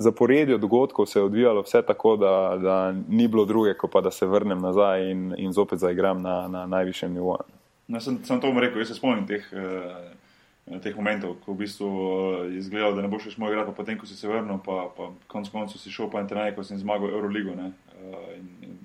[0.00, 2.76] zaporedje dogodkov se je odvijalo vse tako, da, da
[3.08, 6.66] ni bilo druge, kot pa da se vrnem nazaj in, in zopet zaigram na, na
[6.66, 7.46] najvišjem nivoju.
[7.86, 11.62] No, sem, sem to vam rekel, jaz se spomnim teh, uh, teh momentov, ko v
[11.62, 11.88] bistvu
[12.50, 14.88] je izgledalo, da ne boš več moj igrati, pa potem, ko si se vrnil, pa,
[14.96, 17.54] pa konc koncev si šel pa in te naj, ko si zmagal Euroligo.
[17.54, 18.78] Uh, in, in,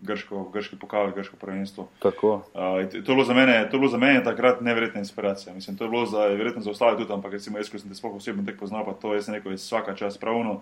[0.00, 1.88] grško, grški pokal, grško prvenstvo.
[2.02, 2.34] Tako.
[2.54, 5.54] Uh, to, je bilo za mene, to je bilo za mene takrat neverjetna inspiracija.
[5.54, 7.94] Mislim, to je bilo za, verjetno za ostale tudi, ampak recimo jaz, ko sem te
[7.94, 10.60] sploh osebno tek poznal, pa to neko iz vsaka čas pravno.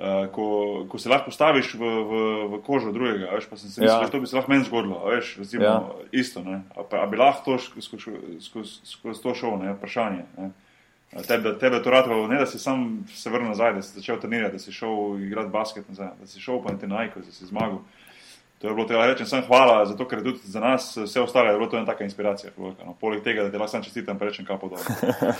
[0.00, 2.12] Uh, ko, ko se lahko postaviš v, v,
[2.48, 4.06] v kožo drugega, veš, pa sem si mislil, ja.
[4.06, 5.74] da to bi se lahko meni zgodilo, veš, recimo, ja.
[6.12, 10.24] isto, ne, a, a bi lahko to skozi skoz, skoz to šel, ne, vprašanje.
[10.38, 10.50] Ne.
[11.26, 14.52] Tebe, tebe to rado, ne da si sam se vrnil nazaj, da si začel trenirati,
[14.52, 17.46] da si šel igrati basket nazaj, da si šel pa na te najko, da si
[17.50, 17.82] zmagal.
[18.60, 21.56] To je bilo tega reči, sem hvala, zato ker tudi za nas vse ostale je
[21.56, 22.50] bilo to ena taka inspiracija.
[22.60, 24.78] No, poleg tega, da ti lahko sam čestitam, rečem kapo dol.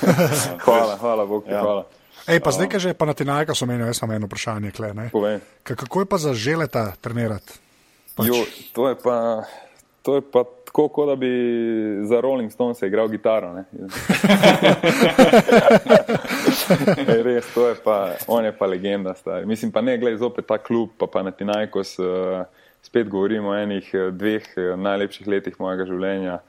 [0.65, 1.61] hvala, hvala, Bog ti ja.
[1.61, 1.85] hvala.
[2.25, 4.73] Ej, pa zdaj, že pa na Tinajka so menili, jaz samo eno vprašanje.
[4.73, 7.61] Kle, kako je pa za želeta trenirati?
[8.17, 8.27] Pač...
[8.27, 8.41] Jo,
[8.73, 9.45] to je pa.
[10.01, 11.29] To je pa tako, kot da bi
[12.09, 13.53] za Rolling Stones igral kitaro.
[17.27, 19.13] Res, to je pa, on je pa legenda.
[19.15, 19.45] Stari.
[19.47, 21.99] Mislim pa ne, gledaj, zopet ta klub, pa pa na Tinajkos.
[22.01, 22.49] Uh,
[22.83, 26.41] spet govorim o enih eh, dveh eh, najlepših letih mojega življenja,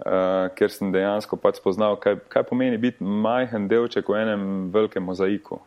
[0.00, 5.04] uh, ker sem dejansko pač spoznal, kaj, kaj pomeni biti majhen delček v enem velikem
[5.04, 5.60] mozaiku.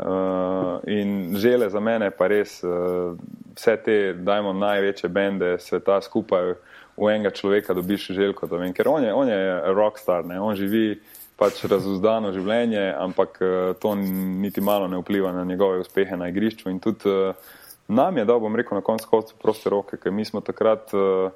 [0.00, 3.16] Uh, in žele za mene pa res uh,
[3.56, 6.54] vse te, dajmo največje bende sveta skupaj
[7.00, 9.40] v enega človeka dobiš želko, da vem, ker on je, on je
[9.74, 10.38] rockstar, ne?
[10.40, 11.00] on živi
[11.40, 16.70] pač razuzdano življenje, ampak uh, to niti malo ne vpliva na njegove uspehe na igrišču
[16.70, 17.56] in tudi uh,
[17.90, 21.30] nam je dal, bom rekel, na koncu koncev proste roke, ker mi smo takrat uh,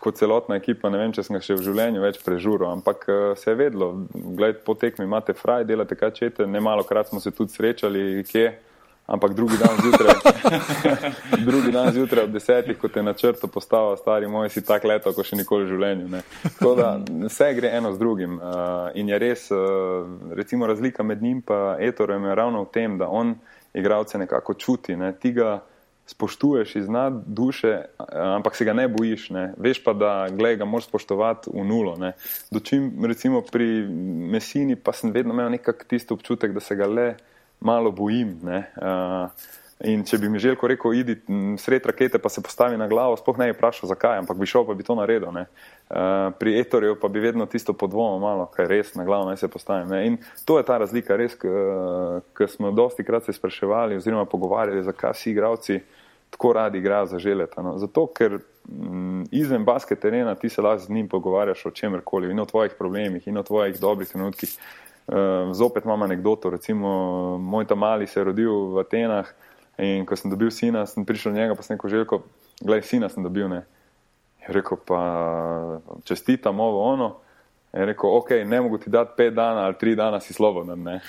[0.00, 3.22] kot celotna ekipa, ne vem, če sem ga še v življenju več prežural, ampak uh,
[3.40, 7.22] se je vedlo, gled, po tekmi imate fraj, delate kaj čete, ne malo krat smo
[7.22, 8.52] se tudi srečali, kje.
[9.06, 10.14] Ampak drugi dan zjutraj,
[11.48, 15.10] drugi dan zjutraj ob desetih, ko te na črto postava, stari moj, si tak leto,
[15.12, 16.06] kot še nikoli v življenju.
[16.12, 16.20] Ne.
[16.44, 16.92] Tako da
[17.26, 18.38] vse gre eno z drugim.
[18.38, 20.06] Uh, in je res, uh,
[20.38, 23.34] recimo, razlika med njim in Etorem je ravno v tem, da on
[23.74, 24.96] igralce nekako čuti.
[24.96, 25.12] Ne.
[25.12, 25.60] Ti ga
[26.06, 29.30] spoštuješ iz nad duše, ampak se ga ne bojiš.
[29.30, 29.54] Ne.
[29.56, 31.96] Veš pa, da glej, ga moraš spoštovati v nulo.
[32.50, 33.86] Dočim, recimo pri
[34.32, 37.14] Mesini, pa sem vedno imel nekak tisti občutek, da se ga le
[37.60, 38.38] malo bojim.
[38.42, 38.64] Ne.
[38.76, 39.30] Uh,
[39.82, 41.16] In če bi mi želel rekel, idi
[41.58, 44.62] sred rakete, pa se postavi na glavo, spoh ne bi vprašal, zakaj, ampak bi šel,
[44.68, 45.32] pa bi to naredil.
[45.34, 49.50] Uh, pri Etorju pa bi vedno tisto podvomo malo, kaj res na glavo naj se
[49.50, 49.90] postavim.
[49.90, 50.06] Ne?
[50.06, 55.18] In to je ta razlika, res, ker smo dosti krat se spraševali oziroma pogovarjali, zakaj
[55.18, 55.80] si igravci
[56.32, 57.62] tako radi igrajo za želeta.
[57.62, 57.74] No?
[57.78, 62.40] Zato, ker m, izven basket terena ti se lahko z njim pogovarjaš o čemerkoli, in
[62.40, 64.56] o tvojih problemih, in o tvojih dobrih trenutkih.
[65.06, 66.88] Uh, zopet imam anegdoto, recimo
[67.38, 69.26] moj tam mali se je rodil v Atenah.
[69.78, 72.22] In ko sem dobil sina, sem prišel do njega, pa sem rekel: Željko,
[72.60, 73.48] gledaj, sina sem dobil.
[73.48, 73.64] Ne.
[74.42, 77.14] Je rekel: pa čestitam ovo ono.
[77.72, 80.84] Je rekel: ok, ne mogu ti dati pet dana ali tri dana, si sloboden.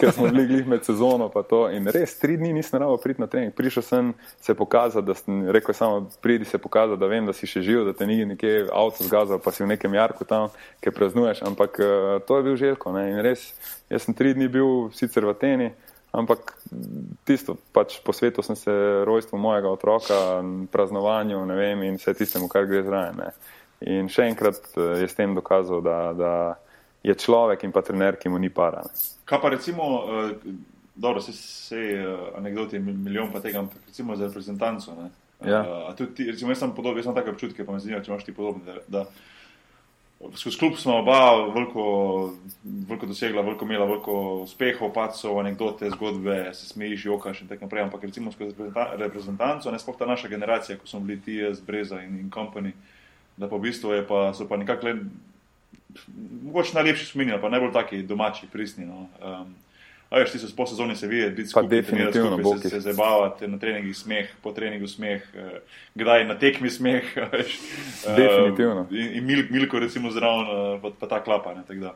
[0.00, 1.30] Ker smo bili glih med sezono.
[1.72, 3.54] In res, tri dni nisem rado priti na trening.
[3.54, 7.46] Prišel sem se pokazati, da sem rekel: samo pridi se pokazati, da vem, da si
[7.46, 10.50] še živ, da te ni nekje avto zgazal, pa si v nekem jarku tam,
[10.82, 11.46] ki praznuješ.
[11.46, 12.98] Ampak uh, to je bil Željko.
[12.98, 13.10] Ne.
[13.14, 13.52] In res,
[13.86, 15.70] jaz sem tri dni bil sicer v Ateni.
[16.14, 16.54] Ampak
[17.26, 18.70] tisto, pač po svetu sem se
[19.04, 23.34] rojstvo mojega otroka, praznovanju vem, in vse tistemu, kar gre zraven.
[23.90, 26.32] In še enkrat eh, je s tem dokazal, da, da
[27.04, 28.84] je človek in pa trener, ki mu ni para.
[28.86, 29.02] Ne.
[29.28, 30.30] Kaj pa recimo, uh,
[30.94, 34.94] dobro, se vse uh, anekdoti, milijon pa tega, ampak recimo za reprezentanco.
[35.44, 35.60] Ja.
[35.60, 38.24] Uh, tudi, recimo, jaz sem podoben, jaz sem take občutke, pa me zanima, če imaš
[38.24, 38.64] ti podobne.
[38.64, 39.04] Da, da,
[40.34, 41.18] Skozi klub smo oba
[41.52, 42.34] veliko,
[43.06, 47.82] dosegla, veliko imela, veliko uspehov, pacov, anekdote, zgodbe, se smejiš, jokaš in tako naprej.
[47.82, 48.54] Ampak recimo skozi
[48.96, 52.72] reprezentanco, ne sploh ta naša generacija, ko smo bili ti, jaz, Breza in, in Company,
[53.36, 54.94] da pa v bistvu je pa, so pa nekako,
[56.42, 58.86] mogoče najlepši spominjali, pa najbolj taki domači, pristni.
[58.86, 59.08] No.
[59.20, 59.54] Um,
[60.10, 63.48] A veš, ti so po sezoni se vidi, biti skupaj, definitivno, skupaj, se, se zabavati,
[63.48, 65.58] na treningih smeh, po treningu smeh, eh,
[65.94, 67.16] kdaj na tekmi smeh.
[67.32, 67.58] Veš,
[68.16, 68.86] definitivno.
[68.90, 71.54] Eh, in, in mil, milko, recimo, zraven, eh, pa, pa ta klapa.
[71.54, 71.90] Ne,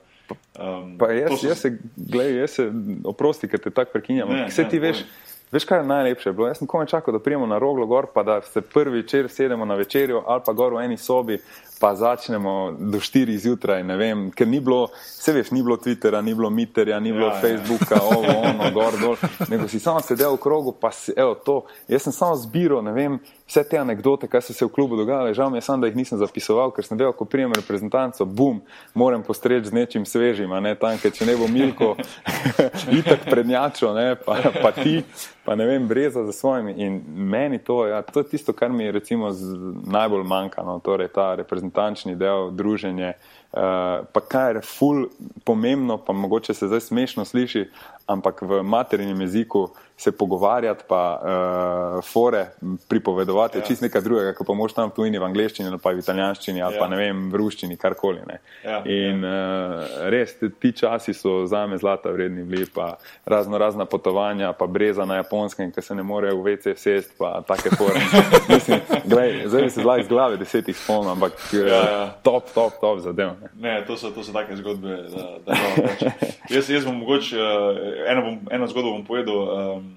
[0.58, 1.46] um, pa jaz, so...
[1.46, 2.70] jaz se, gledaj, jaz se,
[3.04, 4.34] oprosti, ker te tako prekinjam.
[4.48, 5.04] Vse ti veš.
[5.04, 5.37] Povej.
[5.52, 6.32] Veš, kaj je najlepše?
[6.32, 6.48] Bilo?
[6.48, 9.64] Jaz sem komaj čakal, da prijemo na roglo gor, pa da se prvi večer sedemo
[9.64, 11.38] na večerjo ali pa gor v eni sobi,
[11.80, 16.20] pa začnemo do 4 zjutraj, ne vem, ker ni bilo, vse veš, ni bilo Twittera,
[16.20, 17.40] ni bilo Mitterja, ni bilo ja, ja.
[17.40, 18.02] Facebooka, ja.
[18.16, 19.16] ovo, ono, gor, dol,
[19.48, 22.92] nego si samo sedel v krogu, pa si, evo, to, jaz sem samo zbiral, ne
[22.92, 23.18] vem,
[23.48, 25.96] vse te anekdote, kaj so se v klubu dogajale, žal mi je samo, da jih
[25.96, 28.60] nisem zapisoval, ker sem vedel, ko prijem reprezentanco, bum,
[28.94, 31.94] moram postreči z nečim svežim, ne tam, ker če ne bo Milko,
[33.00, 35.00] itak prednjačo, ne, pa, pa ti,
[35.48, 36.76] pa ne vem, breza za svojimi.
[36.84, 39.32] In meni to, ja, to je tisto, kar mi recimo
[39.86, 43.14] najbolj manjka, no, torej ta reprezentančni del, druženje.
[43.52, 45.06] Pa kaj je ful
[45.44, 47.64] pomembno, pa mogoče se zdaj smešno sliši,
[48.06, 49.68] ampak v materinem jeziku
[49.98, 52.46] se pogovarjati, pa uh, fore
[52.88, 53.64] pripovedovati, ja.
[53.64, 56.78] čist nekaj drugega, kot pa moš tam tujini v angleščini, ali pa v italijanščini, ali
[56.78, 56.80] ja.
[56.80, 58.22] pa ne vem, v ruščini, karkoli.
[58.62, 58.78] Ja.
[58.86, 59.32] In ja.
[59.32, 62.92] Uh, res, ti časi so za me zlata vredni bili, pa
[63.26, 67.40] razno razna potovanja, pa breza na japonskem, ki se ne morejo v WC sest, pa
[67.48, 67.98] take fore.
[68.54, 72.06] Mislim, glej, zdaj se zla iz glave desetih spomnil, ampak ja, ja.
[72.22, 73.34] top, top, top zadev.
[73.64, 76.12] Ne, to, so, to so take zgodbe, da, da morem.
[76.50, 77.78] Jaz, jaz bom mogoče, uh,
[78.08, 79.40] eno, bom, eno zgodbo bom povedal.
[79.78, 79.88] Um,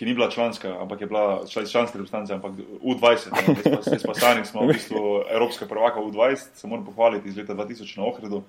[0.00, 2.52] ki ni bila članska, ampak je bila članska reprezentanca, ampak
[2.82, 7.54] U20, jaz pa stani smo v bistvu Evropska prvaka U20, se moram pohvaliti iz leta
[7.54, 8.42] 2000 na Ohridu.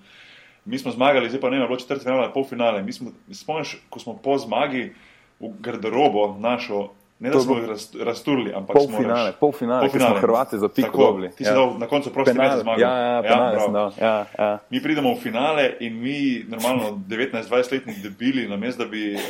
[0.65, 2.83] Mi smo zmagali, zdaj pa ne, bilo četrti finale, pol finale.
[2.83, 4.93] Mi smo, spomniš, ko smo po zmagi
[5.39, 6.89] v garderobo našo
[7.21, 7.65] Ne da smo jih
[8.03, 10.19] razturili, ampak pol finale, pol finale, pol finale.
[10.19, 11.29] Hrvati za piko dobili.
[11.29, 11.53] Ti si ja.
[11.53, 12.81] dal na koncu prosti za zmago.
[12.81, 14.59] Ja, ja, ja, penal, ja, ja.
[14.69, 19.21] Mi pridemo v finale in mi, normalno 19-20 letni debili, namesto da bi uh,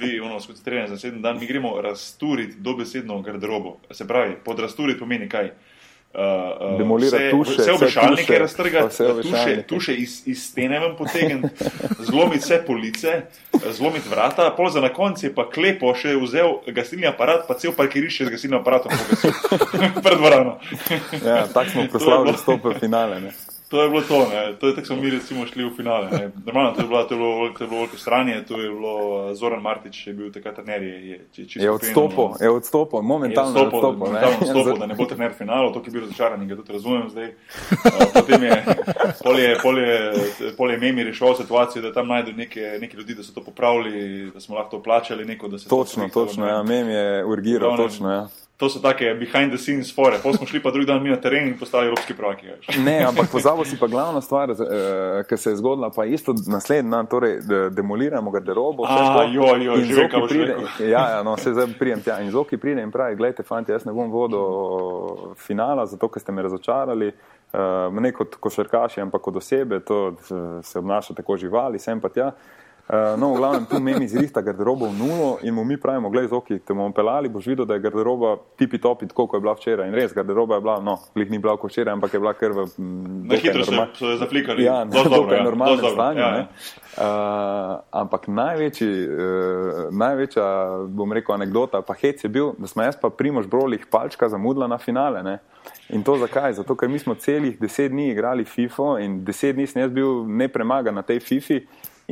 [0.00, 3.76] bili ono, skoncentrirani za sedem dan, mi gremo razturiti dobesedno garderobo.
[3.90, 5.46] Se pravi, pod razturiti pomeni kaj?
[5.46, 5.71] Uh,
[6.78, 11.64] Demolirati tuše, vse obešalnike raztrgati, tuše, tuše iz, iz stene vam potegniti,
[12.10, 13.20] zlomiti vse police,
[13.70, 18.28] zlomiti vrata, pol za na konci pa klepo še vzel gasilni aparat, pa cel parkirišče
[18.28, 18.92] z gasilnim aparatom
[20.04, 20.58] pred dvorano.
[21.24, 23.20] ja, tako smo proslavili stope finale.
[23.20, 23.32] Ne?
[23.72, 24.54] To je bilo to, ne.
[24.60, 26.08] to je tako, smo mi recimo šli v finale.
[26.10, 26.30] Ne.
[26.46, 29.30] Normalno, to je bilo, to je bilo, to je bilo veliko stranje, to je bilo
[29.30, 30.82] eh, Zoran Martič, je bil takrat trener.
[30.82, 33.98] Je, je, je odstopil, je odstopil, momentalno je odstopil.
[33.98, 37.28] Momentalno odstopil, da ne bo trener finala, to je bil razočaran ga tudi razumem zdaj.
[37.28, 38.64] Uh, potem je
[39.24, 40.12] polje, polje,
[40.56, 44.40] polje memi rešil situacijo, da tam najdu neke, neke ljudi, da so to popravili, da
[44.40, 48.12] smo lahko to plačali neko, da se točno, to točno, ja, mem je urgiral, točno,
[48.12, 48.28] ja
[48.62, 50.18] to so take behind the scenes fore.
[50.22, 52.46] Potem smo šli pa drugi dan mi na teren in postali evropski prvaki.
[52.78, 54.58] Ne, ampak pozabo si pa glavna stvar, uh,
[55.28, 58.86] ki se je zgodila, pa isto naslednji dan, torej de demoliramo garderobo.
[58.86, 60.56] Ja, jo, jo, že vem, kaj pride.
[60.78, 63.84] Ja, ja, no, se zdaj prijem tja in zoki pride in pravi, gledajte, fanti, jaz
[63.84, 67.10] ne bom vodil finala, zato ker ste me razočarali.
[67.52, 70.14] Uh, ne kot košarkaši, ampak kot osebe, to
[70.62, 72.30] se obnaša tako živali, sem pa tja.
[72.30, 72.61] Uh,
[73.16, 76.58] no, v glavnem, tu meni zrihta garderobo v nulo in mu mi pravimo, gledaj, zoki,
[76.58, 79.88] te bomo pelali, boš videl, da je garderoba tipi topi, tako kot je bila včeraj.
[79.88, 82.52] In res, garderoba je bila, no, glih ni bila kot včeraj, ampak je bila kar
[82.52, 82.66] v.
[83.30, 83.86] Na hitro norma...
[83.96, 84.66] so jo zaflikali.
[84.66, 85.44] Ja, dokaj ja.
[85.46, 86.20] normalnem stanju.
[86.20, 86.48] Ja, ja.
[86.92, 87.70] Uh,
[88.02, 90.48] ampak največji, uh, največja,
[90.92, 94.68] bom rekel, anekdota, pa hec je bil, da smo jaz pa primož brolih palčka zamudila
[94.68, 95.22] na finale.
[95.22, 95.38] Ne?
[95.94, 96.58] In to zakaj?
[96.58, 100.26] Zato, ker mi smo celih deset dni igrali FIFO in deset dni sem jaz bil
[100.28, 101.62] nepremagan na tej FIFI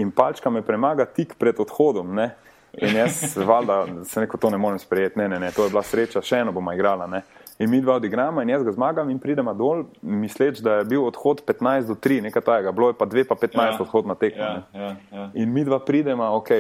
[0.01, 2.15] in palčka me premaga tik pred odhodom.
[2.17, 2.31] Ne?
[2.79, 5.83] In jaz, valjda, se neko to ne morem sprejeti, ne, ne, ne, to je bila
[5.83, 7.09] sreča, še eno bomo igrala.
[7.11, 7.23] Ne?
[7.61, 11.03] In mi dva odigramo, in jaz ga zmagam, in pridemo dol, misleč, da je bil
[11.05, 14.17] odhod 15 do 3, nekaj tajega, bilo je pa 2, pa 15 ja, odhod na
[14.17, 14.47] tekmo.
[14.47, 15.27] Ja, ja, ja.
[15.43, 16.55] In mi dva pridemo, ok,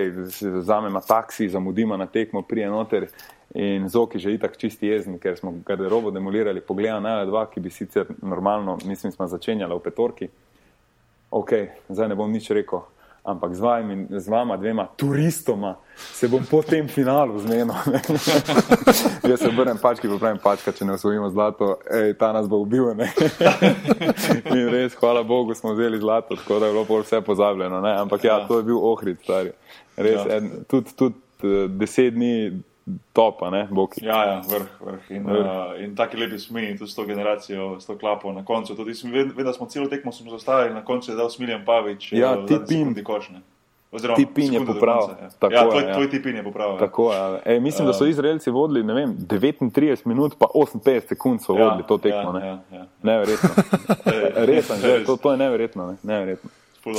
[0.58, 3.08] vzamemo taksi, zamudimo na tekmo, prije noter.
[3.54, 7.70] In zoki že itak čisti jezni, ker smo garderobo demolirali, pogledam na dva, ki bi
[7.70, 10.28] sicer normalno, mislim, smo začenjali v petorki.
[11.30, 11.54] Ok,
[11.88, 12.84] zdaj ne bom nič rekel
[13.24, 17.74] ampak z vami, z vama, dvema turistoma, se bom po tem finalu zmenil.
[19.30, 22.62] Jaz se obrnem pački, pa pravim pačka, če ne osvojimo zlato, ej, ta nas bo
[22.64, 22.90] ubil.
[24.56, 27.80] In res, hvala Bogu, smo vzeli zlato, tako da je bilo vse pozabljeno.
[27.80, 27.94] Ne?
[28.00, 29.52] Ampak ja, to je bil ohrid, stari.
[29.96, 30.40] Res, ja.
[30.68, 32.62] tudi tud, uh, deset dni
[33.12, 34.04] topa, ne, Boki.
[34.04, 35.10] Ja, ja, vrh, vrh.
[35.10, 35.46] In, vrh.
[35.46, 38.76] Uh, in taki lepi smini, tudi s to generacijo, s to klapo na koncu.
[38.76, 42.12] Tudi smo vedeli, da smo celo tekmo zastavili, na koncu je dal Smiljan Pavič.
[42.12, 42.94] Ja, uh, ti pin.
[43.92, 45.08] Oziroma, ti pin je popravil.
[45.22, 45.94] Ja, tako, ja, tvoj, ja.
[45.94, 46.78] tvoj ti pin je popravil.
[46.78, 47.40] Tako, ja.
[47.44, 48.10] e, mislim, da so eh.
[48.10, 52.38] Izraelci vodili vem, 39 minut, pa 58 sekund so vodili ja, to tekmo.
[52.38, 52.86] Ja, ja, ja.
[53.02, 53.48] Neverjetno.
[54.50, 54.76] Resno,
[55.06, 55.86] to, to je neverjetno.
[55.86, 55.96] Ne?
[56.02, 56.50] neverjetno.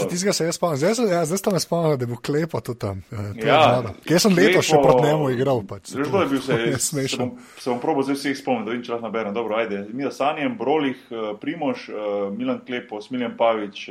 [0.09, 3.03] Tistega se jaz spomnim, zdaj, ja, zdaj ste me spomnili, da bo klepo tudi tam.
[3.11, 5.63] Eh, ja, Jaz sem leto še proti njemu igral.
[5.67, 6.57] Pač, Zelo je bil se,
[7.07, 9.33] se bom, se bom probo zdaj vseh spomnil, da vidim, če lahko naberem.
[9.33, 9.85] Dobro, ajde.
[9.93, 13.87] Mi da sanjem, Brolih, eh, Primoš, eh, Milan Klepo, Smiljan Pavič,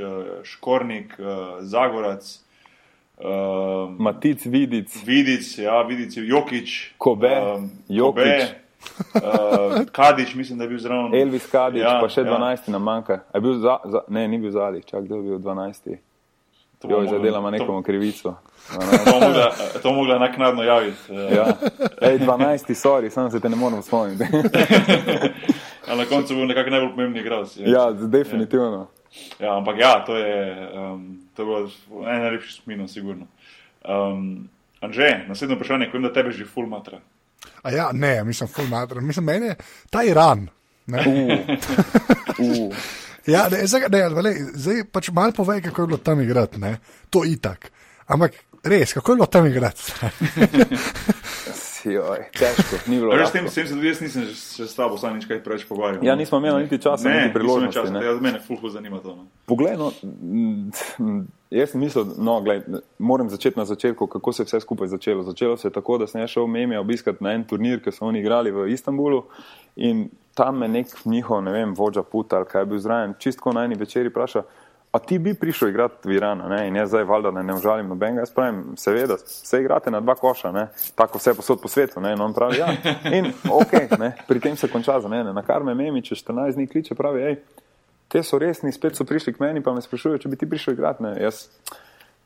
[0.47, 1.19] Škornik,
[1.67, 2.31] Zagorac.
[3.21, 4.95] Uh, Matic, Vidic.
[5.05, 6.95] Vidic, ja, Vidic, Jokič.
[6.97, 8.25] Kobe, um, Jokič.
[8.25, 8.70] Kobe.
[9.15, 11.15] Uh, Kadič, mislim, da je bil zraven.
[11.15, 12.73] Elvis Kadič, ja, pa še 12 ja.
[12.73, 13.21] nam manjka.
[13.35, 15.97] Za, za, ne, ni bil zadnji, čak kdo je bil 12.
[16.89, 18.35] Jo, zadelamo nekomu krivico.
[19.83, 21.13] To mogla naknadno javiti.
[21.13, 21.47] Ja.
[22.01, 24.25] Ej, 12, sorry, samo se te ne morem spomniti.
[25.99, 27.57] na koncu bo nekako najbolj pomembni igralec.
[27.57, 28.87] Ja, definitivno.
[29.41, 31.61] Ja, ampak ja, to je, um, to je bilo
[32.07, 33.27] en najlepši spomin, sigurno.
[33.85, 34.49] Um,
[34.81, 37.01] Anže, naslednje vprašanje, vem, da tebe že ful matra.
[37.63, 39.01] A ja, ne, mislim, ful matra.
[39.01, 39.57] Mislim, meni je
[39.91, 40.49] ta Iran.
[43.27, 46.59] Ja, ne, zdaj, ne, vele, zdaj pač malo povej, kako je bilo tam igrati.
[46.59, 46.79] Ne?
[47.13, 47.69] To itak.
[48.09, 48.33] Ampak
[48.65, 49.93] res, kako je bilo tam igrati?
[51.85, 53.17] Joj, težko, ni bilo.
[53.17, 56.03] Res, tem, sem se tudi jaz nisem še s tabo sam nič kaj preveč pogovarjal.
[56.05, 57.77] Ja, nismo imeli niti časa, ne, niti priložnosti.
[57.79, 59.15] Časa, ne, jaz mene fulho zanima to.
[59.17, 59.27] No.
[59.49, 59.89] Poglej, no,
[61.55, 62.69] jaz sem mislil, no, gled,
[62.99, 65.25] moram začeti na začetku, kako se je vse skupaj začelo.
[65.25, 68.21] Začelo se je tako, da sem šel Memija obiskati na en turnir, ki so oni
[68.21, 69.25] igrali v Istanbulu
[69.77, 73.53] in tam me nek njihov, ne vem, vodja puta ali kaj je bil zraven, čistko
[73.57, 74.45] na eni večeri vpraša,
[74.93, 76.65] A ti bi prišel igrati v Iran, ne?
[76.69, 78.25] in jaz zdaj valjda ne, ne užalim nobenega.
[78.25, 80.67] Jaz pravim, seveda, se igrate na dva koša, ne?
[80.99, 82.01] tako vse posod po svetu.
[82.01, 82.13] Ne?
[82.13, 82.73] In on pravi, ja,
[83.19, 84.13] in ok, ne?
[84.29, 85.33] pri tem se konča za mene.
[85.33, 87.39] Na kar me memi, če 14 dni kliče, pravi, hej,
[88.11, 90.75] te so resni, spet so prišli k meni, pa me sprašujejo, če bi ti prišel
[90.75, 91.07] igrati.
[91.07, 91.15] Ne?
[91.23, 91.45] Jaz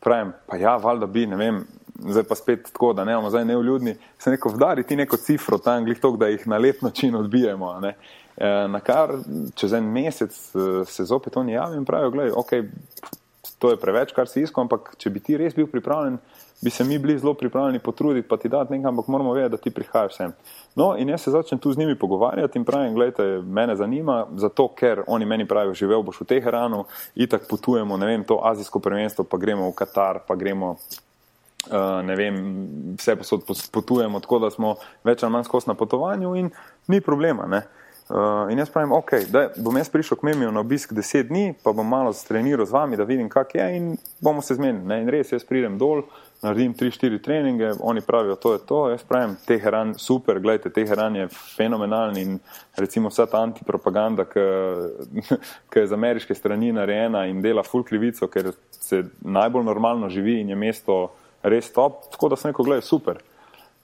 [0.00, 1.60] pravim, pa ja, valjda bi, ne vem,
[2.00, 3.96] zdaj pa spet tako, da ne bomo zdaj neuljudni.
[4.18, 7.76] Se neko vdari ti neko cifro tam, glih tok, da jih na lep način odbijemo.
[7.84, 7.94] Ne?
[8.36, 9.12] Eh, na kar
[9.54, 12.66] čez en mesec eh, se zopet oni javijo in pravijo, da okay,
[13.58, 16.16] to je preveč, kar si iskal, ampak če bi ti res bil pripravljen,
[16.64, 19.62] bi se mi bili zelo pripravljeni potruditi, pa ti dati nekaj, ampak moramo vedeti, da
[19.62, 20.32] ti prihajaš sem.
[20.74, 24.66] No, in jaz se začnem tu z njimi pogovarjati in pravim, gledajte, mene zanima, zato
[24.74, 29.24] ker oni meni pravijo, živel boš v Teheranu, itak potujemo, ne vem, to azijsko prvenstvo,
[29.24, 30.76] pa gremo v Katar, pa gremo.
[31.64, 32.34] Uh, ne vem,
[33.00, 34.74] vse posod potujemo, tako da smo
[35.04, 36.50] več ali manj skos na potovanju, in
[36.92, 37.46] ni problema.
[37.48, 41.30] Uh, Uh, in jaz pravim, ok, da bom jaz prišel k Memiju na obisk deset
[41.30, 43.86] dni, pa bom malo streniral z vami, da vidim, kak je in
[44.20, 44.84] bomo se zmenili.
[44.84, 44.98] Ne?
[45.00, 46.02] In res, jaz pridem dol,
[46.44, 51.16] naredim tri, štiri treninge, oni pravijo, to je to, jaz pravim, Teheran, super, gledajte, Teheran
[51.16, 52.38] je fenomenalen in
[52.76, 58.52] recimo vsa ta antipropaganda, ki je z ameriške strani narejena in dela full krivico, ker
[58.70, 60.98] se najbolj normalno živi in je mesto
[61.40, 63.24] res top, tako da sem rekel, gledaj, super.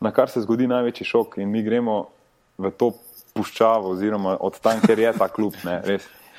[0.01, 2.03] Na kar se zgodi največji šok in mi gremo
[2.61, 2.93] v to
[3.35, 5.57] puščavo, oziroma od tam, ker je ta klub.
[5.65, 5.99] Ne,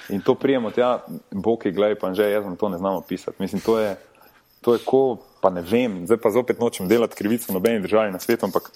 [0.10, 1.00] in to prijemo, ja,
[1.32, 3.38] boki, gledaj, pa že jaz vam to ne znamo pisati.
[3.40, 3.96] Mislim, to je,
[4.62, 8.20] to je ko, pa ne vem, zdaj pa zopet nočem delati krivico nobeni državi na
[8.20, 8.72] svetu, ampak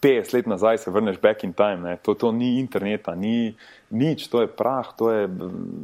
[0.00, 3.54] 50 let nazaj se vrneš back in time, to, to ni interneta, ni
[3.90, 5.28] nič, to je prah, to je,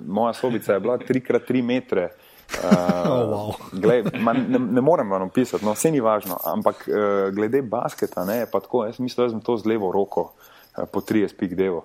[0.07, 2.11] moja sobica je bila 3x3 metre.
[2.47, 2.63] Uh,
[3.11, 3.55] oh, wow.
[3.73, 8.23] glej, ma, ne, ne morem vam opisati, no, vse ni važno, ampak uh, glede basketa,
[8.25, 10.56] ne, pa tako, jaz mislim, da sem to z levo roko uh, Eh,
[10.93, 11.85] po 30 pik devo.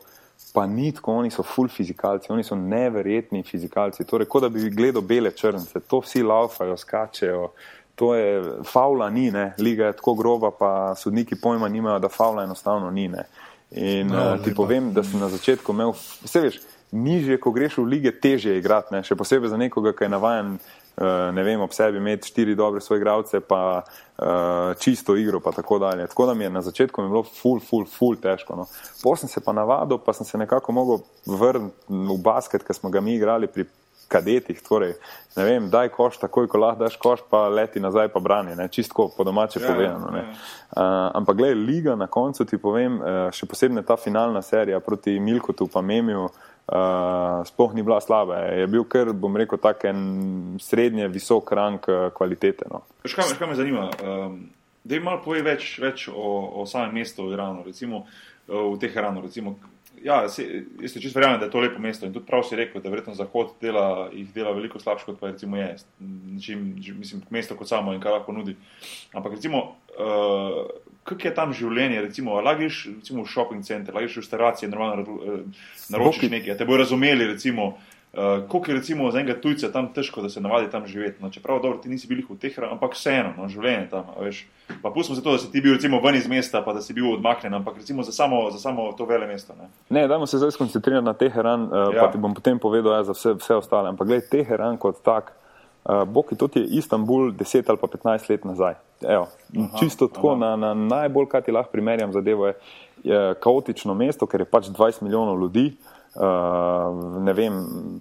[0.54, 4.04] Pa ni tako, oni so full fizikalci, oni so neverjetni fizikalci.
[4.04, 7.52] Torej, kot da bi gledal bele črnce, to vsi laufajo, skačejo.
[7.96, 9.54] To je faula, ni, ne?
[9.60, 13.08] liga je tako groba, pa sodniki pojma nimajo, da faula enostavno ni.
[13.08, 13.28] Ne?
[13.72, 16.60] In no, uh, ti povem, da sem na začetku imel, vse veš,
[16.92, 20.58] nižje, ko greš v lige, teže je igrati, še posebej za nekoga, ki je navajen
[20.58, 20.81] Eh,
[21.32, 24.26] ne vem, ob sebi imeti štiri dobre svoje igralce, pa uh,
[24.80, 26.08] čisto igro, pa tako dalje.
[26.08, 28.56] Tako da mi je na začetku mi bilo ful, ful, ful težko.
[28.56, 28.66] No.
[29.04, 32.90] Potem sem se pa navadil, pa sem se nekako mogel vrniti v basket, ki smo
[32.90, 33.66] ga mi igrali pri
[34.12, 34.60] kadetih.
[34.68, 34.94] Torej,
[35.36, 38.68] ne vem, daj koš, takoj ko lahko daš koš, pa leti nazaj, pa brani, ne,
[38.68, 40.12] čistko po domače ja, povedano.
[40.18, 40.24] Ja.
[40.28, 40.84] Uh,
[41.22, 45.68] ampak gledaj, liga na koncu ti povem, uh, še posebej ta finalna serija proti Milkotu
[45.72, 46.28] pa Memiju.
[46.28, 46.48] Uh,
[47.46, 50.02] sploh ni bila slaba, je bil kar, bom rekel, tako en
[50.62, 51.84] srednje, visok rang
[52.16, 52.70] kvalitete.
[52.72, 52.84] No.
[53.04, 54.38] Škaj, škaj me zanima, um,
[54.84, 56.28] da jim malo pove več, več o,
[56.62, 58.06] o samem mestu v Iranu, recimo
[58.48, 59.22] v Teheranu.
[59.22, 59.56] Recimo,
[60.04, 62.56] ja, se, jaz se čisto verjamem, da je to lepo mesto in tudi prav si
[62.56, 65.76] rekel, da verjetno Zahod dela, jih dela veliko slabše, kot pa recimo je,
[66.46, 68.56] čim, mislim, mesto kot samo in kaj lahko nudi.
[69.14, 69.64] Ampak recimo,
[69.98, 70.66] uh,
[71.04, 75.64] kako je tam življenje, recimo, lagiš recimo, v shopping center, lagiš v restauracije, normalno eh,
[75.90, 77.74] naročiš nekaj, te bojo razumeli, recimo.
[78.14, 78.20] Uh,
[78.52, 81.24] Kako je recimo za enega tujca tam težko, da se navadi tam živeti?
[81.24, 84.10] No, čeprav dobro, ti nisi bil v teh krajih, ampak vseeno, no, življenje tam.
[84.20, 84.42] Veš.
[84.82, 86.94] Pa pustimo se to, da si ti bil recimo ven iz mesta, pa da si
[86.94, 89.56] bil odmaknjen, ampak recimo za samo, za samo to vele mesto.
[89.56, 92.02] Ne, ne dajmo se zdaj skoncentrirati na Teheran, uh, ja.
[92.02, 93.90] pa ti bom potem povedal ja, za vse, vse ostale.
[93.90, 98.44] Ampak gledaj, Teheran kot tak, uh, Bog je tudi Istanbul 10 ali pa 15 let
[98.44, 98.76] nazaj.
[99.08, 102.60] Evo, aha, čisto tako, na, na najbolj, kaj ti lahko primerjam zadevo, je,
[103.08, 105.72] je kaotično mesto, ker je pač 20 milijonov ljudi.
[105.72, 106.01] Uh,
[107.22, 107.54] ne vem,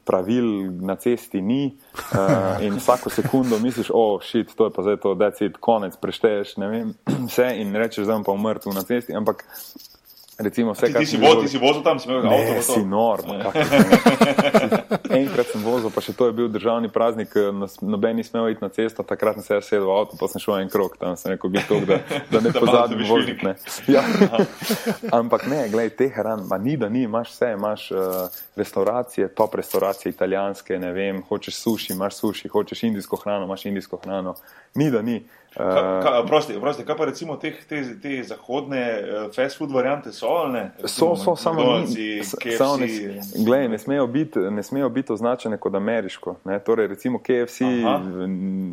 [0.04, 4.96] pravil na cesti ni, uh, in vsako sekundo misliš, oh, šit, to je pa zdaj
[5.04, 6.94] to, da si konec, prešteješ, ne vem,
[7.28, 9.14] vse in rečeš, da bom pa umrl na cesti.
[9.14, 9.44] Ampak
[10.40, 12.52] Recimo, vse, ti, ti, si vo, ti si vozil tam, si imel avto.
[12.52, 13.20] Ne, si nor.
[15.20, 17.50] Enkrat sem vozil, pa še to je bil državni praznik, eh,
[17.84, 20.40] noben ni smel iti na cesto, takrat sem se jaz sedel v avto, pa sem
[20.40, 22.00] šel en krok, tam sem rekel, to, da,
[22.32, 23.44] da ne pozabim voziti.
[23.46, 23.56] Ne.
[23.90, 24.04] Ja.
[25.12, 29.56] Ampak ne, gledaj, te hran, ma ni, da ni, imaš vse, imaš uh, restauracije, top
[29.58, 34.36] restauracije, italijanske, ne vem, hočeš suši, imaš suši, hočeš indijsko hrano, imaš indijsko hrano.
[34.78, 35.18] Ni, da ni.
[35.56, 40.28] Uh, prosti, prosti, kaj pa recimo te, te, te zahodne uh, fast food variante so?
[40.84, 42.54] So, so samo neki, ki
[43.68, 46.36] ne smejo biti, ne smejo biti označene kot ameriško.
[46.44, 46.58] Ne?
[46.58, 48.00] Torej, recimo KFC Aha.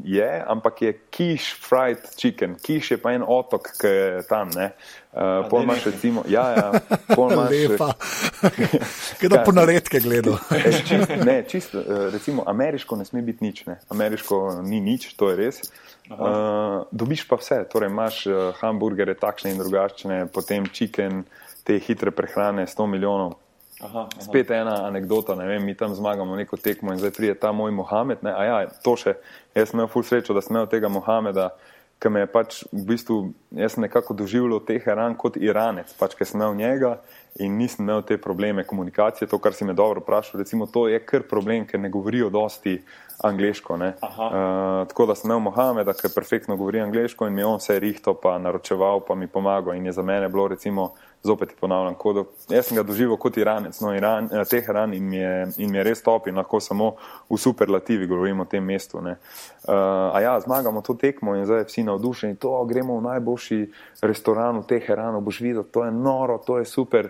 [0.06, 4.54] je, ampak je kiš fried chicken, kiš je pa en otok, ki je tam.
[4.56, 4.70] Ne?
[5.18, 6.72] Uh, pol imaš recimo, ja, ja,
[7.16, 7.50] pol imaš.
[7.50, 7.88] Lepa.
[9.20, 10.38] Kaj da po naredke gledal?
[10.86, 11.82] čist, ne, čisto,
[12.14, 13.80] recimo, ameriško ne sme biti nič, ne?
[13.90, 15.64] ameriško ni nič, to je res.
[16.12, 21.26] Uh, dobiš pa vse, torej imaš uh, hamburgere, takšne in drugačne, potem chicken,
[21.66, 23.40] te hitre prehrane, 100 milijonov.
[23.82, 24.22] Aha, aha.
[24.22, 27.72] Spet ena anekdota, ne vem, mi tam zmagamo neko tekmo in zdaj prije ta moj
[27.72, 28.22] Mohamed.
[28.22, 29.18] Ne, ja, to še,
[29.58, 31.50] jaz sem imel ful srečo, da sem imel tega Mohameda,
[32.00, 33.16] ki me je pač v bistvu,
[33.58, 36.92] jaz sem nekako doživljal teh ran kot Iranec, pač, ker sem imel njega
[37.42, 41.00] in nisem imel te probleme komunikacije, to, kar si me dobro vprašal, recimo to je
[41.06, 42.78] kar problem, ker ne govorijo dosti
[43.26, 43.74] angliško.
[43.74, 47.80] Uh, tako da sem imel Mohameda, ki perfektno govori angliško in mi je on vse
[47.82, 50.92] rihto, pa naročeval, pa mi pomagal in je za mene bilo recimo
[51.24, 52.26] zopet ponavljam, kodo.
[52.50, 55.78] jaz sem ga doživel kot Iranec, no Iran, eh, Teheran in mi, je, in mi
[55.78, 56.96] je res top in lahko samo
[57.30, 58.98] v superlativi govorimo o tem mestu.
[58.98, 59.14] Uh,
[60.14, 63.60] a ja, zmagamo to tekmo in zdaj vsi navdušeni, to gremo v najboljši
[64.02, 67.10] restoran v Teheranu, boš videl, to je noro, to je super.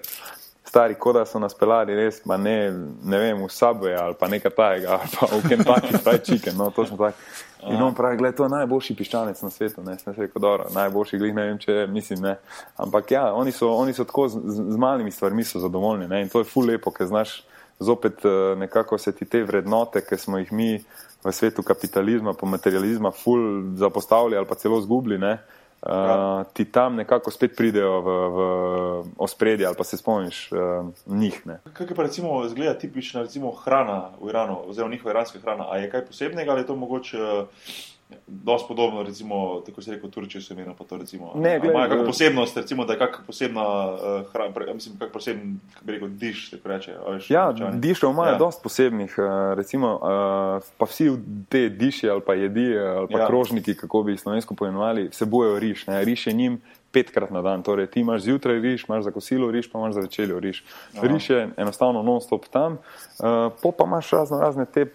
[0.68, 2.72] Stari, kot da so nas pelali, res, pa ne,
[3.03, 6.72] ne vem, v Subway ali pa nekaj tajega, ali pa v Kentucky Fried Chicken, no,
[6.76, 7.18] to smo tako.
[7.64, 11.18] In on pravi, da je to najboljši piščanec na svetu, ne, ne rekel, dobro, najboljši
[11.18, 12.36] glih, ne vem, če mislim, ne.
[12.78, 16.30] Ampak ja, oni so, oni so tako z, z malimi stvarmi so zadovoljni, ne, in
[16.30, 17.41] to je ful lepo, ker znaš
[17.80, 20.70] zopet eh, nekako se ti te vrednote, ki smo jih mi
[21.24, 25.38] v svetu kapitalizma, po materializma ful zapostavili ali pa celo zgubili, ne,
[25.82, 28.39] uh, uh, ti tam nekako spet pridejo v, v
[29.17, 30.59] ospredje ali pa se spomniš uh,
[31.05, 31.41] njih.
[31.47, 31.59] Ne.
[31.73, 35.71] Kaj pa recimo izgleda tipična recimo, hrana v Iranu, oziroma njihova iranska hrana?
[35.71, 37.21] A je kaj posebnega ali je to mogoče?
[37.21, 37.47] Uh,
[38.28, 40.41] Dost podobno, recimo, tako se reče, Turčijo.
[41.36, 43.99] Ne, gledaj, imajo kakšno posebnost, recimo, da je kakšna posebna uh,
[44.32, 46.95] hrana, mislim, kak poseben, kako bi rekel, diš, tako reče.
[47.30, 48.38] Ja, dišev imajo ja.
[48.38, 51.12] dost posebnih, uh, recimo, uh, pa vsi
[51.49, 53.28] te diši ali pa jedi ali pa ja.
[53.28, 55.88] krožniki, kako bi slovensko poimenovali, vsebujejo riš.
[55.88, 56.03] Ne?
[56.05, 59.72] Riš je njim petkrat na dan, torej ti imaš zjutraj riš, imaš za kosilo riš,
[59.72, 60.64] pa imaš za večerjo riš.
[60.97, 61.08] Aha.
[61.08, 64.86] Riš je enostavno non-stop tam, uh, pa imaš razno razne te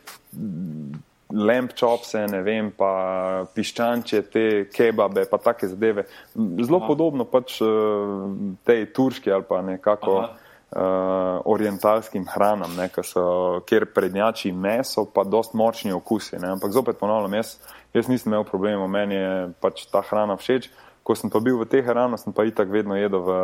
[1.33, 6.07] lamp chopse, ne vem, pa piščanče, te kebabe, pa take zadeve.
[6.35, 6.87] Zelo Aha.
[6.87, 8.29] podobno pač uh,
[8.67, 15.55] tej turški ali pa nekako uh, orientalskim hranam, ne, so, kjer prednjači meso, pa dost
[15.55, 16.39] močni okusi.
[16.39, 16.55] Ne.
[16.57, 17.57] Ampak zopet ponavljam, jaz,
[17.95, 20.71] jaz nisem imel problemov, meni je pač ta hrana všeč.
[21.03, 23.39] Ko sem pa bil v teh hranah, sem pa itak vedno jedel v,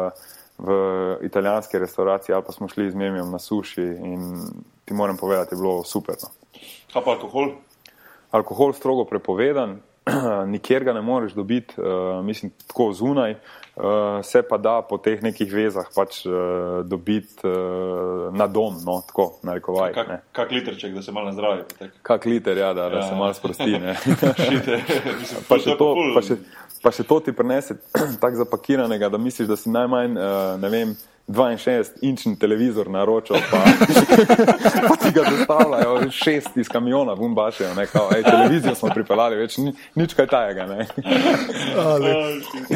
[0.62, 0.74] v
[1.26, 4.20] italijanske restauracije ali pa smo šli z Memijem na suši in
[4.86, 6.14] ti moram povedati, je bilo super.
[6.22, 6.30] No.
[6.92, 7.58] Kaj pa alkohol?
[8.30, 9.78] Alkohol strogo prepovedan,
[10.54, 13.82] nikjer ga ne moreš dobiti, uh, mislim, tako zunaj, uh,
[14.22, 16.32] se pa da po teh nekih vezah pač uh,
[16.84, 19.92] dobiti uh, na dom, no, tako narekovaj.
[19.92, 21.62] Kak, kak literček, da se malo zdravi.
[22.02, 23.08] Kak liter, ja, da, da ja.
[23.08, 23.76] se malo sprosti.
[25.48, 26.40] pa, še to, pa, še,
[26.82, 27.78] pa še to ti prenese
[28.22, 30.96] tako zapakiranega, da misliš, da si najmanj, uh, ne vem,
[31.28, 33.64] 62-inčni televizor naročil, pa,
[34.88, 37.74] pa ti ga dostavljajo šest iz kamiona, bumbašejo,
[38.24, 40.66] televizijo smo pripeljali, več ni, nič kaj tajega.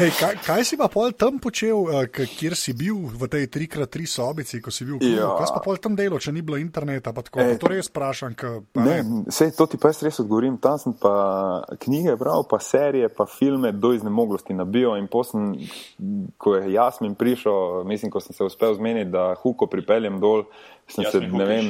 [0.03, 4.05] Ej, kaj, kaj si pa pol tam počel, uh, kjer si bil v tej 3x3
[4.09, 5.17] sobici, ko si bil v Kubu?
[5.17, 5.33] Ja.
[5.39, 7.13] Kaj si pa pol tam delal, če ni bilo interneta?
[7.15, 8.37] Pa tako, Ej, pa to res vprašam.
[8.37, 8.97] Ka, ne,
[9.33, 10.57] sej, to ti pa jaz res odgovorim.
[10.61, 11.13] Tam sem pa
[11.81, 15.53] knjige bral, pa serije, pa filme do iznemoglosti nabijo in posem,
[16.37, 20.43] ko je Jasmin prišel, mislim, ko sem se uspel zmeniti, da Huko pripeljem dol.
[20.87, 21.69] Sem se, ne vem,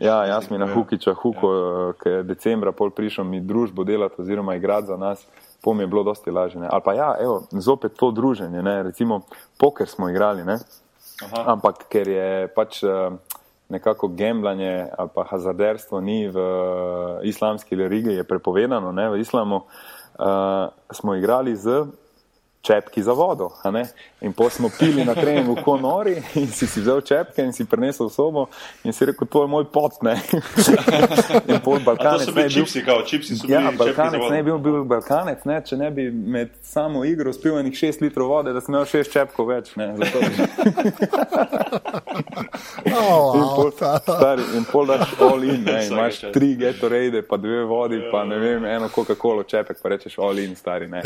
[0.00, 1.92] ja, jaz mi na Hukiča, Huko, ja.
[2.02, 5.24] ki je decembra pol prišel mi družbo delati oziroma igrati za nas,
[5.64, 6.60] po mi je bilo dosti lažje.
[6.70, 8.82] Ali pa ja, evo, zopet to druženje, ne?
[8.82, 9.22] recimo
[9.58, 10.44] poker smo igrali,
[11.32, 13.10] ampak ker je pač eh,
[13.68, 19.08] nekako gemblanje ali pa hazarderstvo ni v eh, islamski religiji, je prepovedano, ne?
[19.10, 19.64] v islamu,
[20.20, 21.86] uh, smo igrali z
[22.62, 23.50] čepki za vodo.
[24.20, 27.64] In potem smo pili na treningu, ko nori, in si, si vzel čepke in si
[27.64, 28.46] prinesel v sobo
[28.84, 29.96] in si rekel, to je moj pot.
[31.48, 32.26] in pol Balkanec.
[32.26, 33.62] To so bili čipsi, kao čipsi so bili.
[33.62, 37.76] Ja, Balkanec ne bi bil Balkanec, ne, če ne bi med samo igro spil enih
[37.76, 39.72] šest litrov vode, da sem imel šest čepkov več.
[39.80, 39.88] Ne,
[43.00, 47.64] oh, in, pol, stari, in pol daš all in, ne, imaš tri getorejde, pa dve
[47.64, 50.88] vodi, pa ne vem, eno Coca-Cola čepek, pa rečeš all in, stari.
[50.92, 51.02] Ne.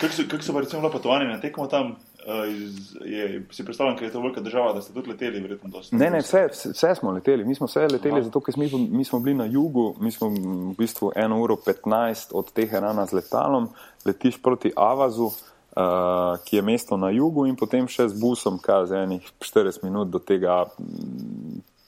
[0.00, 0.88] Kako so, kak so pa recimo
[1.26, 1.96] potovali na tekmo tam?
[2.26, 5.70] Uh, iz, je, si predstavljam, da je to velika država, da ste tudi leteli, verjetno
[5.70, 5.96] dosti.
[5.96, 7.44] Ne, ne, vse, vse smo leteli.
[7.44, 8.22] Mi smo vse leteli, Aha.
[8.22, 12.34] zato ker mi, mi smo bili na jugu, mi smo v bistvu 1 uro 15
[12.34, 13.68] od Teherana z letalom,
[14.04, 18.88] letiš proti Avazu, uh, ki je mesto na jugu in potem še z busom, kar
[18.90, 20.64] za enih 40 minut do tega,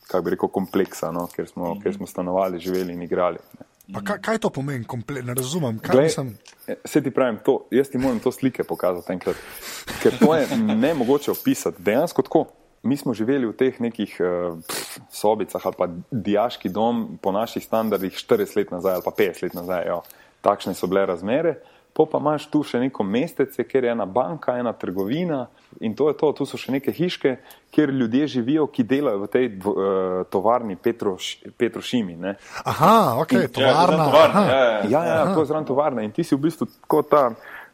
[0.07, 1.83] kako bi rekel, kompleksa, no, kjer, smo, mhm.
[1.83, 3.43] kjer smo stanovali, živeli in igrali.
[3.59, 3.68] Ne.
[3.95, 5.79] Pa kaj, kaj to pomeni, komplet, ne razumem?
[5.85, 6.35] Glej, sem...
[6.85, 9.39] Se ti pravim, to, jaz ti moram to slike pokazati enkrat,
[10.03, 11.83] ker to je ne mogoče opisati.
[11.83, 12.47] Dejansko tako.
[12.83, 14.61] Mi smo živeli v teh nekih uh,
[15.11, 19.57] sobicah ali pa diaški dom po naših standardih 40 let nazaj ali pa 50 let
[19.59, 19.89] nazaj.
[19.89, 19.97] Jo.
[20.47, 21.57] Takšne so bile razmere.
[21.57, 25.49] Uh, Po pa imaš tu še neko mestece, kjer je ena banka, ena trgovina
[25.83, 26.31] in to je to.
[26.39, 27.33] Tu so še neke hiške,
[27.75, 29.73] kjer ljudje živijo, ki delajo v tej uh,
[30.31, 32.15] tovarni Petroš, Petrošimi.
[32.23, 32.37] Ne.
[32.63, 33.99] Aha, ok, in, tovarna.
[33.99, 34.45] Ja, tovarna.
[34.47, 37.25] Ja, ja, ja, ja, to je zraven tovarna in ti si v bistvu kot ta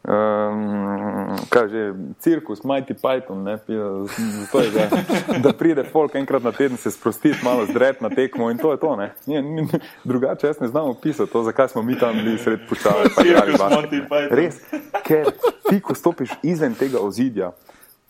[0.07, 3.77] um, kaže, cirkus, Mighty Python, ne, je,
[4.73, 8.71] da, da pride folk enkrat na teden se sprostiti, malo zdret na tekmo in to
[8.71, 8.95] je to.
[8.95, 9.13] Ne.
[9.25, 9.67] Nije, ni,
[10.03, 13.03] drugače jaz ne znam opisati to, zakaj smo mi tam bili sred puščave.
[14.29, 14.61] Res,
[15.03, 15.31] ker
[15.69, 17.51] ti, ko stopiš izven tega ozidja,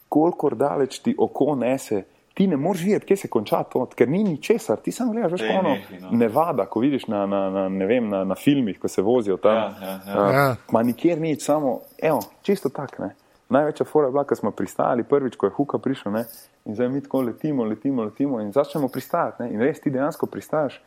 [0.09, 2.03] kolikor daleč ti oko nese,
[2.35, 4.77] ti ne moreš videti, kje se konča to, ker ni ničesar.
[4.83, 6.09] Ti samo gledaš, veš, ono no.
[6.11, 9.55] nevada, ko vidiš na, na, na, vem, na, na filmih, ko se vozijo tam.
[9.55, 10.31] Ja, ja, ja.
[10.33, 10.55] Ja.
[10.71, 12.99] Ma nikjer nič, samo, evo, čisto tak.
[12.99, 13.13] Ne.
[13.49, 16.25] Največja fora je bila, ko smo pristali prvič, ko je Huka prišel ne,
[16.65, 19.43] in zdaj mi tako letimo, letimo, letimo in začnemo pristajati.
[19.43, 20.81] Ne, in res ti dejansko pristajaš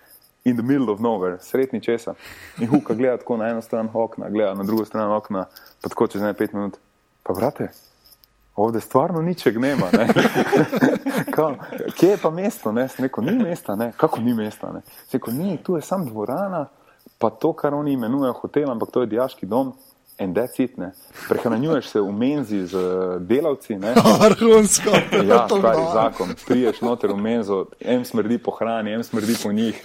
[0.45, 2.15] in the middle of nowhere, sretni česa.
[2.61, 5.47] In Huka gleda tako na eno stran okna, gleda na drugo stran okna,
[5.83, 6.77] pa tako čez ne pet minut.
[7.23, 7.73] Pa brate,
[8.59, 9.87] ovdje stvarno ničeg nema.
[9.93, 10.09] Ne?
[11.35, 11.55] Kao,
[11.97, 12.73] kje je pa mesto?
[12.73, 12.89] Ne?
[12.99, 13.93] Neko, ni mesta, ne?
[13.97, 14.73] kako ni mesta?
[14.73, 14.81] Ne?
[15.13, 16.67] Neko, ni, tu je samo dvorana,
[17.19, 19.73] pa to, kar oni imenujejo hotel, ampak to je diaški dom.
[20.19, 20.93] In da je ne.
[21.29, 22.79] Prehranjuješ se v menzi z
[23.21, 23.79] delavci.
[24.21, 24.91] Vrhunsko.
[25.29, 26.35] Ja, stari zakon.
[26.47, 29.79] Priješ noter v menzo, en smrdi po hrani, en smrdi po njih.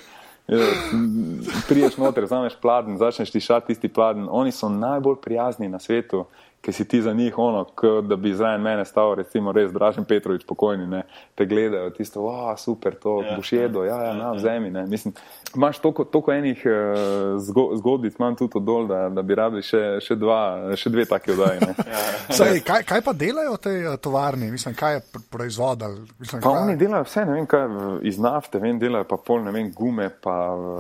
[1.67, 4.27] Priješ noter, zameš pladen, začneš tišati tisti pladen.
[4.29, 6.25] Oni so najbolj prijazni na svetu
[6.63, 7.65] ki si ti za njih ono,
[8.01, 11.01] da bi zraven mene stal, recimo, res Dražen Petrovič, pokojni, ne,
[11.35, 14.71] te gledajo, tisto, wow, super, to ja, boš jedel, ja, ja, na vzemi.
[14.87, 15.13] Mislim,
[15.55, 20.39] imaš toliko enih uh, zgodbic, imam tudi dol, da, da bi rabili še, še, dva,
[20.79, 21.59] še dve take oddaje.
[21.91, 22.47] ja.
[22.63, 25.03] kaj, kaj pa delajo te uh, tovarni, mislim, kaj je
[25.35, 25.83] proizvod?
[25.83, 26.61] Pa kaj...
[26.63, 27.67] oni delajo vse, ne vem, kaj
[28.07, 30.37] iz nafte, vem, delajo pa pol, ne vem, gume, pa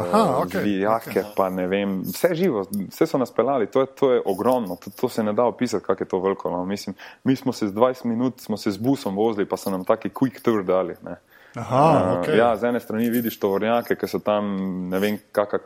[0.07, 1.35] Aha, okay, vijake, okay.
[1.35, 4.95] pa ne vem, vse živo, vse so nas pelali, to je, to je ogromno, to,
[4.95, 6.49] to se ne da opisati misliti, kako je to veliko.
[6.49, 6.65] No.
[6.65, 10.41] Mislim, mi smo se z 20 minut z busom vozili, pa so nam taki quick
[10.41, 10.95] tour dali.
[11.55, 12.37] Aha, uh, okay.
[12.37, 14.55] ja, z ene strani vidiš tovornjake, ki so tam
[14.89, 15.59] ne vem, kakšna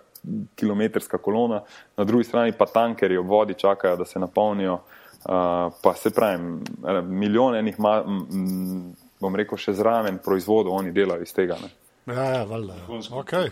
[0.55, 1.62] kilometrska kolona,
[1.97, 4.74] na drugi strani pa tankerji ob vodi čakajo, da se napolnijo.
[4.74, 6.38] Uh, pa se pravi,
[7.03, 11.58] milijon enih, ma, m, bom rekel, še zraven proizvodov oni delajo iz tega.
[11.62, 11.72] Ne.
[12.14, 12.76] Ja, ja, valjda.
[12.88, 13.49] Okay.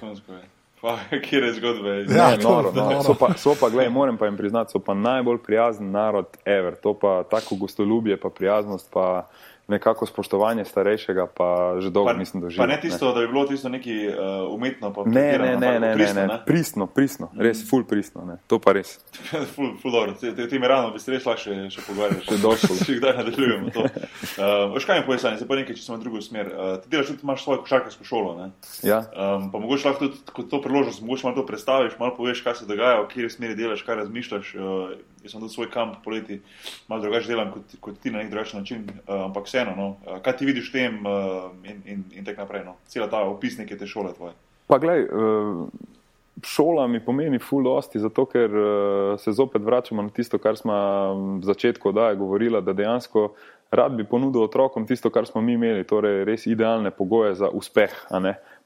[1.23, 1.89] Kje je zgodba?
[1.89, 3.03] Ja, ne, noro, noro.
[3.03, 6.75] So pa, so pa gledaj, moram pa jim priznati, so pa najbolj prijazen narod ever.
[6.83, 9.27] To pa tako gostoljubje, pa prijaznost, pa
[9.67, 12.61] nekako spoštovanje starejšega, pa že dolgo pa, mislim, da živi.
[12.61, 13.13] Pa ne tisto, ne.
[13.13, 16.39] da bi bilo tisto neki uh, umetno, pa ne, ne, ne, ne, pristno, ne, ne,
[16.45, 17.69] pristno, pristno, res mm.
[17.69, 18.37] full pristno, ne.
[18.47, 18.99] to pa res.
[19.55, 22.21] full, full dobro, ti, ti mi rano bi se res lahko še, še pogovarjali.
[22.27, 22.77] Še došlo.
[22.85, 23.87] še kdaj nadaljujemo to.
[23.87, 26.53] Uh, Oškaj mi pojasni, se pa nekaj, če smo v drugo smer.
[26.53, 28.47] Uh, ti delaš tudi, imaš svojo košarkarsko šolo, ne?
[28.85, 29.01] Ja.
[29.17, 32.61] Um, pa mogoče lahko tudi, ko to priložiš, mogoče malo to predstaviš, malo poveš, kaj
[32.61, 34.55] se dogaja, v kjer smeri delaš, kaj razmišljaš.
[34.59, 34.95] Uh,
[35.25, 36.39] jaz sem tudi svoj kamp poleti,
[36.87, 39.87] malo drugače delam kot, kot ti na nek drugačen način, uh, ampak vseeno, no.
[40.05, 42.65] Uh, kaj ti vidiš tem uh, in, in, in tako naprej.
[42.65, 42.77] No?
[42.87, 44.33] Cela ta opisnik je te šole tvoje.
[44.67, 45.65] Pa gledaj, uh,
[46.43, 50.73] šola mi pomeni fuldosti, zato ker uh, se zopet vračamo na tisto, kar smo
[51.41, 53.31] v začetku oddaje govorila, da dejansko
[53.71, 57.93] rad bi ponudil otrokom tisto, kar smo mi imeli, torej res idealne pogoje za uspeh.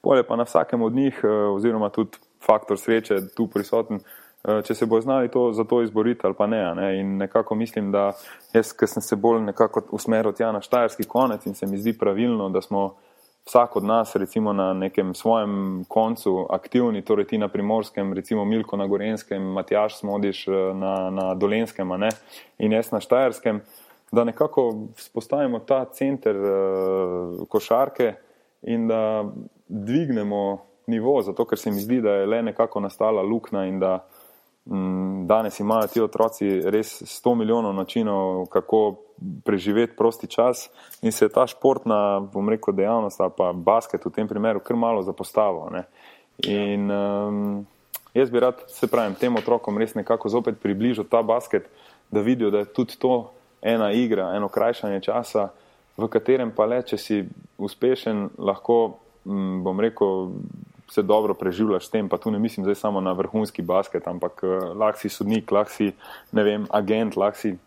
[0.02, 4.00] Polje pa na vsakem od njih, uh, oziroma tudi faktor sreče tu prisoten.
[4.48, 6.76] Eh, če se bo znali to, za to izboriti ali pa ne.
[6.76, 7.00] ne.
[7.00, 8.12] In nekako mislim, da
[8.54, 11.98] jaz, ker sem se bolj nekako usmeril tja na štajerski konec in se mi zdi
[11.98, 12.94] pravilno, da smo
[13.46, 18.78] vsak od nas, recimo na nekem svojem koncu, aktivni, torej ti na primorskem, recimo Milko
[18.78, 21.92] na Gorenskem, Matjaš Smodiš eh, na, na Dolenskem
[22.58, 23.62] in jaz na Štajerskem,
[24.12, 28.14] da nekako spostavimo ta center uh, košarke
[28.62, 29.26] in da
[29.68, 34.08] dvignemo nivo, zato ker se mi zdi, da je le nekako nastala luknja in da
[35.26, 38.96] danes imajo ti otroci res 100 milijonov načinov, kako
[39.46, 40.70] preživeti prosti čas
[41.02, 45.02] in se je ta športna, bom rekel, dejavnost, pa basket v tem primeru, kar malo
[45.04, 45.72] zapostavil.
[45.72, 45.84] Ne.
[46.48, 47.66] In um,
[48.14, 51.68] jaz bi rad, se pravim, tem otrokom res nekako zopet približal ta basket,
[52.12, 53.32] da vidijo, da je tudi to
[53.62, 55.50] ena igra, eno krajšanje časa,
[55.98, 57.20] v katerem pa le, če si
[57.58, 60.32] uspešen, lahko, m, bom rekel,
[60.90, 64.44] se dobro preživljaš s tem, pa tu ne mislim zdaj samo na vrhunski basket, ampak
[64.44, 65.92] uh, lahko si sodnik, lahko si,
[66.32, 67.58] ne vem, agent, lahko si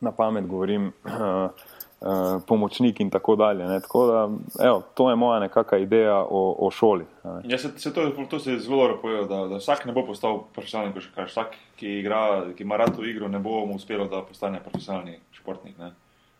[0.00, 1.12] na pamet govorim, uh,
[2.04, 3.80] uh, pomočnik in tako dalje.
[3.80, 4.28] Tako da,
[4.66, 7.04] evo, to je moja nekakšna ideja o, o šoli.
[7.44, 10.06] Ja, se, se to, to se je zelo dobro povedal, da, da vsak ne bo
[10.06, 11.28] postal profesionalni košarkar.
[11.28, 15.18] Vsak, ki, igra, ki ima rad to igro, ne bo mu uspelo, da postane profesionalni
[15.32, 15.78] športnik.
[15.78, 15.92] Ne?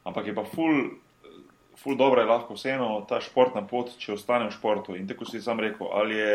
[0.05, 0.91] Ampak je pa full
[1.77, 4.97] ful dobro je lahko vseeno ta športna pot, če ostane v športu.
[4.97, 6.35] In tako si sam rekel, ali je,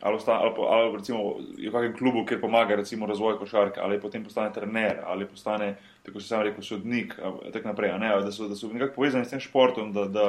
[0.00, 4.24] ali, ostane, ali, ali recimo v kakšnem klubu, kjer pomaga recimo razvoj košarke, ali potem
[4.24, 5.74] postane trener, ali postane,
[6.06, 7.16] tako si sam rekel, sodnik,
[7.52, 7.96] tako naprej.
[8.02, 10.28] Ne, da so, da so nekako povezani s tem športom, da, da,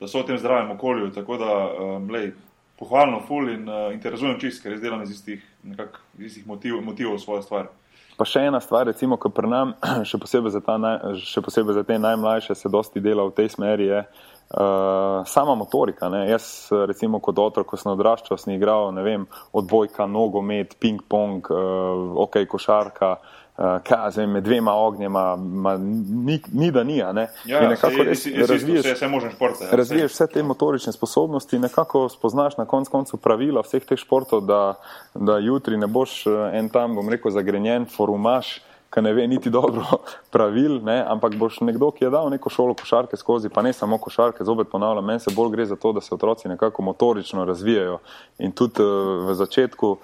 [0.00, 1.12] da so v tem zdravem okolju.
[1.14, 2.32] Tako da, um, lej,
[2.78, 6.32] pohvalno, ful in, uh, in te razumem čist, ker res delam iz istih, nekak, iz
[6.32, 7.70] istih motiv, motivov svoje stvari.
[8.14, 9.74] Pa še ena stvar, recimo, ki pri nam,
[10.08, 14.00] še posebej, naj, še posebej za te najmlajše, se dosti dela v tej smeri, je
[14.04, 16.10] uh, sama motorika.
[16.12, 16.24] Ne?
[16.30, 22.44] Jaz, recimo, kot otrok, ko sem odraščal, sem igral vem, odbojka, nogomet, ping-pong, uh, ok,
[22.50, 23.16] košarka.
[23.18, 27.02] Uh, uh, kaj, med dvema ognjema, ma, ni, ni da ni.
[27.12, 27.28] Ne?
[27.44, 32.88] Ja, razviješ vse, vse, športe, ja, razviješ vse te motorične sposobnosti, nekako spoznaš na konc
[32.88, 34.74] koncu pravila vseh teh športov, da,
[35.14, 38.60] da jutri ne boš eh, en tam, bom rekel, zagrenjen, forumaš.
[38.94, 39.82] Ki ne ve niti dobro
[40.34, 43.98] pravil, ne, ampak boš nekdo, ki je dal neko šolo košarke skozi, pa ne samo
[43.98, 47.98] košarke, zopet ponavljam, meni se bolj gre za to, da se otroci nekako motorično razvijajo.
[48.38, 49.96] In tudi uh, v začetku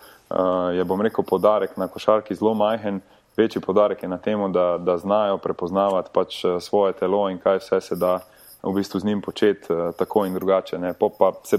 [0.75, 3.01] je, bom rekel, podarek na košarki zelo majhen,
[3.41, 7.59] večji podarek je na tem, da, da znajo prepoznavati pač eh, svoje telo in kaj
[7.65, 8.21] vse se da
[8.63, 10.79] v bistvu z njim početi uh, tako in drugače.
[10.99, 11.59] Pa se,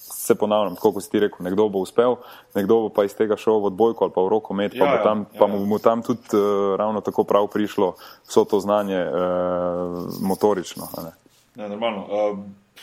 [0.00, 2.16] se ponavljam, tako kot si ti rekel, nekdo bo uspel,
[2.54, 5.10] nekdo bo pa iz tega šel v odbojko ali pa v roko med, ja, pa,
[5.10, 5.52] ja, pa ja.
[5.52, 7.94] mu bo tam tudi uh, ravno tako prav prišlo
[8.28, 10.88] vso to znanje uh, motorično.
[11.54, 12.06] Ne, normalno.
[12.08, 12.38] Uh,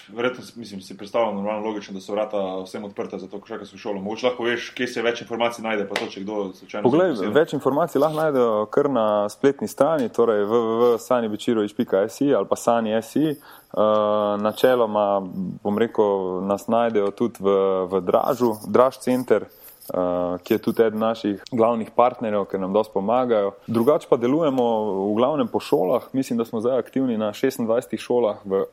[0.07, 3.73] verjetno mislim, si predstavljam normalno logično, da so vrata vsem odprta za to, ko čakaš
[3.73, 4.01] v šolo.
[4.01, 6.89] Mogoče lahko veš, kje se več informacij najde, pa to, če kdo slučajno.
[6.89, 13.35] Poglej, več informacij lahko najdejo kar na spletni strani, torej www.sanibičirovič.si ali pa sani.si.
[13.75, 15.19] Uh, eh, načeloma,
[15.63, 17.55] bom rekel, nas najdejo tudi v,
[17.91, 19.49] v Dražu, Draž center.
[19.93, 23.51] Uh, ki je tudi eden naših glavnih partnerjev, ki nam dosti pomagajo.
[23.67, 24.63] Drugače pa delujemo
[25.11, 26.07] v glavnem po šolah.
[26.13, 28.63] Mislim, da smo zdaj aktivni na 26 šolah v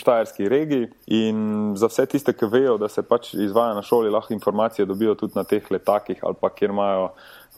[0.00, 4.32] Štajerski regiji in za vse tiste, ki vejo, da se pač izvaja na šoli, lahko
[4.32, 7.10] informacije dobijo tudi na teh letakih ali pa kjer imajo,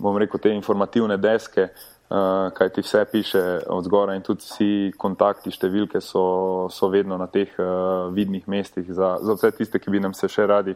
[0.03, 1.71] bom rekel, te informativne deske.
[2.13, 7.17] Uh, kaj ti vse piše od zgora, in tudi vsi kontakti, številke so, so vedno
[7.17, 10.75] na teh uh, vidnih mestih, za, za vse tiste, ki bi nam se še radi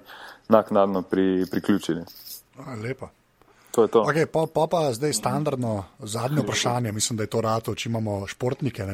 [0.48, 2.02] naknadno pri, priključili.
[2.66, 3.08] A, lepa.
[3.70, 4.02] To je to.
[4.08, 8.26] Okay, pa, pa pa zdaj standardno zadnje vprašanje, mislim, da je to rado, če imamo
[8.26, 8.86] športnike.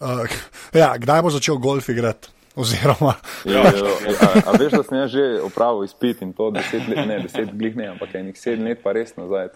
[0.00, 0.24] Uh,
[0.82, 2.28] ja, kdaj bo začel golf igrati?
[2.56, 3.14] Oziroma,
[3.48, 7.16] jo, jo, a, a veš, da sem že opravil izpit in to deset let, ne
[7.24, 9.48] deset glih ne, ampak enih sedem let pa res nazaj.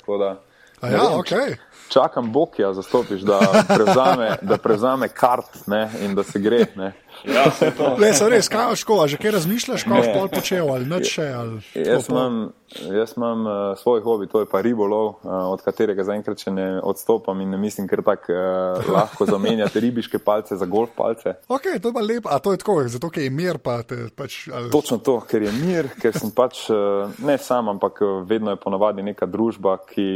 [0.81, 1.59] Ja, okay.
[1.93, 6.67] Čakam Bokija, da prevzame, da prevzame kart ne, in da se gre.
[6.77, 6.93] Ne.
[7.27, 7.51] Ja,
[7.99, 10.87] Le, res, kaj je škola, že kaj razmišljaš, kaj boš pol počel ali.
[10.87, 16.05] Ali jaz, imam, jaz imam uh, svoj hobi, to je pa ribolov, uh, od katerega
[16.05, 20.67] zaenkrat še ne odstopam in ne mislim, ker tako uh, lahko zamenjate ribiške palce za
[20.67, 21.37] golf palce.
[21.49, 23.61] Ok, to je pa lepo, a to je tako, zato ker je mir.
[23.63, 24.71] Pa te, pač, ali...
[24.75, 29.07] Točno to, ker je mir, ker sem pač uh, ne sam, ampak vedno je ponavadi
[29.07, 30.09] neka družba, ki,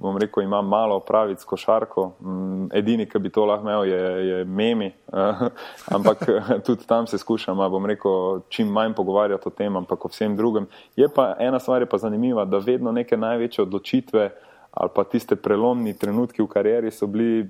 [0.00, 2.06] bom rekel, ima malo opraviti s košarko.
[2.20, 4.92] Um, edini, ki bi to lahko imel, je, je memi.
[5.08, 5.48] Uh,
[5.96, 6.28] ampak
[6.66, 10.68] tudi tam se skušamo, bom rekel, čim manj pogovarjati o tem, ampak o vsem drugem.
[10.96, 14.30] Je pa ena stvar, je pa zanimiva, da vedno neke največje odločitve
[14.70, 17.46] ali pa tiste prelomni trenutki v karieri so bili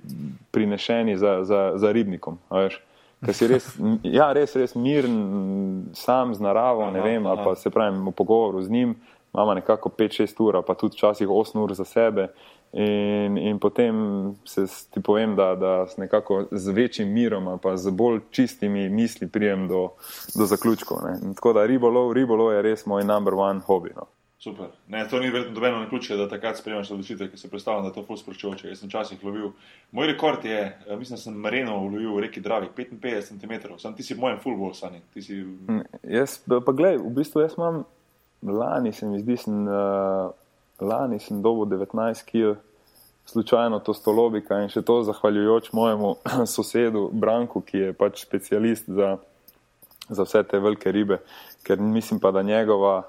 [0.51, 2.39] prinešeni za, za, za ribnikom.
[3.21, 3.67] Ker si res,
[4.19, 8.63] ja, res, res miren, sam z naravo, ne vem, ali pa se pravim v pogovoru
[8.63, 8.95] z njim,
[9.35, 12.31] imamo nekako 5-6 ur, pa tudi včasih 8 ur za sebe
[12.73, 13.95] In, in potem
[14.47, 18.89] se ti povem, da, da s nekako z večjim mirom ali pa z bolj čistimi
[18.89, 19.89] misli prijem do,
[20.39, 20.99] do zaključkov.
[21.35, 23.91] Tako da ribolov, ribolov je res moj number one hobi.
[23.97, 24.07] No.
[24.41, 24.67] Super.
[24.89, 27.89] Ne, to ni verjetno dobeno na ključe, da takrat sprejmeš odločitev, ki se predstavlja, da
[27.89, 28.71] je to ful sproščujoče.
[28.71, 29.51] Jaz sem včasih lovil.
[29.93, 33.75] Moj rekord je, eh, mislim, da sem mareno lovil v reki Dravi, 55 cm.
[33.79, 35.03] Sam ti si mojem full ball, sani.
[35.21, 35.43] Si...
[35.43, 37.85] Mm, jaz, pa gledaj, v bistvu jaz imam,
[38.43, 40.33] lani se mi zdi, sem, uh,
[40.81, 42.59] lani sem dobil 19 kg,
[43.27, 46.15] slučajno to stolobika in še to zahvaljujoč mojemu
[46.55, 49.17] sosedu Branku, ki je pač specialist za,
[50.09, 51.21] za vse te velike ribe,
[51.63, 53.03] ker mislim pa, da njegova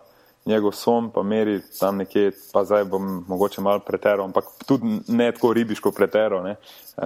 [0.46, 5.32] njegov som, pa meri tam nekje, pa zdaj bom mogoče malo preteral, ampak tudi ne
[5.32, 6.48] tako ribiško preteral.
[6.48, 6.56] E,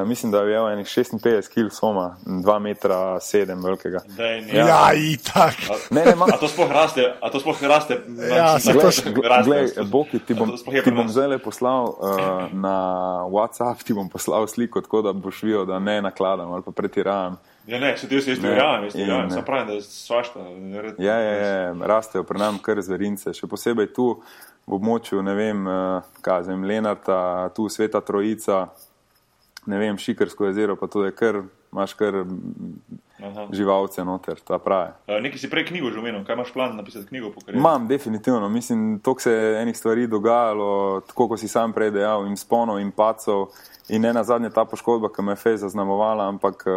[0.05, 3.99] mislim, da je imel enih 56 kg soma, 2 metra 7 velikega.
[4.17, 5.53] Dej, ja, ja itak.
[5.91, 6.25] Ne, ne, ma...
[6.33, 7.99] A to sploh raste, a to sploh raste.
[8.29, 9.49] Ja, se to še raste.
[9.49, 12.77] Glej, Boki, ti bom, ti bom zdaj poslal uh, na
[13.27, 17.35] WhatsApp, ti bom poslal sliko, tako da boš videl, da ne nakladam ali pa pretiravam.
[17.65, 20.43] Ja, ne, če ti si isto verjamem, isto verjamem, sem pravi, da je svašta.
[21.01, 24.11] Ja, ja, ja, rastejo pri nam kar zverince, še posebej tu
[24.65, 28.67] v območju, ne vem, eh, kaj zem, Lenarta, tu Sveta Trojica,
[29.65, 31.41] ne vem, Šikarsko jezero, pa to je kar,
[31.73, 32.21] imaš kar
[33.25, 33.47] Aha.
[33.51, 34.91] živalce noter, ta pravi.
[35.07, 37.31] Nekaj si prej knjigo že omenil, kaj imaš plan napisati knjigo?
[37.53, 42.27] Imam, definitivno, mislim, to se je enih stvari dogajalo, tako kot si sam prej dejal,
[42.27, 43.47] in sponov, in pacov.
[43.89, 46.71] In ne na zadnje ta poškodba, ki me je fez zaznamovala, ampak eh,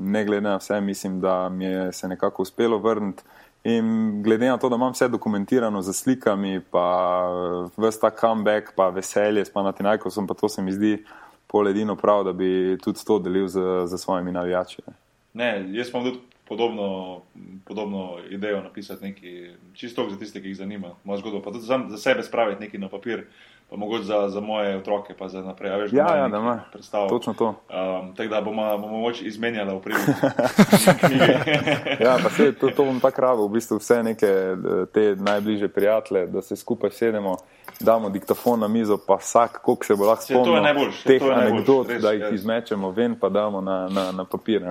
[0.00, 3.22] ne glede na vse, mislim, da mi je se nekako uspelo vrniti.
[3.64, 6.86] In glede na to, da imam vse dokumentirano z slikami, pa
[7.66, 11.04] eh, vse ta comeback, pa veselje, pa na tinajko sem, pa to se mi zdi
[11.46, 14.82] poledino prav, da bi tudi to delil z, z svojimi navijači.
[14.86, 14.94] Ne,
[15.34, 17.20] jaz imam tudi podobno,
[17.64, 21.80] podobno idejo napisati nekaj, čisto za tiste, ki jih zanima, moja zgodba, pa tudi za,
[21.88, 23.26] za sebe spraviti nekaj na papir
[23.70, 25.80] pa mogoče za, za moje otroke, pa za naprej.
[25.80, 27.08] Veš, ja, ja, da ima predstavo.
[27.08, 27.48] Točno to.
[27.48, 30.26] Um, tako da bomo, bomo moč izmenjali v prihodnosti.
[32.04, 34.26] ja, pa se to, to bom tako rado, v bistvu vse neke
[34.92, 37.36] te najbližje prijatelje, da se skupaj sedemo,
[37.80, 42.34] damo diktafon na mizo, pa vsak, koliko se bo lahko spomnil teh anegdot, da jih
[42.34, 44.64] izmečemo ven, pa damo na, na, na papir.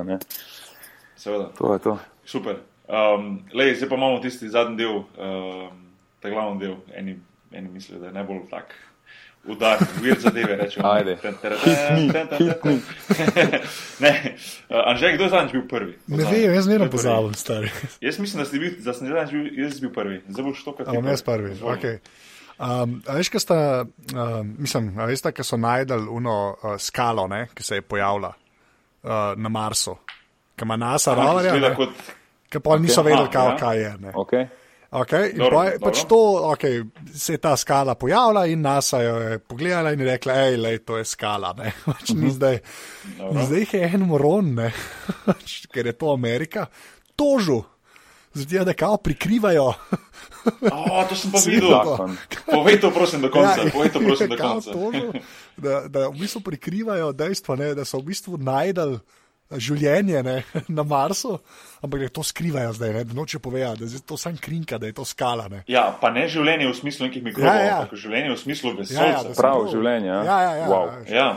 [1.15, 1.49] Seveda.
[1.57, 1.97] To je to.
[2.25, 2.59] Super.
[2.89, 5.81] Um, lej, zdaj pa imamo tisti zadnji del, um,
[6.19, 7.19] ta glavni del, eni,
[7.51, 8.73] eni mislijo, da je najbolj tak
[9.45, 10.87] udar, vir zadeve, rečemo.
[10.91, 11.17] Ajde.
[13.99, 14.35] ne,
[14.69, 15.93] Anže, kdo je zadnjič bil prvi?
[16.07, 17.69] Ne vem, jaz ne pozabil, stari.
[18.01, 20.21] Jaz mislim, da si bil, da sem zadnjič bil, jaz bil prvi.
[20.27, 21.03] Zdaj boš to, kar ti je.
[21.09, 21.85] Jaz prvi, ok.
[22.59, 27.63] Um, veš, kaj sta, um, mislim, veš, kaj so najdel uno uh, skalo, ne, ki
[27.63, 29.95] se je pojavila uh, na Marsu,
[30.55, 31.71] ki ima NASA roverja,
[32.49, 33.57] ki pa niso vedeli, kaj, ja.
[33.57, 33.93] kaj je.
[34.13, 34.49] Okay.
[34.89, 36.17] Okay, dobro, pa, pač to,
[36.49, 36.81] okay,
[37.13, 40.97] se je ta skala pojavila in NASA jo je pogledala in rekla, da je to
[41.05, 41.53] skala.
[41.85, 42.57] Pač ni zdaj,
[43.45, 44.49] zdaj je en moron,
[45.29, 46.65] pač, ker je to Amerika,
[47.13, 47.61] tožu.
[48.33, 49.73] Zdaj, da kao prikrivajo.
[50.71, 51.71] O, to sem pa videl.
[52.45, 53.61] Povej to, prosim, do konca.
[53.65, 54.71] Ja, Povej to, prosim, do konca.
[54.71, 55.13] Tožu,
[55.57, 58.99] da, da v bistvu prikrivajo dejstvo, ne, da so v bistvu najdel
[59.49, 60.35] življenje ne,
[60.77, 61.39] na Marsu,
[61.81, 65.05] ampak to skrivajo zdaj, da noče povedati, da je to samo krinka, da je to
[65.05, 65.47] skala.
[65.49, 65.63] Ne.
[65.67, 67.81] Ja, pa ne življenje v smislu nekih mikrobov, ja, ja.
[67.81, 69.09] ampak življenje v smislu vesolja.
[69.09, 70.13] Ja, ja, Prav življenje.
[70.13, 70.87] Ja, ja, ja, wow.
[71.09, 71.29] ja.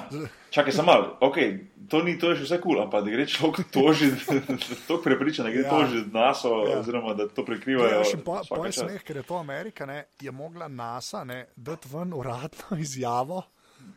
[0.53, 1.59] Čakaj, samo malo, okay,
[1.89, 4.41] to, ni, to je še vse kul, cool, ampak da gre človek tožiti,
[4.89, 5.71] to prepriča, da gre ja.
[5.71, 6.77] tožiti nas, ja.
[6.77, 8.03] oziroma da to prikrivajo.
[8.03, 11.25] Ja, po, po smeh, ker je to Amerika, ne, je mogla NASA
[11.57, 13.41] dati ven uradno izjavo,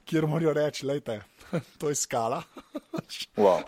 [0.05, 1.21] kjer morajo reči, lejte.
[1.79, 2.43] to je skala.
[3.37, 3.59] Wow.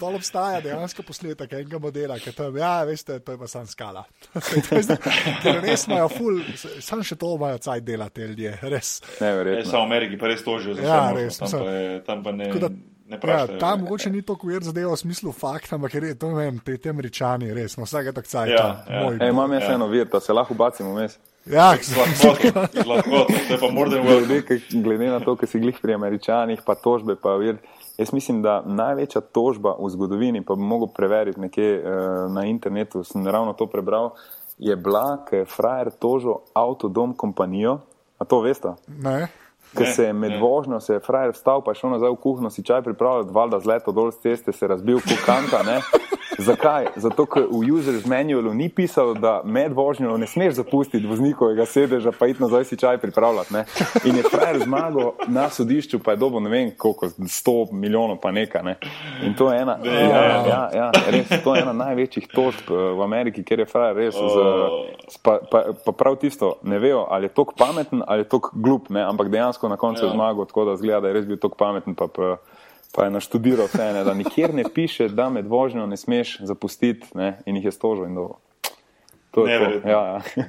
[0.00, 4.04] Dol obstaja dejansko posnetek enega modela, ki tam, ja, veste, to je pa sam skala.
[5.42, 8.92] Ker res imajo ful, sam še to imajo caj delati, ljudje, res.
[9.18, 9.66] Ne, verjetno.
[9.72, 12.48] Samo v Ameriki pa res tožijo za ja, res, tam, pa je, tam pa ne.
[13.08, 16.62] Ja, tam mogoče ni tako uver zadeva v smislu fakta, ampak je to, ne vem,
[16.64, 18.54] te, te američani, res, no, vsake tak caj.
[18.54, 19.28] Ja, ja.
[19.28, 19.74] Imam jaz ja.
[19.76, 21.18] eno vir, da se lahko bacimo mes.
[21.46, 21.74] Ja,
[24.84, 27.56] glede na to, kar si glih pri američanih, pa tožbe, pa vir.
[27.98, 31.84] Jaz mislim, da največja tožba v zgodovini, pa bi mogel preveriti nekje uh,
[32.30, 34.12] na internetu, sem ravno to prebral,
[34.58, 37.78] je bila, ker je frajer tožil avtodom kompanijo.
[38.18, 38.74] A to veste?
[38.86, 39.28] Ne.
[39.76, 42.50] Ker se je med vožnjo, se je frajer vstal, pa je šel nazaj v kuhno,
[42.50, 45.80] si čaj pripravljal, valjda z leto dol z ceste, se je razbil kukanta, ne?
[46.38, 46.86] Zakaj?
[46.96, 52.12] Zato, ker v user's manualu ni pisalo, da med vožnjo ne smeš zapustiti voznikovega sedeža,
[52.14, 53.54] pa iti nazaj si čaj pripravljati.
[53.54, 53.64] Ne?
[54.04, 58.30] In je frajer zmagal na sodišču, pa je dobo ne vem koliko, 100 milijonov pa
[58.30, 58.62] nekaj.
[58.62, 58.76] Ne?
[59.26, 59.96] In to je ena, ja,
[60.46, 64.14] ja, ja, res, to je ena največjih tožb eh, v Ameriki, ker je frajer res.
[64.14, 68.52] Z, pa, pa, pa prav tisto, ne vejo, ali je tok pameten ali je tok
[68.54, 69.02] glup, ne?
[69.02, 70.14] ampak dejansko na koncu je ja.
[70.14, 71.98] zmagal, tako da zgleda, da je res bil tok pameten.
[71.98, 72.36] Pa, pa,
[72.94, 77.06] pa je naštudiral vse, ne, da nikjer ne piše, da med vožnjo ne smeš zapustiti
[77.14, 78.38] ne, in jih je stožil in dobro.
[79.30, 79.88] To, ne, to.
[79.88, 80.44] Ja, ja.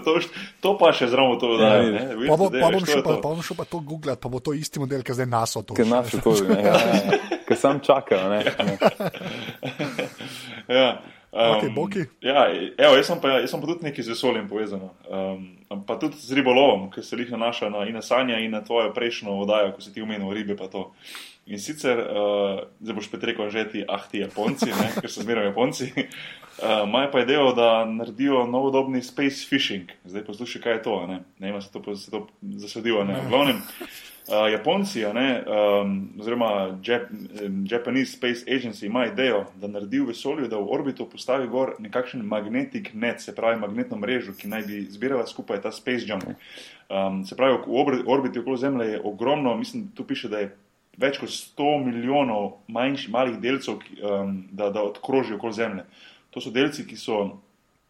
[0.04, 0.20] to,
[0.60, 2.04] to pa še zraven to, da ja, ne.
[2.28, 5.02] Pa, pa bom šel pa, pa, šel pa to googlati, pa bo to isti model,
[5.02, 5.82] ki zdaj nas otoči.
[5.82, 7.18] Ker nas otoči, ja, ja, ja.
[7.48, 8.38] ker sam čakam.
[10.70, 10.88] ja.
[11.34, 12.46] Um, okay, ja,
[12.78, 14.84] evo, jaz, sem pa, jaz sem pa tudi nekaj z vesoljem povezan.
[15.10, 15.48] Um,
[15.82, 19.34] pa tudi z ribolovom, ki se jih nanaša na, na Sanja in na tvojo prejšnjo
[19.40, 20.54] vodajo, ko si ti umenil ribe.
[21.50, 25.26] In sicer, uh, zdaj boš spet rekel, že ti, ah, ti Japonci, ne, ker so
[25.26, 25.90] zmeraj Japonci.
[26.54, 29.90] Uh, Maj pa idejo, da naredijo novodobni space fishing.
[30.06, 30.92] Zdaj poslušaj, kaj je to.
[31.10, 32.28] Ne, ne vem, se to, se to
[32.62, 33.02] zasadilo.
[33.02, 33.58] V glavnem.
[34.24, 37.02] Uh, Japonci, ne, um, oziroma Jap
[37.70, 42.22] Japanese Space Agency, ima idejo, da naredi v vesolju, da v orbito postavi gor nekakšen
[42.24, 46.24] magnetic net, se pravi magnetno mrežo, ki naj bi zbirala skupaj ta space jump.
[46.88, 50.54] Um, se pravi, v orbiti okoli Zemlje je ogromno, mislim, tu piše, da je
[50.96, 55.84] več kot 100 milijonov manjših malih delcev, ki, um, da, da odkrožijo okoli Zemlje.
[56.32, 57.20] To so delci, ki so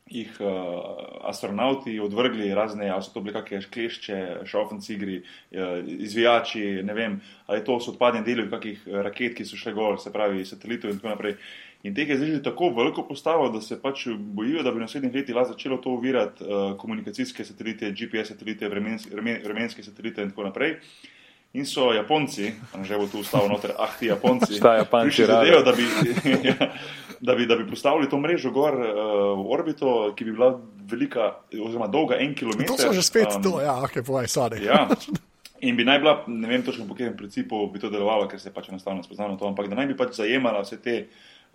[0.06, 6.82] jih uh, astronauti odvrgli razne, ali so to bile kakšne klešče, šofenci igri, uh, izvijači,
[6.85, 10.12] ne vem, ali to so odpadni deli kakih eh, raket, ki so šle gor, se
[10.12, 11.39] pravi satelitov in tako naprej.
[11.85, 14.85] In teh je zdaj že tako veliko postavo, da se pač bojijo, da bi v
[14.85, 19.10] naslednjih letih lahko začelo to uvirati uh, komunikacijske satelite, GPS satelite, vremenske,
[19.44, 20.78] vremenske satelite in tako naprej.
[21.55, 22.51] In so Japonci,
[22.82, 24.59] že bo tu ustavil noter, ah, ti Japonci,
[24.90, 25.85] prišli zadevo, da bi.
[26.51, 26.72] ja,
[27.24, 28.86] da bi, da bi postavili to mrežo gor uh,
[29.40, 30.60] v orbito, ki bi bila
[30.90, 32.76] velika, oziroma dolga en kilometer.
[32.76, 34.60] To so že spet um, to, ja, ok, povej, sorry.
[34.64, 34.88] Ja.
[35.64, 38.52] In bi naj bila, ne vem točno po katerem principu bi to delovalo, ker se
[38.52, 40.98] pač enostavno spoznamo to, ampak da naj bi pač zajemala vse te,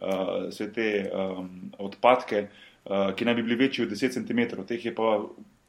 [0.01, 2.47] uh, vse te um, odpadke,
[2.89, 5.19] uh, ki naj bi bili večji od 10 cm, teh je pa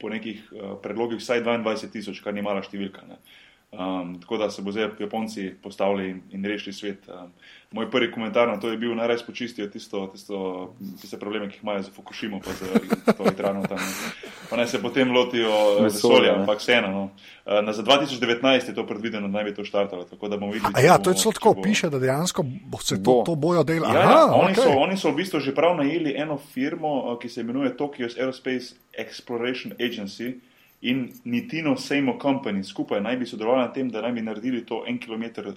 [0.00, 3.04] po nekih uh, predlogih vsaj 22 tisoč, kar ni mala številka.
[3.10, 3.20] Ne.
[3.72, 7.08] Um, tako da se bo zdaj Japonci postavili in, in rešili svet.
[7.08, 7.30] Um,
[7.70, 11.54] moj prvi komentar na to je bil, naj res počistijo tisto, tisto, tiste probleme, ki
[11.54, 12.66] jih imajo za Fukushima, pa za
[13.14, 13.78] to elektrarno tam.
[14.50, 16.88] Pa naj se potem lotijo vesolja, ampak vseeno.
[16.88, 17.02] No.
[17.46, 20.06] Uh, za 2019 je to predvideno, da naj bi to štartalo.
[20.82, 21.62] Ja, to je celo tako, bo...
[21.62, 23.94] piše, da dejansko bo se to, to bojo delali.
[23.94, 24.82] Ja, ja, oni, okay.
[24.82, 29.78] oni so v bistvu že prav najeli eno firmo, ki se imenuje Tokyo's Aerospace Exploration
[29.78, 30.49] Agency
[30.80, 34.84] in Nitino Sejmo Company skupaj naj bi sodelovali na tem, da naj bi naredili to
[34.88, 35.54] en kilometr uh,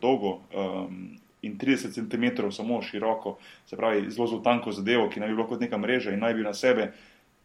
[0.00, 5.28] dolgo um, in 30 cm samo široko, se pravi zelo zelo tanko zadevo, ki naj
[5.28, 6.92] bi bilo kot neka mreža in naj bi na sebe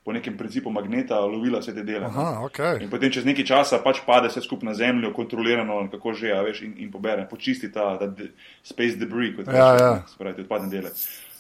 [0.04, 2.06] po nekem principu magneta lovila vse te dele.
[2.06, 2.82] Aha, okay.
[2.82, 6.42] In potem čez nekaj časa pač pade vse skupaj na zemljo, kontrolirano, kako že, a
[6.42, 8.32] veš, in, in pobere, počisti ta, ta de,
[8.66, 9.92] space debris, kot ja, ja.
[10.10, 10.90] se pravi, odpadne dele.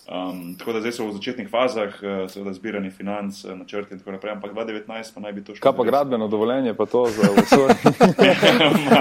[0.09, 3.99] Um, tako da zdaj so v začetnih fazah, uh, seveda zbiranje financ, uh, načrti in
[3.99, 5.61] tako naprej, ampak 2019 pa naj bi to šlo.
[5.61, 7.55] Kaj pa gradbeno dovoljenje, pa to za vse?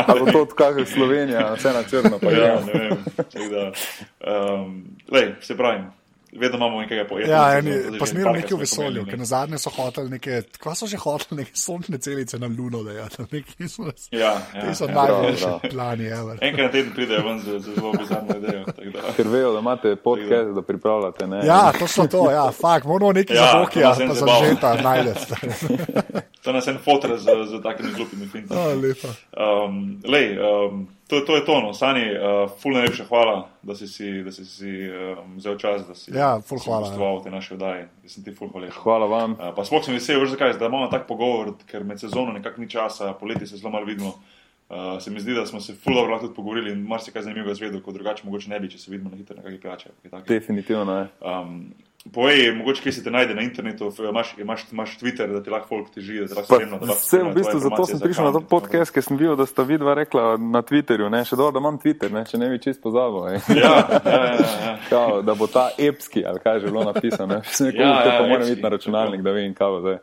[0.06, 2.18] Ali to odkaže Slovenija, vse na črno?
[2.22, 2.98] Ja, ne vem.
[3.50, 3.72] Da,
[4.52, 5.88] um, lej, se pravim,
[6.32, 7.38] vedno imamo nekaj pojasnila.
[7.38, 10.86] Ja, eni, pa smerom nekaj v vesolju, ker na zadnje so hoteli neke, kva so
[10.86, 13.92] že hoteli neke sončne celice na Luno, da je to neki smo.
[14.10, 16.38] Ja, ja, Ti so ja, najboljši plani, ever.
[16.40, 18.64] Enkrat na teden pridejo ven z zelo bizarno idejo.
[19.16, 21.46] Ker vejo, da imate podcast, da pripravljate, ne?
[21.46, 25.36] Ja, to so to, ja, fakt, moramo nekaj ja, za Bokija, pa za žeta najdete.
[26.40, 28.60] To nas en fotor z, z takimi glupimi fintami.
[28.60, 29.08] Oh, lepa.
[29.36, 31.72] Um, lej, um, to, to je to, no.
[31.74, 35.94] Sani, uh, ful najlepša hvala, da si si, da si, si um, vzel čas, da
[35.94, 37.88] si ja, gostoval v te naše vdaje.
[38.06, 38.78] Jaz sem ti ful hvaležen.
[38.78, 39.34] Hvala vam.
[39.34, 42.62] Uh, pa sploh sem vesel, veš zakaj, da imamo tak pogovor, ker med sezono nekako
[42.62, 44.14] ni časa, poleti se zelo malo vidimo.
[44.70, 47.82] Uh, se mi zdi, da smo se ful dobro tudi pogovorili in marsikaj zanimivega zvedel,
[47.82, 49.88] kot drugače mogoče ne bi, če se vidimo na hitro na kakšni pijači.
[50.28, 51.08] Definitivno ne.
[51.18, 51.72] Um,
[52.08, 55.68] Povej, mogoče kaj se te najde na internetu, imaš, imaš, imaš Twitter, da ti lahko
[55.68, 56.94] folk teži, da ti lahko spremlja.
[56.96, 59.92] Vse v bistvu zato sem prišel na to podcast, ker sem videl, da sta vidva
[59.94, 63.36] rekla na Twitterju, ne, še dobro, da imam Twitter, ne, če ne bi čist pozabil.
[63.60, 64.72] Ja, ja, ja, ja.
[64.88, 68.30] Kao, da bo ta epski, ali kaj že bilo napisano, še nekaj, ja, ja, pa
[68.32, 69.94] moram iti na računalnik, da vidim, kaj bo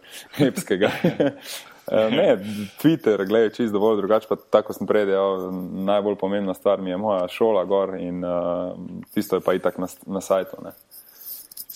[0.52, 0.94] epskega.
[1.92, 2.38] Eh, ne,
[2.82, 5.46] Twitter, gledaj, čist dovolj drugače, pa tako sem prej dejal,
[5.88, 8.74] najbolj pomembna stvar mi je moja šola gor in uh,
[9.16, 10.60] tisto je pa itak na, na sajtu.
[10.66, 10.74] Ne.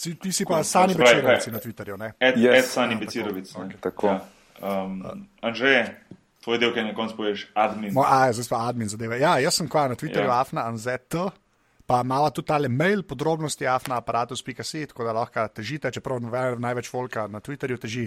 [0.02, 2.14] Si, ti si pa Sani Bečirovic na Twitterju, ne?
[2.18, 2.58] Ed, yes.
[2.58, 3.52] ed Sani Bečirovic.
[3.54, 4.08] Okay, tako.
[4.08, 4.24] Ja.
[4.58, 5.76] Um, Anže,
[6.42, 7.94] tvoj del, kaj na koncu poveš, admin.
[7.94, 9.22] Mo, a, zdaj pa admin zadeve.
[9.22, 10.42] Ja, jaz sem kva na Twitterju, ja.
[10.42, 11.14] afna, anzet,
[11.92, 16.22] Pa imamo tudi tale mail, podrobnosti afna aparatus.si, tako da lahko težite, čeprav
[16.56, 18.06] največ volka na Twitterju teži,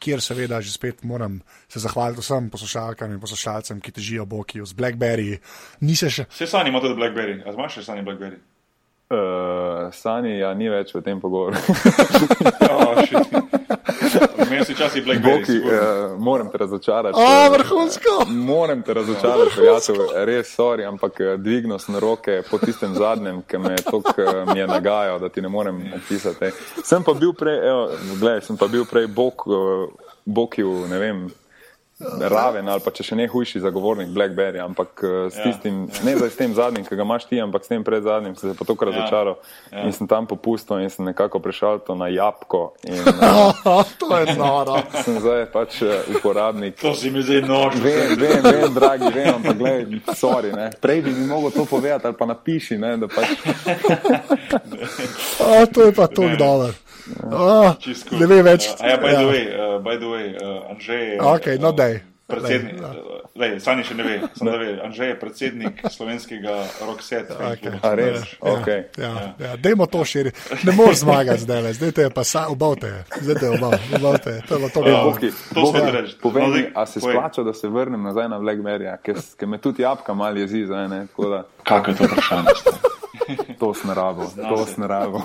[0.00, 4.72] kjer seveda že spet moram se zahvaliti vsem poslušalkam in poslušalcem, ki težijo boki z
[4.72, 5.36] Blackberry.
[5.84, 6.24] Nise še.
[6.32, 8.40] Vse sani ima tudi Blackberry, a imaš še sani Blackberry?
[9.08, 11.54] Uh, sani, ja, ni več v tem pogovoru.
[12.74, 12.98] oh,
[14.50, 15.60] Meni se včasih boki.
[15.62, 17.14] Uh, moram te razočarati.
[17.14, 18.16] A, vrhunsko.
[18.26, 23.62] Moram te razočarati, prijatelj, res sorry, ampak eh, dvigno sem roke po tistem zadnjem, ki
[23.62, 24.10] me je tok
[24.50, 26.50] mi je nagajal, da ti ne morem napisati.
[26.82, 27.88] Sem pa bil prej, evo,
[28.18, 29.46] gledaj, sem pa bil prej bok,
[30.24, 31.26] bokil, ne vem
[32.20, 35.46] raven ali pa če še ne hujši zagovornik Blackberry, ampak uh, s ja.
[35.46, 36.02] tistim, ja.
[36.04, 38.52] ne zdaj s tem zadnjim, ki ga imaš ti, ampak s tem pred zadnjim, se
[38.52, 39.38] je pa tako razočaral
[39.72, 39.78] ja.
[39.78, 39.86] ja.
[39.88, 42.74] in sem tam popustil in sem nekako prešal to na jabko.
[42.84, 44.76] In, uh, to je noro.
[45.00, 46.76] Sem zdaj pač uh, uporabnik.
[46.84, 47.80] To si mi zdaj nož.
[47.80, 50.68] Vem, vem, vem, dragi, vem, ampak gledaj, sorry, ne.
[50.76, 53.40] Prej bi mi mogel to povedati ali pa napiši, ne, da pač.
[55.40, 56.74] A, to je pa to dobro.
[57.30, 57.72] Oh,
[58.18, 58.68] ne ve več.
[58.74, 59.30] Uh, ja, by the ja.
[59.30, 61.16] way, uh, by the way uh, Anžej je.
[61.22, 62.00] Okay, no, daj.
[62.26, 62.80] Predsednik,
[63.38, 67.36] lej, Sani še ne ve, samo da ve, Anžej je predsednik slovenskega rockseta.
[67.52, 67.78] Okay.
[67.78, 68.24] A res?
[68.32, 68.80] Ja, okay.
[68.98, 69.52] ja, ja, ja.
[69.62, 70.32] Dajmo to širi.
[70.66, 74.34] Ne moreš zmagati zdaj, zdaj te je pa sa, obavte, zdaj te je obavte.
[74.48, 75.30] To je to, kar je.
[75.54, 76.18] To se reče.
[76.24, 80.14] Povej mi, a se splača, da se vrnem nazaj na Blackberry, ker me tudi jabka
[80.14, 81.06] mal jezi, zdaj ne.
[81.62, 82.58] Kako je to vprašanje?
[83.58, 85.22] To sem rabo, to sem rabo.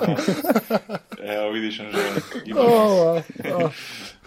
[1.21, 2.01] Evo, vidiš, že
[2.45, 2.63] imaš.
[2.65, 3.21] Oh,
[3.53, 3.71] oh.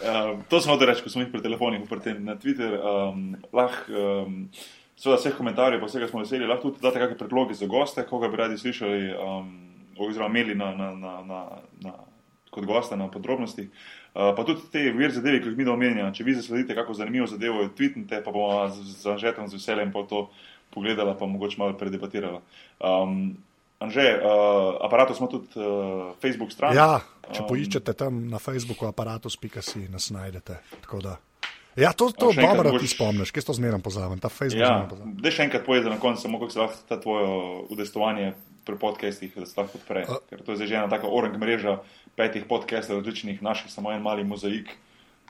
[0.02, 2.78] um, to smo da reči, ko smo jih pri telefonih uprti na Twitter.
[2.78, 4.48] Um, lahko, um,
[4.96, 8.30] seveda, vseh komentarjev, pa vsega smo veseli, lahko tudi date kakšne predloge za goste, koga
[8.30, 9.50] bi radi slišali, um,
[9.98, 11.40] oziroma imeli na, na, na, na,
[11.82, 11.94] na,
[12.54, 13.68] kot gosta na podrobnosti.
[14.14, 17.26] Uh, pa tudi te vir zadeve, ki jih mi omenjamo, če vi zasledite kako zanimivo
[17.26, 20.28] zadevo, tweetnite, pa bomo z Anžetom z veseljem po to
[20.74, 22.40] pogledala, pa mogoče malo predebatirala.
[22.78, 23.34] Um,
[23.84, 26.72] Anže, uh, aparatus ima tudi uh, Facebook stran.
[26.76, 30.58] Ja, če um, poiščete tam na Facebooku, aparatus.si nas najdete.
[31.76, 34.62] Ja, to je dobro, da ti spomniš, kje to zmeraj pozavem, ta Facebook.
[34.62, 37.28] Ja, da še enkrat povedal na koncu, samo kako se lahko ta tvoje
[37.74, 38.32] udestovanje
[38.64, 40.06] pri podcestih, da se lahko odpre.
[40.08, 41.80] Uh, Ker to je zdaj že ena taka orang mreža
[42.16, 44.70] petih podcastov različnih naših, samo en mali mozaik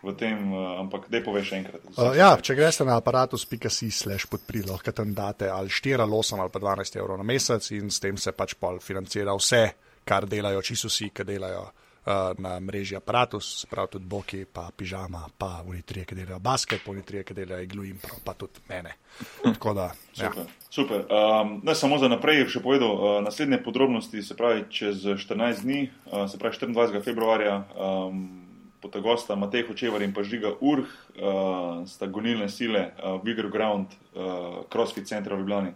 [0.05, 1.85] v tem, uh, ampak da poveš enkrat.
[1.97, 6.45] Uh, ja, če greš na aparatus.si slash podpril, lahko tam date ali 4 ali 8
[6.45, 9.65] ali pa 12 evrov na mesec in s tem se pač pol financira vse,
[10.05, 11.71] kar delajo čisto vsi, ki delajo.
[12.05, 16.93] Uh, na mreži aparatus, prav tudi boki, pa pižama, pa unitrije, ki delajo basket, pa
[16.93, 18.93] unitrije, ki delajo iglu in prav, pa tudi mene.
[19.41, 19.87] Tako da.
[20.13, 20.29] Ja.
[20.29, 20.45] Super.
[20.69, 21.07] super.
[21.09, 25.81] Um, ne samo za naprej, še povedal, uh, naslednje podrobnosti se pravi čez 14 dni,
[26.13, 27.01] uh, se pravi 24.
[27.01, 27.63] februarja.
[27.73, 28.44] Um,
[28.85, 33.87] pod gosta Matej Hočevar in pa Žiga Urh, uh, sta gonilne sile, uh, Bigger Ground,
[34.13, 35.73] uh, CrossFit Center v Ljubljani.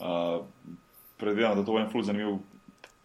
[0.00, 0.42] Uh,
[1.16, 2.40] predvidevam, da to bo en ful zanimiv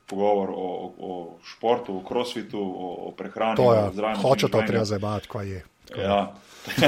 [0.10, 3.58] pogovor o, o, o športu, o crossfitu, o, o prehrani.
[3.58, 4.22] To je zraven.
[4.22, 5.64] Hoče to treba zabavati, kaj je.
[5.98, 6.34] Ja.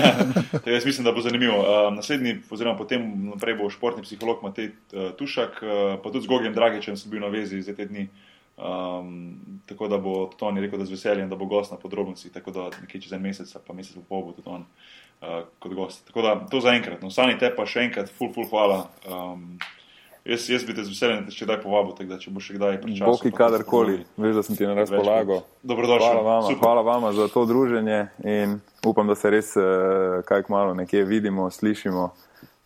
[0.66, 1.60] jaz mislim, da bo zanimivo.
[1.60, 5.70] Uh, naslednji, oziroma potem naprej bo športni psiholog Matej uh, Tušak, uh,
[6.02, 8.10] pa tudi z Gogem Dragičem sem bil na vezi za te dni.
[8.10, 8.27] Uh,
[8.58, 12.34] Um, tako da bo tudi on rekel, da z veseljem, da bo gost na podrobnosti,
[12.34, 14.64] tako da nekje čez en mesec, pa mesec bo pol bo tudi on
[15.22, 16.08] uh, kot gost.
[16.08, 17.02] Tako da to za enkrat.
[17.02, 18.88] No, sani te pa še enkrat, full, full hvala.
[19.06, 19.60] Um,
[20.26, 22.80] jaz, jaz bi te z veseljem, če kdaj povabil, tako da če bo še kdaj
[22.82, 23.12] pričal.
[23.12, 25.38] Boki kadarkoli, veš, da sem ti na razpolago.
[25.62, 26.08] Dobrodošli.
[26.08, 30.74] Hvala vama, hvala vama za to druženje in upam, da se res uh, kaj malo
[30.74, 32.08] nekje vidimo, slišimo,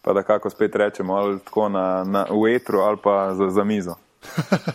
[0.07, 3.67] pa da kako spet rečemo, ali tako na, na, v etru ali pa za, za
[3.67, 3.99] mizo.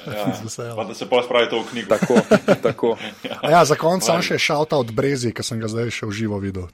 [0.06, 1.88] Ja, da se pa spravi to v knjigo.
[1.88, 2.14] Tako,
[2.62, 2.96] tako.
[3.54, 6.38] ja, za konec sem še šalta od Brezi, ki sem ga zdaj še v živo
[6.42, 6.66] videl.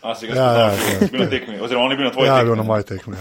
[0.00, 2.28] A si ga ja, ja, ja, bil na tekmi, oziroma on je bil na tvoji
[2.28, 2.40] ja, tekmi.
[2.40, 3.16] Ja, bil na moji tekmi.
[3.16, 3.20] Ja,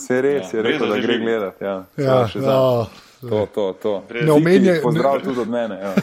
[0.00, 0.56] se res, ja.
[0.56, 1.64] je rekel, da gre gledati.
[1.64, 2.86] Ja, ja, ja,
[3.20, 3.92] to, to, to.
[4.14, 4.80] Ne omenjaj.
[4.82, 5.80] Pozdrav tudi od mene.
[5.80, 5.94] Ja.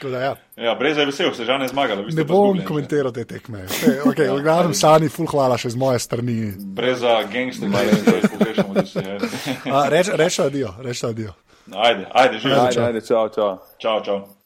[0.00, 0.36] Da, ja.
[0.56, 2.04] Ja, brez je vesel, se že ne zmagal.
[2.12, 3.66] Ne bom komentiral te tekme.
[3.68, 6.54] Okay, okay, Glavno, Sani, ful hvala še z moje strani.
[6.56, 10.16] Brez za gangster, ne vem, kaj pogrešamo, da se je.
[10.16, 11.36] Reč adijo, reč adijo.
[11.70, 12.54] Ajde, ajde, že.
[12.54, 13.58] Ajde, ajde, čau, čau.
[13.78, 14.39] Čau, čau.